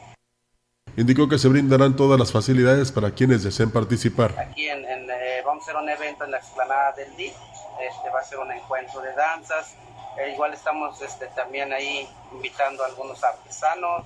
Indicó 0.97 1.27
que 1.27 1.39
se 1.39 1.49
brindarán 1.49 1.97
todas 1.97 2.19
las 2.19 2.33
facilidades 2.33 2.93
para 2.93 3.13
quienes 3.13 3.43
deseen 3.43 3.71
participar. 3.71 4.39
Aquí 4.39 4.69
en, 4.69 4.85
eh, 4.85 5.43
vamos 5.45 5.63
a 5.63 5.71
hacer 5.71 5.83
un 5.83 5.89
evento 5.89 6.25
en 6.25 6.33
la 6.33 6.37
explanada 6.37 6.93
del 6.93 7.17
DIF, 7.17 7.35
este, 7.81 8.11
va 8.11 8.21
a 8.21 8.25
ser 8.25 8.39
un 8.39 8.53
encuentro 8.53 9.01
de 9.01 9.15
danzas, 9.15 9.75
eh, 10.19 10.33
igual 10.33 10.53
estamos 10.53 11.01
este, 11.01 11.29
también 11.29 11.73
ahí 11.73 12.07
invitando 12.33 12.83
a 12.85 12.89
algunos 12.89 13.25
artesanos 13.25 14.05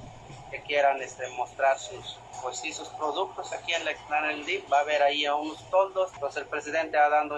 que 0.49 0.62
quieran 0.62 1.03
este, 1.03 1.26
mostrar 1.30 1.76
sus, 1.76 2.20
pues, 2.41 2.59
sí, 2.59 2.72
sus 2.72 2.89
productos 2.91 3.53
aquí 3.53 3.74
en 3.74 3.84
la 3.84 3.91
explanada 3.91 4.28
del 4.28 4.47
DIF, 4.47 4.72
va 4.72 4.78
a 4.78 4.80
haber 4.82 5.03
ahí 5.03 5.26
a 5.26 5.34
unos 5.34 5.68
toldos, 5.70 6.12
pues 6.20 6.37
el 6.37 6.47
presidente 6.47 6.97
ha 6.99 7.09
dando, 7.09 7.37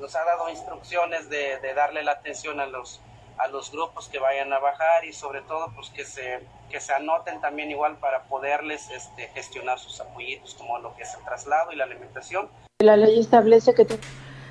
nos 0.00 0.16
ha 0.16 0.24
dado 0.24 0.48
instrucciones 0.48 1.28
de, 1.28 1.58
de 1.58 1.74
darle 1.74 2.02
la 2.02 2.12
atención 2.12 2.60
a 2.60 2.66
los 2.66 3.02
a 3.38 3.48
los 3.48 3.70
grupos 3.70 4.08
que 4.08 4.18
vayan 4.18 4.52
a 4.52 4.58
bajar 4.58 5.04
y 5.04 5.12
sobre 5.12 5.42
todo 5.42 5.72
pues 5.74 5.90
que 5.90 6.04
se 6.04 6.40
que 6.70 6.80
se 6.80 6.92
anoten 6.92 7.40
también 7.40 7.70
igual 7.70 7.96
para 7.96 8.24
poderles 8.24 8.90
este, 8.90 9.28
gestionar 9.28 9.78
sus 9.78 10.00
apoyitos 10.00 10.54
como 10.54 10.78
lo 10.78 10.94
que 10.96 11.02
es 11.02 11.14
el 11.14 11.24
traslado 11.24 11.72
y 11.72 11.76
la 11.76 11.84
alimentación. 11.84 12.48
La 12.80 12.96
ley 12.96 13.20
establece 13.20 13.74
que 13.74 13.86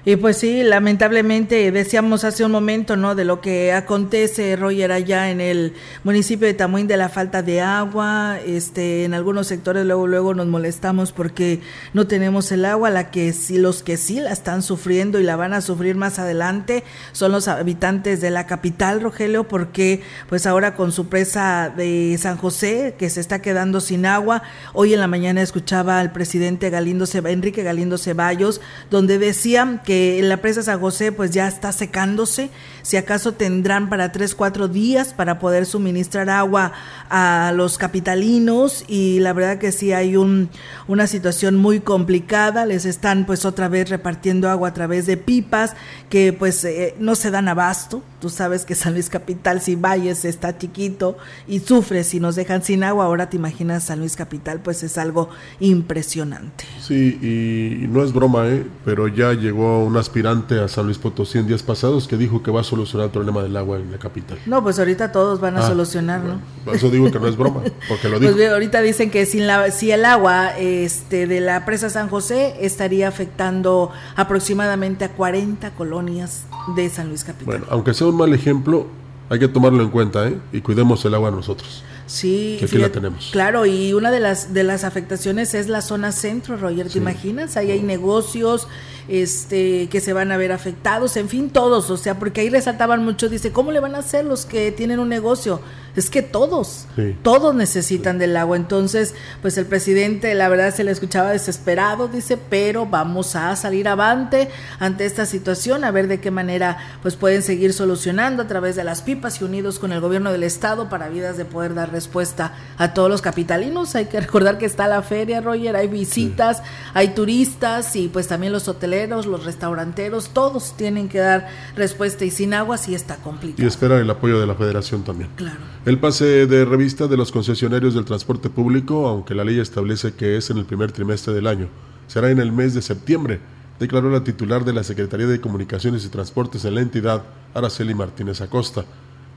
y 0.07 0.17
pues 0.17 0.37
sí, 0.37 0.61
lamentablemente 0.61 1.71
decíamos 1.71 2.23
hace 2.25 2.45
un 2.45 2.51
momento, 2.51 2.95
¿no? 2.95 3.15
De 3.15 3.25
lo 3.25 3.41
que 3.41 3.73
acontece, 3.73 4.55
Roger, 4.55 4.91
allá 4.91 5.31
en 5.31 5.41
el 5.41 5.73
municipio 6.03 6.45
de 6.45 6.53
Tamuín 6.53 6.85
de 6.85 6.95
la 6.95 7.09
falta 7.09 7.41
de 7.41 7.61
agua, 7.61 8.37
este, 8.45 9.03
en 9.03 9.15
algunos 9.15 9.47
sectores 9.47 9.83
luego 9.83 10.05
luego 10.05 10.35
nos 10.35 10.45
molestamos 10.45 11.11
porque 11.11 11.61
no 11.93 12.05
tenemos 12.05 12.51
el 12.51 12.65
agua, 12.65 12.91
la 12.91 13.09
que 13.09 13.33
sí, 13.33 13.57
los 13.57 13.81
que 13.81 13.97
sí 13.97 14.19
la 14.19 14.31
están 14.31 14.61
sufriendo 14.61 15.19
y 15.19 15.23
la 15.23 15.37
van 15.37 15.53
a 15.53 15.61
sufrir 15.61 15.95
más 15.95 16.19
adelante 16.19 16.83
son 17.11 17.31
los 17.31 17.47
habitantes 17.47 18.21
de 18.21 18.29
la 18.29 18.45
capital, 18.45 19.01
Rogelio, 19.01 19.47
porque 19.47 20.03
pues 20.29 20.45
ahora 20.45 20.75
con 20.75 20.91
su 20.91 21.07
presa 21.07 21.73
de 21.75 22.15
San 22.19 22.37
José 22.37 22.93
que 22.99 23.09
se 23.09 23.21
está 23.21 23.41
quedando 23.41 23.81
sin 23.81 24.05
agua, 24.05 24.43
hoy 24.73 24.93
en 24.93 24.99
la 24.99 25.07
mañana 25.07 25.41
escuchaba 25.41 25.99
al 25.99 26.11
presidente 26.11 26.69
Galindo 26.69 27.05
Enrique 27.25 27.63
Galindo 27.63 27.97
Ceballos, 27.97 28.61
donde 28.91 29.17
decían 29.17 29.81
que 29.83 29.94
la 30.21 30.37
presa 30.37 30.63
San 30.63 30.79
José 30.79 31.11
pues 31.11 31.31
ya 31.31 31.47
está 31.47 31.71
secándose, 31.71 32.49
si 32.81 32.97
acaso 32.97 33.33
tendrán 33.33 33.89
para 33.89 34.11
tres, 34.11 34.35
cuatro 34.35 34.67
días 34.67 35.13
para 35.13 35.39
poder 35.39 35.65
suministrar 35.65 36.29
agua 36.29 36.71
a 37.09 37.51
los 37.55 37.77
capitalinos 37.77 38.85
y 38.87 39.19
la 39.19 39.33
verdad 39.33 39.57
que 39.57 39.71
sí 39.71 39.91
hay 39.91 40.15
un, 40.15 40.49
una 40.87 41.07
situación 41.07 41.55
muy 41.55 41.79
complicada, 41.79 42.65
les 42.65 42.85
están 42.85 43.25
pues 43.25 43.45
otra 43.45 43.67
vez 43.67 43.89
repartiendo 43.89 44.49
agua 44.49 44.69
a 44.69 44.73
través 44.73 45.05
de 45.05 45.17
pipas 45.17 45.75
que 46.09 46.33
pues 46.33 46.63
eh, 46.63 46.95
no 46.99 47.15
se 47.15 47.31
dan 47.31 47.47
abasto, 47.47 48.01
tú 48.19 48.29
sabes 48.29 48.65
que 48.65 48.75
San 48.75 48.93
Luis 48.93 49.09
Capital 49.09 49.61
si 49.61 49.75
Valles 49.75 50.25
está 50.25 50.57
chiquito 50.57 51.17
y 51.47 51.59
sufre 51.59 52.03
si 52.03 52.19
nos 52.19 52.35
dejan 52.35 52.63
sin 52.63 52.83
agua, 52.83 53.05
ahora 53.05 53.29
te 53.29 53.37
imaginas 53.37 53.85
San 53.85 53.99
Luis 53.99 54.15
Capital 54.15 54.59
pues 54.59 54.83
es 54.83 54.97
algo 54.97 55.29
impresionante. 55.59 56.65
Sí, 56.81 57.19
y 57.21 57.87
no 57.87 58.03
es 58.03 58.13
broma, 58.13 58.47
¿eh? 58.47 58.65
pero 58.83 59.07
ya 59.07 59.33
llegó 59.33 59.84
un 59.85 59.97
aspirante 59.97 60.59
a 60.59 60.67
San 60.67 60.85
Luis 60.85 60.97
Potosí 60.97 61.37
en 61.37 61.47
días 61.47 61.63
pasados 61.63 62.07
que 62.07 62.17
dijo 62.17 62.43
que 62.43 62.51
va 62.51 62.61
a 62.61 62.63
solucionar 62.63 63.05
el 63.05 63.11
problema 63.11 63.43
del 63.43 63.55
agua 63.55 63.77
en 63.77 63.91
la 63.91 63.97
capital. 63.97 64.37
No, 64.45 64.63
pues 64.63 64.79
ahorita 64.79 65.11
todos 65.11 65.39
van 65.39 65.57
a 65.57 65.61
ah, 65.61 65.67
solucionar, 65.67 66.21
¿no? 66.21 66.39
eso 66.73 66.89
digo 66.89 67.11
que 67.11 67.19
no 67.19 67.27
es 67.27 67.37
broma, 67.37 67.61
porque 67.87 68.09
lo 68.09 68.19
pues 68.19 68.35
digo. 68.35 68.51
ahorita 68.51 68.81
dicen 68.81 69.11
que 69.11 69.25
sin 69.25 69.47
la, 69.47 69.71
si 69.71 69.91
el 69.91 70.05
agua 70.05 70.57
este, 70.57 71.27
de 71.27 71.39
la 71.39 71.65
presa 71.65 71.89
San 71.89 72.09
José 72.09 72.55
estaría 72.61 73.07
afectando 73.07 73.91
aproximadamente 74.15 75.05
a 75.05 75.11
40 75.11 75.71
colonias 75.71 76.45
de 76.75 76.89
San 76.89 77.09
Luis 77.09 77.23
Capital. 77.23 77.45
Bueno, 77.45 77.65
aunque 77.69 77.93
sea 77.93 78.07
un 78.07 78.17
mal 78.17 78.33
ejemplo, 78.33 78.87
hay 79.29 79.39
que 79.39 79.47
tomarlo 79.47 79.81
en 79.81 79.89
cuenta, 79.89 80.27
¿eh? 80.27 80.37
Y 80.51 80.61
cuidemos 80.61 81.03
el 81.05 81.13
agua 81.13 81.31
nosotros. 81.31 81.83
Sí, 82.07 82.57
que 82.59 82.65
aquí 82.65 82.77
la 82.77 82.91
tenemos. 82.91 83.29
Claro, 83.31 83.65
y 83.65 83.93
una 83.93 84.11
de 84.11 84.19
las 84.19 84.53
de 84.53 84.63
las 84.63 84.83
afectaciones 84.83 85.55
es 85.55 85.67
la 85.67 85.81
zona 85.81 86.11
centro, 86.11 86.55
Roger, 86.57 86.89
¿te 86.89 86.99
imaginas? 86.99 87.57
Ahí 87.57 87.71
hay 87.71 87.81
negocios, 87.81 88.67
este, 89.07 89.87
que 89.89 89.99
se 89.99 90.13
van 90.13 90.31
a 90.31 90.37
ver 90.37 90.51
afectados, 90.51 91.17
en 91.17 91.29
fin, 91.29 91.49
todos, 91.49 91.89
o 91.89 91.97
sea, 91.97 92.17
porque 92.17 92.41
ahí 92.41 92.49
resaltaban 92.49 93.03
mucho, 93.03 93.29
dice, 93.29 93.51
¿cómo 93.51 93.71
le 93.71 93.79
van 93.79 93.95
a 93.95 93.99
hacer 93.99 94.25
los 94.25 94.45
que 94.45 94.71
tienen 94.71 94.99
un 94.99 95.09
negocio? 95.09 95.61
Es 95.95 96.09
que 96.09 96.21
todos, 96.21 96.87
todos 97.23 97.55
necesitan 97.55 98.17
del 98.17 98.35
agua. 98.37 98.57
Entonces, 98.57 99.13
pues 99.41 99.57
el 99.57 99.65
presidente, 99.65 100.33
la 100.35 100.49
verdad, 100.49 100.73
se 100.73 100.83
le 100.83 100.91
escuchaba 100.91 101.31
desesperado, 101.31 102.07
dice, 102.07 102.37
pero 102.37 102.85
vamos 102.85 103.35
a 103.35 103.55
salir 103.55 103.87
avante 103.87 104.49
ante 104.79 105.05
esta 105.05 105.25
situación, 105.25 105.83
a 105.83 105.91
ver 105.91 106.07
de 106.07 106.19
qué 106.19 106.31
manera 106.31 106.77
pues 107.01 107.15
pueden 107.15 107.41
seguir 107.41 107.73
solucionando 107.73 108.43
a 108.43 108.47
través 108.47 108.75
de 108.75 108.83
las 108.83 109.01
pipas 109.01 109.41
y 109.41 109.43
unidos 109.43 109.79
con 109.79 109.91
el 109.91 110.01
gobierno 110.01 110.31
del 110.31 110.43
estado 110.43 110.89
para 110.89 111.09
vidas 111.09 111.37
de 111.37 111.45
poder 111.45 111.73
dar 111.73 111.91
respuesta 111.91 112.53
a 112.77 112.93
todos 112.93 113.09
los 113.09 113.21
capitalinos. 113.21 113.95
Hay 113.95 114.05
que 114.05 114.19
recordar 114.21 114.57
que 114.57 114.65
está 114.65 114.87
la 114.87 115.01
feria, 115.01 115.41
Roger, 115.41 115.75
hay 115.75 115.87
visitas, 115.87 116.61
hay 116.93 117.09
turistas 117.09 117.95
y 117.95 118.07
pues 118.07 118.27
también 118.27 118.51
los 118.51 118.67
hoteleros 118.67 119.25
los 119.25 119.45
restauranteros, 119.45 120.29
todos 120.29 120.75
tienen 120.77 121.09
que 121.09 121.19
dar 121.19 121.47
respuesta 121.75 122.25
y 122.25 122.31
sin 122.31 122.53
agua 122.53 122.77
sí 122.77 122.95
está 122.95 123.17
complicado. 123.17 123.63
Y 123.63 123.67
espera 123.67 123.99
el 123.99 124.09
apoyo 124.09 124.39
de 124.39 124.47
la 124.47 124.55
federación 124.55 125.03
también. 125.03 125.29
Claro. 125.35 125.59
El 125.85 125.99
pase 125.99 126.47
de 126.47 126.65
revista 126.65 127.05
de 127.05 127.15
los 127.15 127.31
concesionarios 127.31 127.93
del 127.93 128.05
transporte 128.05 128.49
público, 128.49 129.07
aunque 129.07 129.35
la 129.35 129.43
ley 129.43 129.59
establece 129.59 130.15
que 130.15 130.35
es 130.35 130.49
en 130.49 130.57
el 130.57 130.65
primer 130.65 130.91
trimestre 130.91 131.31
del 131.31 131.45
año, 131.45 131.67
será 132.07 132.31
en 132.31 132.39
el 132.39 132.51
mes 132.51 132.73
de 132.73 132.81
septiembre, 132.81 133.39
declaró 133.79 134.09
la 134.09 134.23
titular 134.23 134.65
de 134.65 134.73
la 134.73 134.83
Secretaría 134.83 135.27
de 135.27 135.39
Comunicaciones 135.39 136.03
y 136.03 136.09
Transportes 136.09 136.65
en 136.65 136.73
la 136.73 136.81
entidad, 136.81 137.21
Araceli 137.53 137.93
Martínez 137.93 138.41
Acosta. 138.41 138.83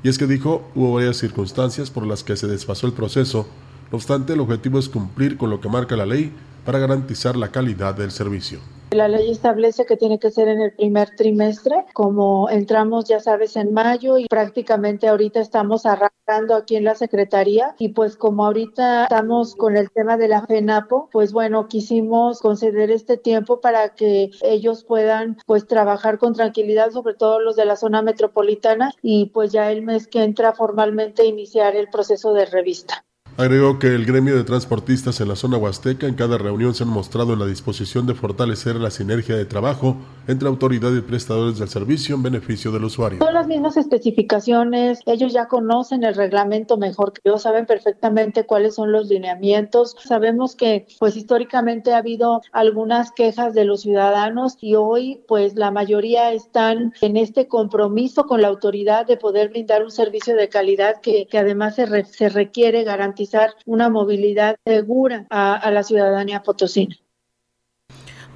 Y 0.03 0.09
es 0.09 0.16
que 0.16 0.26
dijo, 0.26 0.70
hubo 0.74 0.94
varias 0.94 1.18
circunstancias 1.18 1.90
por 1.90 2.07
las 2.07 2.24
que 2.24 2.34
se 2.38 2.46
desfasó 2.46 2.86
el 2.86 2.94
proceso, 2.94 3.46
no 3.92 3.96
obstante 3.96 4.32
el 4.32 4.40
objetivo 4.40 4.78
es 4.78 4.88
cumplir 4.88 5.36
con 5.36 5.51
lo 5.51 5.61
que 5.61 5.68
marca 5.68 5.96
la 5.96 6.07
ley 6.07 6.32
para 6.64 6.78
garantizar 6.78 7.36
la 7.36 7.53
calidad 7.53 7.94
del 7.94 8.11
servicio. 8.11 8.61
La 8.91 9.07
ley 9.07 9.30
establece 9.30 9.84
que 9.84 9.99
tiene 9.99 10.18
que 10.18 10.30
ser 10.30 10.49
en 10.49 10.62
el 10.62 10.72
primer 10.72 11.14
trimestre, 11.14 11.84
como 11.93 12.49
entramos, 12.49 13.05
ya 13.05 13.20
sabes, 13.20 13.55
en 13.57 13.74
mayo 13.74 14.16
y 14.16 14.26
prácticamente 14.26 15.09
ahorita 15.09 15.41
estamos 15.41 15.84
arrancando 15.84 16.55
aquí 16.55 16.76
en 16.76 16.84
la 16.84 16.95
Secretaría 16.95 17.74
y 17.78 17.91
pues 17.91 18.16
como 18.16 18.47
ahorita 18.47 19.03
estamos 19.03 19.55
con 19.57 19.76
el 19.76 19.91
tema 19.91 20.16
de 20.16 20.28
la 20.28 20.47
FENAPO, 20.47 21.11
pues 21.12 21.34
bueno, 21.34 21.68
quisimos 21.68 22.41
conceder 22.41 22.91
este 22.91 23.18
tiempo 23.18 23.61
para 23.61 23.91
que 23.91 24.30
ellos 24.41 24.84
puedan 24.84 25.36
pues 25.45 25.66
trabajar 25.66 26.18
con 26.18 26.32
tranquilidad, 26.32 26.91
sobre 26.91 27.12
todo 27.12 27.41
los 27.41 27.57
de 27.57 27.66
la 27.66 27.76
zona 27.76 28.01
metropolitana 28.01 28.93
y 29.03 29.26
pues 29.26 29.53
ya 29.53 29.70
el 29.70 29.82
mes 29.82 30.09
que 30.09 30.24
entra 30.24 30.55
formalmente 30.55 31.26
iniciar 31.26 31.76
el 31.76 31.89
proceso 31.91 32.32
de 32.32 32.47
revista. 32.47 33.05
Agregó 33.39 33.78
que 33.78 33.86
el 33.95 34.05
gremio 34.05 34.34
de 34.34 34.43
transportistas 34.43 35.20
en 35.20 35.28
la 35.28 35.36
zona 35.36 35.59
huasteca 35.59 36.09
en 36.09 36.16
cada 36.16 36.39
reunión 36.39 36.74
se 36.74 36.82
han 36.82 36.89
mostrado 36.89 37.34
en 37.34 37.39
la 37.39 37.47
disposición 37.47 38.05
de 38.05 38.14
fortalecer 38.14 38.74
la 38.74 38.91
sinergia 38.91 39.36
de 39.36 39.45
trabajo 39.45 39.97
entre 40.26 40.49
autoridad 40.49 40.93
y 40.93 41.03
prestadores 41.03 41.57
del 41.61 41.68
servicio 41.68 42.16
en 42.16 42.24
beneficio 42.24 42.72
del 42.72 42.82
usuario. 42.82 43.20
Son 43.20 43.32
las 43.32 43.47
mismas 43.47 43.76
especificaciones, 43.76 45.03
ellos 45.07 45.32
ya 45.32 45.47
conocen 45.47 46.03
el 46.03 46.16
reglamento 46.16 46.78
mejor 46.78 47.12
que 47.12 47.20
yo, 47.24 47.39
saben 47.39 47.64
perfectamente 47.64 48.45
cuáles 48.45 48.74
son 48.74 48.91
los 48.91 49.07
lineamientos. 49.07 49.95
Sabemos 50.03 50.57
que 50.57 50.89
pues 50.99 51.16
históricamente 51.16 51.93
ha 51.93 51.99
habido 51.99 52.43
algunas 52.51 53.12
quejas 53.12 53.55
de 53.55 53.64
los 53.64 53.82
ciudadanos 53.82 54.59
y 54.61 54.74
hoy 54.74 55.22
pues 55.28 55.55
la 55.55 55.70
mayoría 55.70 56.32
están 56.32 56.93
en 57.01 57.16
este 57.16 57.47
compromiso 57.47 58.26
con 58.26 58.43
la 58.43 58.49
autoridad 58.49 59.07
de 59.07 59.16
poder 59.16 59.51
brindar 59.51 59.84
un 59.84 59.93
servicio 59.93 60.34
de 60.34 60.49
calidad 60.49 61.01
que, 61.01 61.28
que 61.28 61.39
además 61.39 61.76
se, 61.76 62.05
se 62.05 62.28
requiere 62.30 62.82
garantizar 62.82 63.28
una 63.66 63.89
movilidad 63.89 64.57
segura 64.64 65.26
a, 65.31 65.55
a 65.55 65.70
la 65.70 65.83
ciudadanía 65.83 66.43
potosina. 66.43 66.97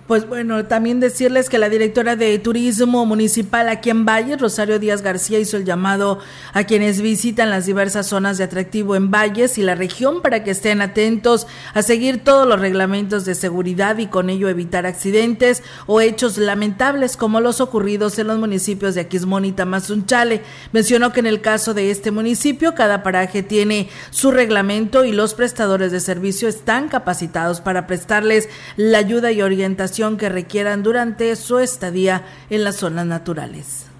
Pues 0.08 0.26
bueno, 0.26 0.64
también 0.66 0.98
decirles 0.98 1.48
que 1.48 1.60
la 1.60 1.68
directora 1.68 2.16
de 2.16 2.36
Turismo 2.40 3.06
Municipal 3.06 3.68
aquí 3.68 3.88
en 3.88 4.04
Valle, 4.04 4.36
Rosario 4.36 4.80
Díaz 4.80 5.00
García, 5.00 5.38
hizo 5.38 5.56
el 5.56 5.64
llamado 5.64 6.18
a 6.52 6.64
quienes 6.64 7.00
visitan 7.00 7.50
las 7.50 7.66
diversas 7.66 8.08
zonas 8.08 8.36
de 8.36 8.42
atractivo 8.42 8.96
en 8.96 9.12
Valles 9.12 9.58
y 9.58 9.62
la 9.62 9.76
región 9.76 10.20
para 10.20 10.42
que 10.42 10.50
estén 10.50 10.82
atentos 10.82 11.46
a 11.72 11.82
seguir 11.82 12.24
todos 12.24 12.48
los 12.48 12.58
reglamentos 12.58 13.24
de 13.24 13.36
seguridad 13.36 13.98
y 13.98 14.08
con 14.08 14.28
ello 14.28 14.48
evitar 14.48 14.86
accidentes 14.86 15.62
o 15.86 16.00
hechos 16.00 16.36
lamentables 16.36 17.16
como 17.16 17.40
los 17.40 17.60
ocurridos 17.60 18.18
en 18.18 18.26
los 18.26 18.40
municipios 18.40 18.96
de 18.96 19.02
Aquismón 19.02 19.44
y 19.44 19.52
Tamazunchale. 19.52 20.42
Mencionó 20.72 21.12
que 21.12 21.20
en 21.20 21.26
el 21.26 21.40
caso 21.40 21.74
de 21.74 21.92
este 21.92 22.10
municipio, 22.10 22.74
cada 22.74 23.04
paraje 23.04 23.44
tiene 23.44 23.88
su 24.10 24.32
reglamento 24.32 25.04
y 25.04 25.12
los 25.12 25.34
prestadores 25.34 25.92
de 25.92 26.00
servicio 26.00 26.48
están 26.48 26.88
capacitados 26.88 27.60
para 27.60 27.86
prestarles 27.86 28.48
la 28.76 28.98
ayuda 28.98 29.30
y 29.30 29.42
orientación 29.42 29.91
que 30.16 30.28
requieran 30.28 30.82
durante 30.82 31.36
su 31.36 31.58
estadía 31.58 32.24
en 32.50 32.64
las 32.64 32.76
zonas 32.76 33.06
naturales. 33.06 33.91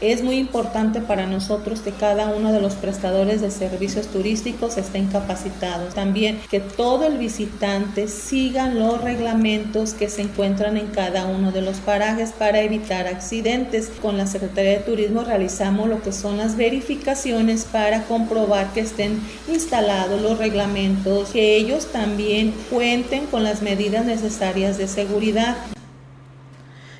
Es 0.00 0.22
muy 0.22 0.36
importante 0.36 1.00
para 1.00 1.26
nosotros 1.26 1.80
que 1.80 1.90
cada 1.90 2.28
uno 2.28 2.52
de 2.52 2.60
los 2.60 2.74
prestadores 2.74 3.40
de 3.40 3.50
servicios 3.50 4.06
turísticos 4.06 4.76
estén 4.76 5.08
capacitados. 5.08 5.94
También 5.94 6.40
que 6.48 6.60
todo 6.60 7.04
el 7.06 7.18
visitante 7.18 8.06
siga 8.06 8.68
los 8.68 9.00
reglamentos 9.00 9.94
que 9.94 10.08
se 10.08 10.22
encuentran 10.22 10.76
en 10.76 10.86
cada 10.86 11.26
uno 11.26 11.50
de 11.50 11.62
los 11.62 11.78
parajes 11.78 12.30
para 12.30 12.60
evitar 12.60 13.08
accidentes. 13.08 13.90
Con 14.00 14.16
la 14.16 14.26
Secretaría 14.28 14.72
de 14.72 14.84
Turismo 14.84 15.24
realizamos 15.24 15.88
lo 15.88 16.00
que 16.00 16.12
son 16.12 16.36
las 16.36 16.56
verificaciones 16.56 17.64
para 17.64 18.04
comprobar 18.04 18.72
que 18.72 18.80
estén 18.80 19.20
instalados 19.48 20.22
los 20.22 20.38
reglamentos, 20.38 21.30
que 21.30 21.56
ellos 21.56 21.86
también 21.86 22.54
cuenten 22.70 23.26
con 23.26 23.42
las 23.42 23.62
medidas 23.62 24.04
necesarias 24.04 24.78
de 24.78 24.86
seguridad. 24.86 25.56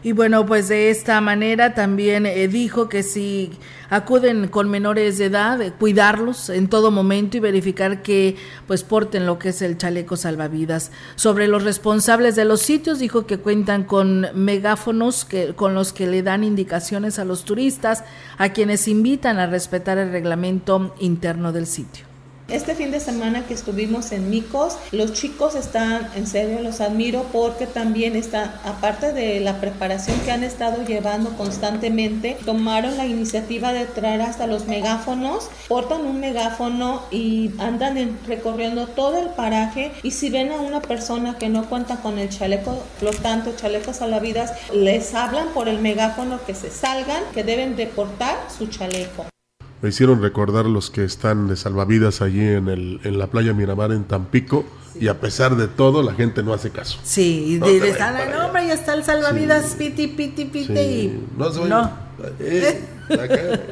Y 0.03 0.13
bueno, 0.13 0.47
pues 0.47 0.69
de 0.69 0.91
esta 0.91 1.21
manera 1.21 1.75
también 1.75 2.25
eh, 2.25 2.47
dijo 2.47 2.89
que 2.89 3.03
si 3.03 3.51
acuden 3.91 4.49
con 4.49 4.71
menores 4.71 5.19
de 5.19 5.27
edad, 5.27 5.61
eh, 5.61 5.73
cuidarlos 5.73 6.51
en 6.51 6.69
todo 6.69 6.91
momento 6.91 7.37
y 7.37 7.41
verificar 7.41 8.03
que 8.03 8.37
pues 8.67 8.85
porten 8.85 9.27
lo 9.27 9.39
que 9.39 9.49
es 9.49 9.61
el 9.61 9.77
chaleco 9.77 10.17
salvavidas. 10.17 10.93
Sobre 11.17 11.49
los 11.49 11.65
responsables 11.65 12.37
de 12.37 12.45
los 12.45 12.61
sitios, 12.61 12.99
dijo 13.01 13.27
que 13.27 13.39
cuentan 13.39 13.85
con 13.85 14.27
megáfonos 14.35 15.25
que, 15.25 15.55
con 15.55 15.75
los 15.75 15.93
que 15.93 16.07
le 16.07 16.23
dan 16.23 16.45
indicaciones 16.45 17.19
a 17.19 17.25
los 17.25 17.45
turistas, 17.45 18.05
a 18.37 18.51
quienes 18.51 18.87
invitan 18.87 19.39
a 19.39 19.47
respetar 19.47 19.99
el 19.99 20.13
reglamento 20.13 20.95
interno 21.01 21.53
del 21.53 21.67
sitio. 21.67 22.08
Este 22.49 22.75
fin 22.75 22.91
de 22.91 22.99
semana 22.99 23.45
que 23.47 23.53
estuvimos 23.53 24.11
en 24.11 24.31
Micos, 24.31 24.79
los 24.91 25.13
chicos 25.13 25.55
están, 25.55 26.09
en 26.17 26.27
serio, 26.27 26.61
los 26.63 26.81
admiro 26.81 27.27
porque 27.31 27.67
también 27.67 28.17
está, 28.17 28.59
aparte 28.65 29.13
de 29.13 29.39
la 29.41 29.61
preparación 29.61 30.19
que 30.21 30.31
han 30.31 30.43
estado 30.43 30.83
llevando 30.83 31.37
constantemente, 31.37 32.39
tomaron 32.47 32.97
la 32.97 33.05
iniciativa 33.05 33.75
de 33.75 33.85
traer 33.85 34.23
hasta 34.23 34.47
los 34.47 34.67
megáfonos, 34.67 35.51
portan 35.69 36.07
un 36.07 36.21
megáfono 36.21 37.03
y 37.11 37.51
andan 37.59 38.19
recorriendo 38.27 38.87
todo 38.87 39.19
el 39.19 39.29
paraje 39.29 39.93
y 40.03 40.13
si 40.13 40.31
ven 40.31 40.51
a 40.51 40.57
una 40.57 40.81
persona 40.81 41.37
que 41.37 41.51
no 41.51 41.69
cuenta 41.69 41.97
con 41.97 42.19
el 42.19 42.31
chaleco 42.31 42.83
flotante, 42.99 43.55
chalecos 43.57 44.01
vidas, 44.23 44.55
les 44.73 45.15
hablan 45.15 45.49
por 45.49 45.69
el 45.69 45.81
megáfono 45.81 46.41
que 46.47 46.55
se 46.55 46.71
salgan, 46.71 47.23
que 47.35 47.45
deben 47.45 47.77
de 47.77 47.89
portar 47.89 48.39
su 48.57 48.69
chaleco 48.69 49.27
me 49.83 49.89
hicieron 49.89 50.23
recordar 50.23 50.67
los 50.67 50.91
que 50.91 51.05
están 51.05 51.49
de 51.49 51.57
salvavidas 51.57 52.21
allí 52.21 52.41
en, 52.41 52.69
el, 52.69 53.01
en 53.05 53.19
la 53.19 53.29
playa 53.29 53.53
Miramar 53.53 53.93
en 53.93 54.05
Tampico 54.05 54.65
y 55.01 55.09
a 55.09 55.21
pesar 55.21 55.57
de 55.57 55.69
todo 55.69 56.03
la 56.03 56.15
gente 56.15 56.43
no 56.43 56.53
hace 56.53 56.71
caso. 56.71 56.99
Sí, 57.05 57.45
y 57.47 57.59
de, 57.59 57.81
de, 57.81 57.99
no, 58.33 58.47
hombre, 58.47 58.67
ya 58.67 58.75
está 58.75 58.95
el 58.95 59.05
salvavidas, 59.05 59.75
piti, 59.77 60.09
piti, 60.09 60.47
piti 60.47 60.73
y 60.73 61.29
no. 61.37 61.67
no. 61.67 62.09
Eh, 62.41 62.81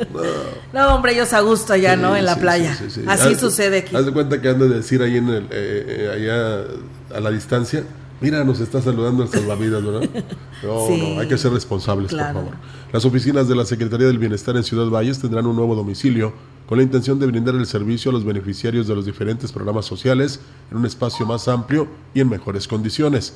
no. 0.73 0.95
hombre, 0.95 1.13
ellos 1.13 1.33
a 1.33 1.41
gusto 1.41 1.73
allá, 1.73 1.97
¿no? 1.97 2.17
En 2.17 2.25
la 2.25 2.37
playa. 2.37 2.79
Así 3.09 3.35
sucede 3.35 3.79
aquí. 3.79 3.97
Haz 3.97 4.07
de 4.07 4.13
cuenta 4.13 4.41
que 4.41 4.49
han 4.49 4.59
de 4.59 4.69
decir 4.69 5.03
ahí 5.03 5.17
en 5.17 5.29
el, 5.29 5.45
eh, 5.45 5.49
eh, 5.51 6.11
allá 6.15 7.17
a 7.17 7.21
la 7.21 7.31
distancia, 7.31 7.83
Mira, 8.21 8.45
nos 8.45 8.61
está 8.61 8.81
saludando 8.81 9.23
el 9.23 9.29
salvavidas, 9.29 9.85
¿verdad? 9.85 10.09
No, 10.63 10.89
no, 10.97 11.21
hay 11.21 11.29
que 11.29 11.37
ser 11.37 11.53
responsables, 11.53 12.13
por 12.13 12.21
favor. 12.21 12.55
Las 12.91 13.05
oficinas 13.05 13.47
de 13.47 13.55
la 13.55 13.67
Secretaría 13.67 14.07
del 14.07 14.19
Bienestar 14.19 14.57
en 14.57 14.65
Ciudad 14.65 14.89
Valles 14.89 15.19
tendrán 15.19 15.47
un 15.47 15.55
nuevo 15.55 15.75
domicilio 15.77 16.33
con 16.67 16.79
la 16.79 16.85
intención 16.85 17.19
de 17.19 17.27
brindar 17.27 17.55
el 17.55 17.67
servicio 17.67 18.11
a 18.11 18.15
los 18.15 18.25
beneficiarios 18.25 18.87
de 18.87 18.95
los 18.95 19.05
diferentes 19.05 19.53
programas 19.53 19.85
sociales 19.85 20.41
en 20.71 20.79
un 20.79 20.87
espacio 20.87 21.27
más 21.27 21.47
amplio 21.47 21.89
y 22.15 22.21
en 22.21 22.31
mejores 22.31 22.67
condiciones. 22.67 23.35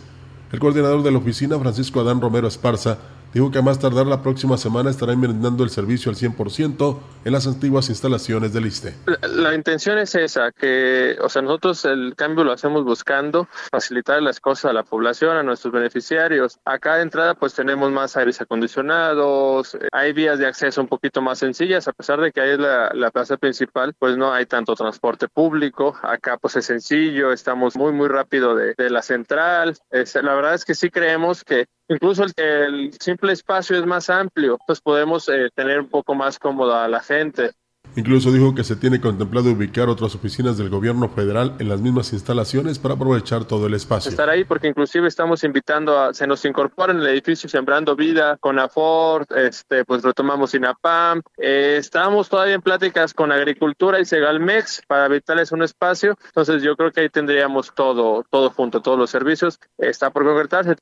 El 0.51 0.59
coordinador 0.59 1.03
de 1.03 1.11
la 1.13 1.19
oficina, 1.19 1.59
Francisco 1.59 2.01
Adán 2.01 2.23
Romero 2.23 2.49
Esparza, 2.49 2.99
Dijo 3.33 3.51
que 3.53 3.59
a 3.59 3.63
más 3.63 3.79
tardar 3.79 4.07
la 4.07 4.23
próxima 4.23 4.57
semana 4.57 4.91
estará 4.91 5.15
brindando 5.15 5.63
el 5.63 5.71
servicio 5.71 6.11
al 6.11 6.17
100% 6.17 6.99
en 7.25 7.33
las 7.33 7.47
antiguas 7.47 7.89
instalaciones 7.89 8.53
del 8.53 8.67
ISTE. 8.67 8.95
La, 9.23 9.55
intención 9.55 9.99
es 9.99 10.17
esa, 10.17 10.51
que, 10.51 11.17
o 11.21 11.29
sea, 11.29 11.43
nosotros 11.43 11.85
el 11.85 12.15
cambio 12.17 12.43
lo 12.43 12.53
hacemos 12.53 12.85
buscando 12.85 13.47
facilitar 13.71 14.21
las 14.21 14.41
cosas 14.41 14.71
a 14.71 14.73
la 14.73 14.83
población, 14.83 15.37
a 15.37 15.43
nuestros 15.45 15.73
beneficiarios. 15.73 16.59
Acá 16.65 16.97
de 16.97 17.03
entrada 17.03 17.35
pues 17.35 17.55
tenemos 17.55 17.93
más 17.93 18.17
aires 18.17 18.41
acondicionados, 18.41 19.79
hay 19.93 20.13
vías 20.13 20.39
de 20.39 20.47
acceso 20.47 20.81
un 20.81 20.89
poquito 20.89 21.23
más 21.23 21.39
sencillas, 21.39 21.87
a 21.87 21.93
pesar 21.93 22.21
de 22.21 22.33
que 22.33 22.41
ahí 22.41 22.51
es 22.51 22.59
la, 22.59 23.11
plaza 23.11 23.37
principal, 23.37 23.93
pues 23.99 24.17
no 24.17 24.33
hay 24.33 24.47
tanto 24.47 24.75
transporte 24.75 25.29
público. 25.29 25.97
Acá 26.03 26.37
pues 26.37 26.57
es 26.57 26.67
sencillo, 26.67 27.33
estamos 27.33 27.77
muy, 27.77 27.93
muy 27.93 28.09
rápido 28.09 28.55
de, 28.55 28.75
la 28.91 29.03
central. 29.03 29.77
la 29.91 30.35
verdad 30.35 30.55
es 30.55 30.65
que 30.65 30.75
sí 30.75 30.91
creemos 30.91 31.45
que 31.45 31.67
Incluso 31.91 32.25
el, 32.37 32.93
simple 33.01 33.33
espacio 33.33 33.77
es 33.77 33.85
más 33.85 34.09
amplio, 34.11 34.59
pues 34.65 34.81
podemos 34.81 35.29
eh, 35.29 35.51
tener 35.53 35.81
un 35.81 35.89
poco 35.89 36.15
más 36.15 36.39
cómoda 36.39 36.85
a 36.85 36.89
la 36.89 37.01
gente. 37.01 37.51
Incluso 37.97 38.31
dijo 38.31 38.55
que 38.55 38.63
se 38.63 38.77
tiene 38.77 39.01
contemplado 39.01 39.51
ubicar 39.51 39.89
otras 39.89 40.15
oficinas 40.15 40.57
del 40.57 40.69
gobierno 40.69 41.09
federal 41.09 41.57
en 41.59 41.69
las 41.69 41.81
mismas 41.81 42.13
instalaciones 42.13 42.79
para 42.79 42.95
aprovechar 42.95 43.45
todo 43.45 43.67
el 43.67 43.75
espacio. 43.75 44.09
Estar 44.09 44.31
ahí 44.31 44.45
porque 44.45 44.69
inclusive 44.69 45.09
estamos 45.09 45.43
invitando 45.43 45.99
a, 45.99 46.15
se 46.15 46.29
nos 46.29 46.45
incorpora 46.45 46.93
en 46.93 47.01
el 47.01 47.09
edificio 47.09 47.49
Sembrando 47.49 47.97
Vida 47.97 48.37
con 48.37 48.61
Aford, 48.61 49.27
este, 49.37 49.85
pues 49.85 50.05
retomamos 50.05 50.55
INAPAM, 50.55 51.23
eh, 51.39 51.75
estamos 51.77 52.29
todavía 52.29 52.55
en 52.55 52.63
pláticas 52.63 53.13
con 53.13 53.33
Agricultura 53.33 53.99
y 53.99 54.05
Segalmex 54.05 54.83
para 54.87 55.07
evitarles 55.07 55.51
un 55.51 55.65
espacio, 55.65 56.17
entonces 56.27 56.63
yo 56.63 56.77
creo 56.77 56.93
que 56.93 57.01
ahí 57.01 57.09
tendríamos 57.09 57.75
todo, 57.75 58.25
todo 58.31 58.51
junto, 58.51 58.81
todos 58.81 58.97
los 58.97 59.11
servicios, 59.11 59.59
está 59.79 60.11
por 60.11 60.25
concretarse. 60.25 60.77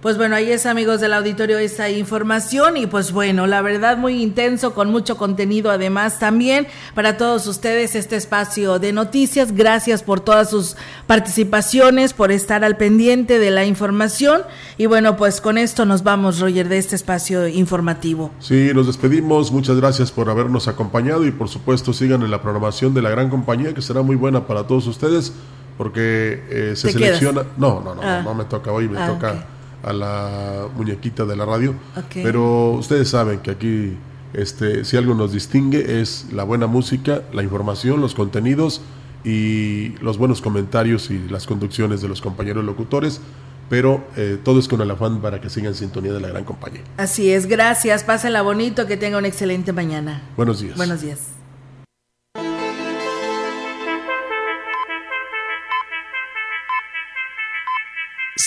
Pues 0.00 0.16
bueno, 0.16 0.36
ahí 0.36 0.52
es 0.52 0.64
amigos 0.64 1.00
del 1.00 1.12
auditorio 1.12 1.58
esa 1.58 1.90
información 1.90 2.76
y 2.76 2.86
pues 2.86 3.10
bueno, 3.10 3.48
la 3.48 3.62
verdad 3.62 3.96
muy 3.96 4.22
intenso 4.22 4.72
con 4.72 4.92
mucho 4.92 5.16
contenido 5.16 5.72
además 5.72 6.20
también 6.20 6.68
para 6.94 7.16
todos 7.16 7.48
ustedes 7.48 7.96
este 7.96 8.14
espacio 8.14 8.78
de 8.78 8.92
noticias. 8.92 9.50
Gracias 9.50 10.04
por 10.04 10.20
todas 10.20 10.50
sus 10.50 10.76
participaciones, 11.08 12.12
por 12.12 12.30
estar 12.30 12.62
al 12.62 12.76
pendiente 12.76 13.40
de 13.40 13.50
la 13.50 13.64
información 13.64 14.42
y 14.76 14.86
bueno, 14.86 15.16
pues 15.16 15.40
con 15.40 15.58
esto 15.58 15.84
nos 15.84 16.04
vamos 16.04 16.38
Roger 16.38 16.68
de 16.68 16.78
este 16.78 16.94
espacio 16.94 17.48
informativo. 17.48 18.30
Sí, 18.38 18.70
nos 18.72 18.86
despedimos. 18.86 19.50
Muchas 19.50 19.78
gracias 19.78 20.12
por 20.12 20.30
habernos 20.30 20.68
acompañado 20.68 21.26
y 21.26 21.32
por 21.32 21.48
supuesto 21.48 21.92
sigan 21.92 22.22
en 22.22 22.30
la 22.30 22.40
programación 22.40 22.94
de 22.94 23.02
la 23.02 23.10
gran 23.10 23.30
compañía 23.30 23.74
que 23.74 23.82
será 23.82 24.02
muy 24.02 24.14
buena 24.14 24.46
para 24.46 24.64
todos 24.64 24.86
ustedes 24.86 25.32
porque 25.76 26.44
eh, 26.50 26.76
se 26.76 26.92
selecciona. 26.92 27.42
No, 27.56 27.80
no, 27.80 27.96
no, 27.96 28.02
ah. 28.04 28.22
no, 28.22 28.32
me 28.34 28.44
toca 28.44 28.70
hoy, 28.70 28.88
me 28.88 29.00
ah, 29.00 29.08
toca 29.08 29.57
a 29.82 29.92
la 29.92 30.68
muñequita 30.76 31.24
de 31.24 31.36
la 31.36 31.44
radio. 31.44 31.74
Pero 32.12 32.72
ustedes 32.72 33.08
saben 33.08 33.40
que 33.40 33.50
aquí, 33.50 33.96
este, 34.34 34.84
si 34.84 34.96
algo 34.96 35.14
nos 35.14 35.32
distingue 35.32 36.00
es 36.00 36.26
la 36.32 36.44
buena 36.44 36.66
música, 36.66 37.22
la 37.32 37.42
información, 37.42 38.00
los 38.00 38.14
contenidos 38.14 38.80
y 39.24 39.90
los 40.00 40.18
buenos 40.18 40.40
comentarios 40.40 41.10
y 41.10 41.28
las 41.28 41.46
conducciones 41.46 42.00
de 42.00 42.08
los 42.08 42.20
compañeros 42.20 42.64
locutores. 42.64 43.20
Pero 43.68 44.02
eh, 44.16 44.38
todo 44.42 44.58
es 44.58 44.66
con 44.66 44.80
el 44.80 44.90
afán 44.90 45.20
para 45.20 45.42
que 45.42 45.50
sigan 45.50 45.72
en 45.72 45.74
sintonía 45.74 46.12
de 46.12 46.20
la 46.20 46.28
gran 46.28 46.44
compañía. 46.44 46.80
Así 46.96 47.30
es, 47.30 47.46
gracias, 47.46 48.02
pásenla 48.02 48.40
bonito, 48.40 48.86
que 48.86 48.96
tenga 48.96 49.18
una 49.18 49.28
excelente 49.28 49.74
mañana. 49.74 50.22
Buenos 50.38 50.60
días. 50.60 50.76
Buenos 50.76 51.02
días. 51.02 51.37